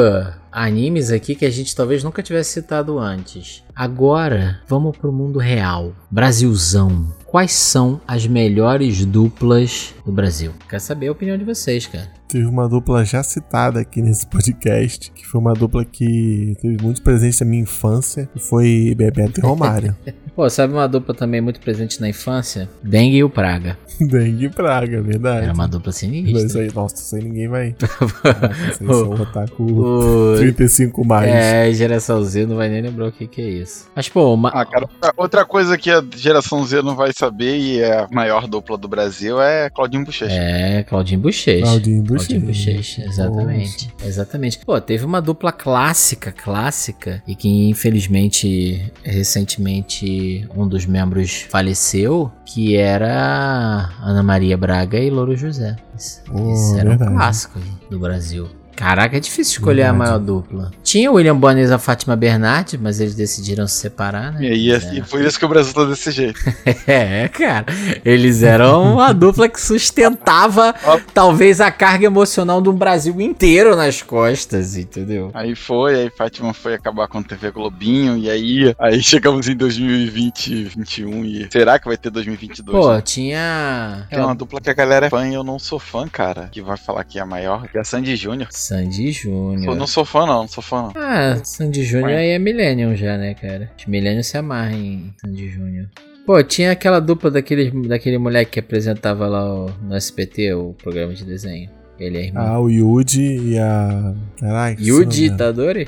[0.58, 3.64] animes aqui que a gente talvez nunca tivesse citado antes.
[3.76, 5.94] Agora, vamos pro mundo real.
[6.10, 7.14] Brasilzão.
[7.26, 10.54] Quais são as melhores duplas do Brasil?
[10.68, 12.17] Quero saber a opinião de vocês, cara.
[12.28, 17.02] Teve uma dupla já citada aqui nesse podcast, que foi uma dupla que teve muito
[17.02, 19.96] presente na minha infância, que foi Bebeto e Romário.
[20.36, 22.70] Pô, sabe uma dupla também muito presente na infância?
[22.84, 23.76] Dengue e o Praga.
[24.00, 25.46] Dengue e Praga, verdade.
[25.46, 26.62] Era uma dupla Isso sinistra.
[26.62, 27.70] aí, nossa, isso aí ninguém vai.
[28.72, 31.28] Isso aí são otaku O- 35 mais.
[31.32, 33.88] É, geração Z não vai nem lembrar o que, que é isso.
[33.96, 34.50] Mas, pô, uma...
[34.50, 38.48] Ah, cara, outra- coisa que a geração Z não vai saber e é a maior
[38.48, 40.36] dupla do Brasil é Claudinho Bochecha.
[40.36, 41.64] É, Claudinho Bochecha.
[41.64, 42.40] Claudinho Claudinho Bochecha.
[42.72, 43.94] Bochecha, exatamente.
[44.04, 44.60] Exatamente.
[44.66, 52.76] Pô, teve uma dupla clássica, clássica, e que infelizmente, recentemente, um dos membros faleceu, que
[52.76, 55.76] era Ana Maria Braga e Louro José.
[55.98, 57.12] Isso, Oh, isso era verdade.
[57.12, 57.60] um clássico
[57.90, 58.48] do Brasil.
[58.78, 60.72] Caraca, é difícil escolher a maior dupla.
[60.84, 64.44] Tinha o William Bonner e a Fátima Bernardes, mas eles decidiram se separar, né?
[64.44, 64.94] E aí, É.
[64.94, 66.40] e por isso que o Brasil tá desse jeito.
[66.88, 67.66] É, cara.
[68.06, 70.76] Eles eram a dupla que sustentava
[71.14, 75.32] talvez a carga emocional do Brasil inteiro nas costas, entendeu?
[75.34, 79.56] Aí foi, aí Fátima foi acabar com a TV Globinho, e aí, aí chegamos em
[79.56, 82.78] 2020, 2021, e será que vai ter 2022?
[82.78, 83.02] Pô, né?
[83.02, 84.08] tinha.
[84.10, 86.50] Tem uma dupla que a galera é fã e eu não sou fã, cara.
[86.52, 88.50] Que vai falar que é a maior, que é a Sandy Júnior.
[88.68, 89.76] Sandy Eu Júnior.
[89.76, 90.94] não sou fã, não, não sou fã, não.
[90.96, 93.72] Ah, Sandy Júnior aí é Millennium já, né, cara?
[93.78, 95.88] Os Millennium se amarram em Sandy Júnior.
[96.26, 101.14] Pô, tinha aquela dupla daquele, daquele moleque que apresentava lá o- no SPT o programa
[101.14, 101.70] de desenho.
[101.98, 102.44] Ele é irmão.
[102.46, 104.14] Ah, o Yuji e a.
[104.40, 104.82] Caraca.
[104.82, 105.38] Yuji tá?
[105.38, 105.88] Tadori?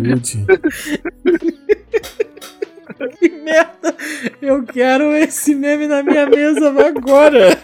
[0.00, 0.46] Yuji.
[3.18, 3.94] Que merda!
[4.40, 7.58] Eu quero esse meme na minha mesa agora!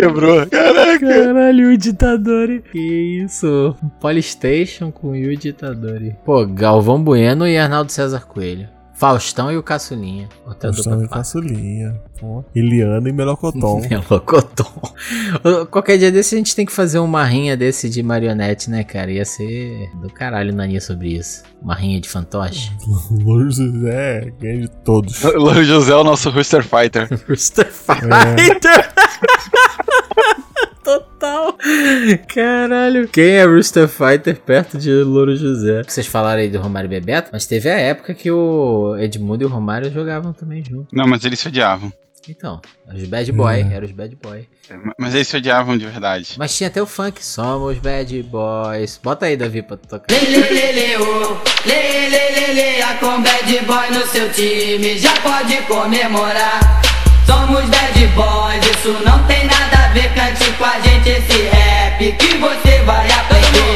[0.00, 0.46] Quebrou.
[0.46, 0.98] Caraca.
[0.98, 2.62] caralho, o ditador.
[2.72, 3.76] Que isso?
[4.00, 6.00] Polystation com o ditador.
[6.24, 8.68] Pô, Galvão Bueno e Arnaldo César Coelho.
[9.00, 10.28] Faustão e o Caçulinha.
[10.46, 11.40] Outra Faustão dupla e fácil.
[11.40, 12.02] Caçulinha.
[12.20, 12.44] Pô.
[12.54, 13.80] Eliana e Melocoton.
[13.88, 14.92] Melocoton.
[15.70, 19.10] Qualquer dia desse a gente tem que fazer uma rinha desse de marionete, né, cara?
[19.10, 21.44] Ia ser do caralho Nania sobre isso.
[21.62, 22.72] Uma rinha de fantoche.
[23.24, 25.22] Louro José ganha de todos.
[25.22, 27.08] Louro José é o nosso Rooster Fighter.
[27.26, 28.92] Rooster Fighter.
[30.90, 31.56] Total.
[32.34, 33.06] Caralho.
[33.06, 35.84] Quem é Rooster Fighter perto de Louro José?
[35.86, 39.46] Vocês falaram aí do Romário e Bebeto, mas teve a época que o Edmundo e
[39.46, 40.88] o Romário jogavam também junto.
[40.92, 41.92] Não, mas eles se odiavam.
[42.28, 44.48] Então, eram os bad boy, eram os bad boy.
[44.98, 46.34] Mas eles se odiavam de verdade.
[46.36, 48.98] Mas tinha até o funk, somos bad boys.
[49.02, 50.12] Bota aí, Davi, pra tu tocar.
[50.12, 50.18] Lê,
[52.82, 56.89] a com bad boy no seu time já pode comemorar.
[57.30, 60.12] Somos bad boys, isso não tem nada a ver.
[60.14, 63.74] Cante com a gente esse rap que você vai aprender.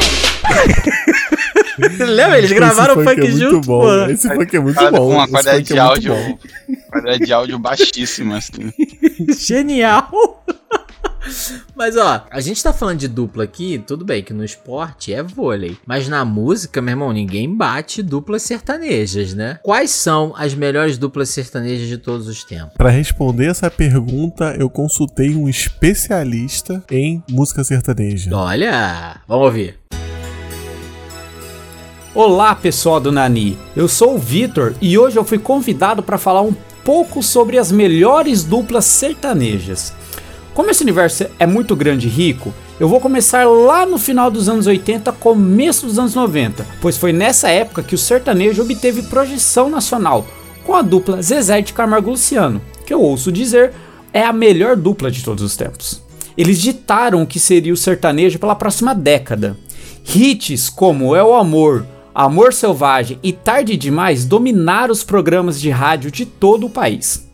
[2.05, 2.37] Lembra?
[2.37, 3.79] Eles gravaram Esse funk, é muito junto, bom.
[3.79, 4.05] pô.
[4.11, 4.97] Esse funk é muito Cara, bom.
[4.97, 6.39] Com uma qualidade funk de é muito áudio.
[6.91, 8.73] Qualidade de áudio baixíssima, assim.
[9.37, 10.11] Genial!
[11.75, 15.23] Mas ó, a gente tá falando de dupla aqui, tudo bem que no esporte é
[15.23, 19.59] vôlei, mas na música, meu irmão, ninguém bate duplas sertanejas, né?
[19.63, 22.75] Quais são as melhores duplas sertanejas de todos os tempos?
[22.77, 28.35] Pra responder essa pergunta, eu consultei um especialista em música sertaneja.
[28.35, 29.79] Olha, vamos ouvir.
[32.13, 33.57] Olá, pessoal do Nani.
[33.75, 37.71] Eu sou o Vitor e hoje eu fui convidado para falar um pouco sobre as
[37.71, 39.93] melhores duplas sertanejas.
[40.55, 44.47] Como esse universo é muito grande e rico, eu vou começar lá no final dos
[44.47, 49.69] anos 80, começo dos anos 90, pois foi nessa época que o sertanejo obteve projeção
[49.69, 50.25] nacional,
[50.65, 53.73] com a dupla Zezé de Camargo Luciano, que eu ouço dizer
[54.13, 56.01] é a melhor dupla de todos os tempos.
[56.37, 59.57] Eles ditaram o que seria o sertanejo pela próxima década.
[60.07, 66.09] Hits como É o Amor, Amor Selvagem e Tarde Demais dominaram os programas de rádio
[66.09, 67.24] de todo o país.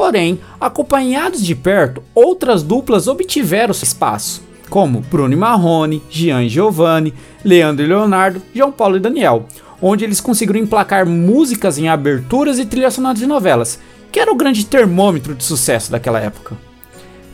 [0.00, 7.12] Porém, acompanhados de perto, outras duplas obtiveram seu espaço, como Bruno Marrone, Gian Giovanni,
[7.44, 9.44] Leandro e Leonardo, João Paulo e Daniel,
[9.78, 13.78] onde eles conseguiram emplacar músicas em aberturas e trilhas sonoras de novelas,
[14.10, 16.56] que era o grande termômetro de sucesso daquela época.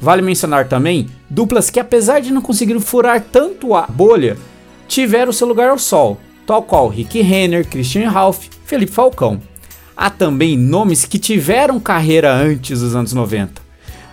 [0.01, 4.37] Vale mencionar também duplas que, apesar de não conseguir furar tanto a bolha,
[4.89, 9.41] tiveram seu lugar ao sol, tal qual Rick Renner, Christian Ralph, Felipe Falcão.
[9.97, 13.63] Há também nomes que tiveram carreira antes dos anos 90,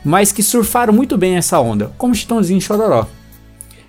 [0.05, 3.05] mas que surfaram muito bem essa onda, como Chitãozinho e Chororó.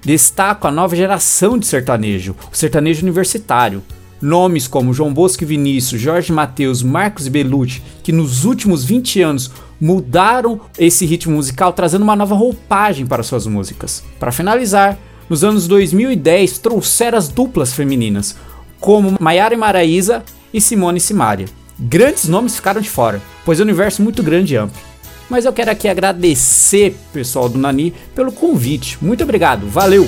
[0.05, 3.81] Destaco a nova geração de sertanejo, o sertanejo universitário.
[4.21, 9.51] Nomes como João Bosco e Vinícius, Jorge Mateus, Marcos Belucci, que nos últimos 20 anos
[9.81, 14.03] mudaram esse ritmo musical, trazendo uma nova roupagem para suas músicas.
[14.19, 14.99] Para finalizar,
[15.29, 18.35] nos anos 2010 trouxeram as duplas femininas,
[18.81, 21.64] como Maiara e Maraísa e Simone e Simaria.
[21.79, 24.81] Grandes nomes ficaram de fora, pois é um universo muito grande e amplo.
[25.29, 28.99] Mas eu quero aqui agradecer, pessoal do Nani, pelo convite.
[29.01, 30.07] Muito obrigado, valeu!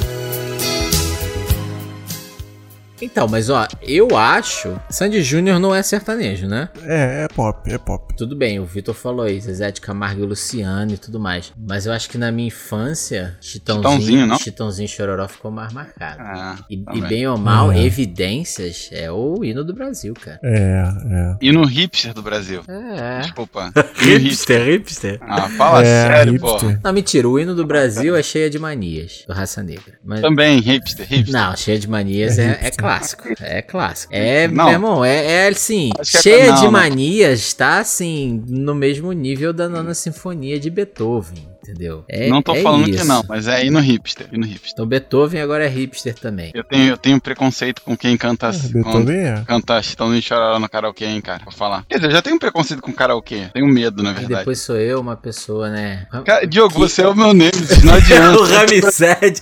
[3.01, 4.79] Então, mas ó, eu acho.
[4.91, 6.69] Sandy Júnior não é sertanejo, né?
[6.83, 8.15] É, é pop, é pop.
[8.17, 11.53] Tudo bem, o Vitor falou aí, Zezé de Camargo e Luciano e tudo mais.
[11.57, 14.39] Mas eu acho que na minha infância, Chitãozinho, Chitãozinho, não?
[14.39, 16.21] Chitãozinho e Chororó ficou mais marcado.
[16.21, 17.85] Ah, E, e bem ou mal, É.
[17.85, 20.41] Evidências é o hino do Brasil, cara.
[20.43, 21.37] É, é.
[21.41, 22.63] E no hipster do Brasil.
[22.69, 23.21] É.
[23.21, 23.73] Desculpa.
[23.97, 25.19] Hipster, hipster.
[25.21, 26.53] Ah, fala é, sério, pô.
[26.53, 26.81] hipster.
[26.83, 29.95] Não, mentira, o hino do Brasil é cheia de manias, do Raça Negra.
[30.05, 31.33] Mas, Também, hipster, hipster.
[31.33, 32.86] não, cheia de manias é, é hipster.
[32.87, 33.25] Clássico.
[33.41, 34.15] É clássico.
[34.15, 34.65] É, Não.
[34.65, 36.73] meu irmão, é, é assim, é- cheia não, de não.
[36.73, 42.05] manias, tá assim, no mesmo nível da nona sinfonia de Beethoven, entendeu?
[42.09, 42.99] É, não tô é falando isso.
[43.03, 44.71] que não, mas é ir no hipster, ir no hipster.
[44.73, 46.51] Então Beethoven agora é hipster também.
[46.55, 48.73] Eu tenho, eu tenho preconceito com quem canta assim.
[48.73, 49.45] Beethoven é.
[49.47, 51.43] Canta Chitão de Chororó no karaokê, hein, cara?
[51.45, 51.85] Vou falar.
[51.89, 53.49] Quer dizer, eu já tenho preconceito com karaokê.
[53.53, 54.35] Tenho medo, na E verdade.
[54.41, 56.07] depois sou eu, uma pessoa, né?
[56.25, 58.39] Cara, Diogo, você é o meu Nemesis, não adianta.
[58.39, 59.41] o Ramsed,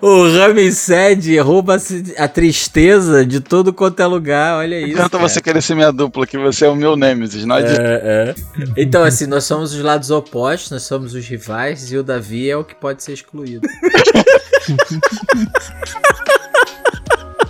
[0.00, 1.76] o Ramsed rouba
[2.18, 4.96] a tristeza de todo quanto é lugar, olha Não isso.
[4.96, 5.28] adianta cara.
[5.28, 7.82] você querer ser minha dupla, que você é o meu Nemesis, não adianta.
[7.82, 8.34] É, é.
[8.76, 12.56] Então, assim, nós somos os lados opostos, nós somos os rivais e o Davi é
[12.56, 13.66] o que pode ser excluído.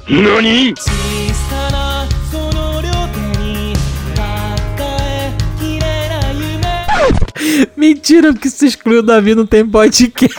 [0.09, 0.75] NANI?
[7.77, 10.39] Mentira, porque se excluiu o Davi não tem podcast.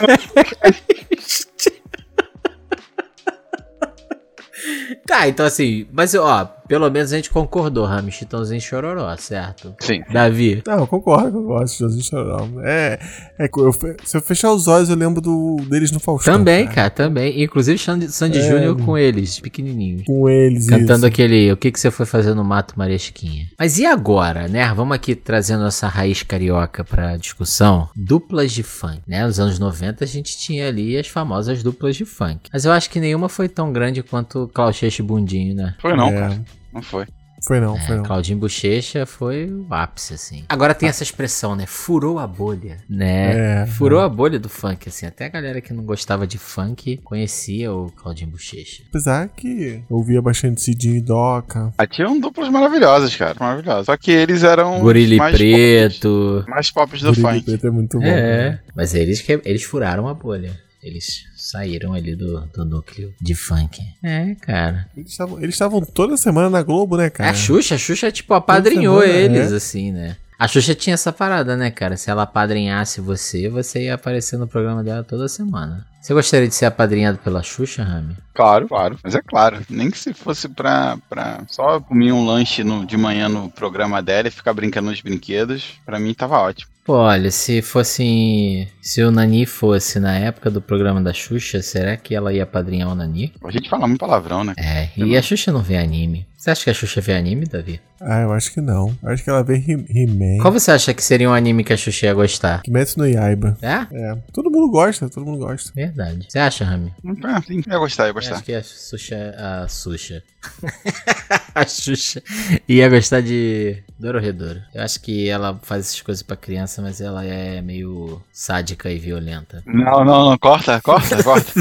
[5.06, 9.74] tá, então assim, mas ó, pelo menos a gente concordou, Rami, Chitãozinho e Chororó, certo?
[9.80, 10.02] Sim.
[10.12, 10.62] Davi.
[10.66, 12.48] Não, eu concordo, eu gosto de Jesus Chorão.
[12.64, 12.98] É,
[13.38, 13.72] é eu
[14.04, 16.34] se eu fechar os olhos, eu lembro do, deles no Faustão.
[16.34, 17.42] Também, cara, também.
[17.42, 18.42] Inclusive Sandy, Sandy É.
[18.48, 20.02] Júnior com eles, pequenininhos.
[20.06, 21.06] Com eles, Cantando isso.
[21.06, 23.46] aquele O que, que você foi fazer no mato, Maria Chiquinha?
[23.58, 24.72] Mas e agora, né?
[24.74, 27.88] Vamos aqui trazendo essa raiz carioca pra discussão.
[27.96, 29.26] Duplas de funk, né?
[29.26, 32.50] Nos anos 90 a gente tinha ali as famosas duplas de funk.
[32.52, 35.74] Mas eu acho que nenhuma foi tão grande quanto Claucheche e Bundinho, né?
[35.80, 36.12] Foi não, É.
[36.18, 36.44] cara.
[36.72, 37.06] Não foi.
[37.46, 38.04] Foi não, foi É, não.
[38.04, 40.44] Claudinho Bochecha foi o ápice, assim.
[40.48, 41.66] Agora tem essa expressão, né?
[41.66, 43.62] Furou a bolha, né?
[43.62, 45.06] É, Furou a bolha do funk, assim.
[45.06, 48.82] Até a galera que não gostava de funk conhecia o Claudinho Bochecha.
[48.88, 51.72] Apesar que eu ouvia bastante Cidinho e Doca.
[51.78, 53.36] Ah, tinham duplas maravilhosas, cara.
[53.38, 53.86] Maravilhosas.
[53.86, 54.80] Só que eles eram.
[55.16, 56.38] mais Preto.
[56.40, 57.42] Pop, mais pop do funk.
[57.42, 58.06] Preto é muito bom.
[58.06, 60.58] É, mas eles, eles furaram a bolha.
[60.82, 63.80] Eles saíram ali do, do núcleo de funk.
[64.02, 64.88] É, cara.
[64.96, 67.30] Eles estavam eles toda semana na Globo, né, cara?
[67.30, 69.56] A Xuxa, a Xuxa, tipo, apadrinhou semana, eles, é.
[69.56, 70.16] assim, né?
[70.38, 71.96] A Xuxa tinha essa parada, né, cara?
[71.96, 75.86] Se ela apadrinhasse você, você ia aparecer no programa dela toda semana.
[76.00, 78.16] Você gostaria de ser apadrinhado pela Xuxa, Rami?
[78.34, 78.98] Claro, claro.
[79.02, 79.58] Mas é claro.
[79.68, 84.00] Nem que se fosse pra, pra só comer um lanche no- de manhã no programa
[84.02, 86.70] dela e ficar brincando nos brinquedos, pra mim tava ótimo.
[86.84, 88.66] Pô, olha, se fosse.
[88.80, 92.88] Se o Nani fosse na época do programa da Xuxa, será que ela ia apadrinhar
[92.90, 93.34] o Nani?
[93.44, 94.54] A gente fala muito palavrão, né?
[94.56, 96.26] É, e a Xuxa não vê anime.
[96.34, 97.80] Você acha que a Xuxa vê anime, Davi?
[98.00, 98.96] Ah, eu acho que não.
[99.02, 100.40] Eu acho que ela vê He- He-Man.
[100.40, 102.62] Qual você acha que seria um anime que a Xuxa ia gostar?
[102.62, 103.58] Kimetsu no Yaiba.
[103.60, 103.86] É?
[103.92, 104.14] É.
[104.32, 105.72] Todo mundo gosta, todo mundo gosta.
[105.88, 106.26] Verdade.
[106.28, 106.92] Você acha, Rami?
[107.24, 108.34] Ah, sim, ia gostar, ia Eu gostar.
[108.34, 109.34] acho que a Xuxa.
[109.38, 110.22] A Xuxa.
[111.54, 112.22] a Xuxa
[112.68, 114.60] ia gostar de Dororedoro.
[114.74, 118.98] Eu acho que ela faz essas coisas pra criança, mas ela é meio sádica e
[118.98, 119.62] violenta.
[119.66, 121.52] Não, não, não, corta, corta, corta.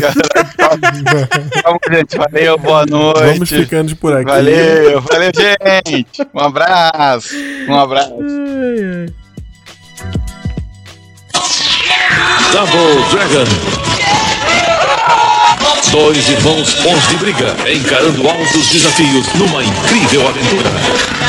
[1.64, 3.20] Vamos, gente, valeu, boa noite.
[3.34, 4.26] Vamos ficando por aqui.
[4.26, 6.28] Valeu, valeu, gente.
[6.34, 7.34] Um abraço.
[7.70, 8.14] Um abraço.
[12.52, 13.87] Double Dragon.
[15.92, 20.70] Dois irmãos bons de briga, encarando altos desafios numa incrível aventura.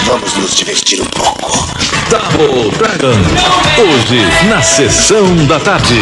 [0.07, 1.69] Vamos nos divertir um pouco.
[2.11, 3.19] Double Dragon.
[3.79, 5.95] Hoje, na sessão da tarde.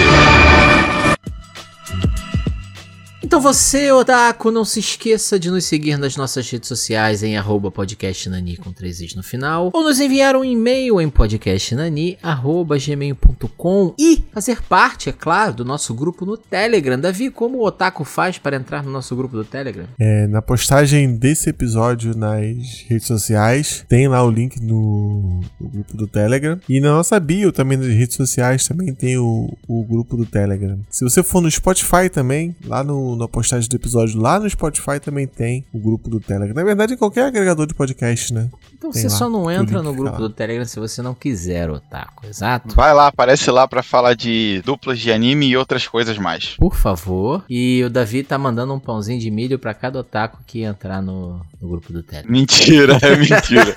[3.36, 7.70] Então você, Otaku, não se esqueça de nos seguir nas nossas redes sociais em arroba
[7.70, 14.24] podcastnani com is no final, ou nos enviar um e-mail em podcastnani arroba gmail.com e
[14.32, 16.98] fazer parte, é claro, do nosso grupo no Telegram.
[16.98, 19.84] Davi, como o Otaku faz para entrar no nosso grupo do Telegram?
[20.00, 25.94] É, na postagem desse episódio nas redes sociais, tem lá o link no, no grupo
[25.94, 26.58] do Telegram.
[26.66, 30.78] E na nossa bio também nas redes sociais também tem o, o grupo do Telegram.
[30.88, 35.00] Se você for no Spotify também, lá no, na postagem do episódio, lá no Spotify
[35.00, 36.54] também tem o grupo do Telegram.
[36.54, 38.48] Na verdade, em qualquer agregador de podcast, né?
[38.72, 41.68] Então Tem você lá, só não entra no grupo do Telegram se você não quiser,
[41.68, 42.74] Otaku, exato?
[42.74, 46.56] Vai lá, aparece lá pra falar de duplas de anime e outras coisas mais.
[46.56, 47.44] Por favor.
[47.50, 51.40] E o Davi tá mandando um pãozinho de milho pra cada otaku que entrar no,
[51.60, 52.30] no grupo do Telegram.
[52.30, 53.76] Mentira, é mentira.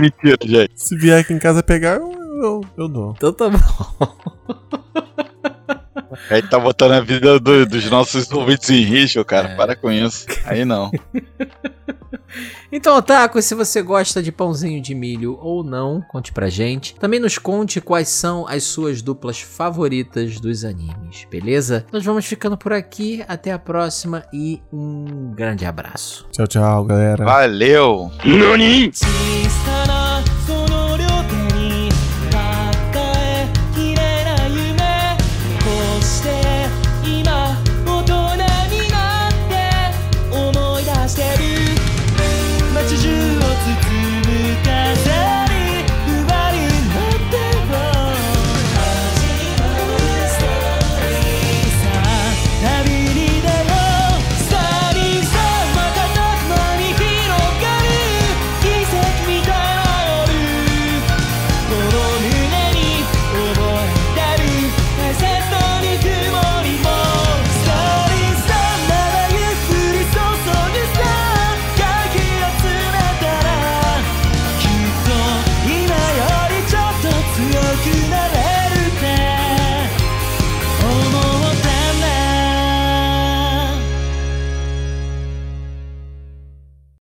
[0.00, 0.72] mentira, gente.
[0.76, 2.12] Se vier aqui em casa pegar, eu,
[2.42, 3.14] eu, eu dou.
[3.16, 3.58] Então tá bom.
[6.30, 9.54] Aí tá botando a vida do- dos nossos ouvintes em risco, cara.
[9.56, 10.26] Para com isso.
[10.44, 10.90] Aí não.
[12.70, 16.94] Então, Otaku, se você gosta de pãozinho de milho ou não, conte pra gente.
[16.96, 21.86] Também nos conte quais são as suas duplas favoritas dos animes, beleza?
[21.90, 23.24] Nós vamos ficando por aqui.
[23.26, 26.26] Até a próxima e um grande abraço.
[26.30, 27.24] Tchau, tchau, galera.
[27.24, 28.10] Valeu.
[28.24, 28.92] NANI?
[28.92, 29.97] 小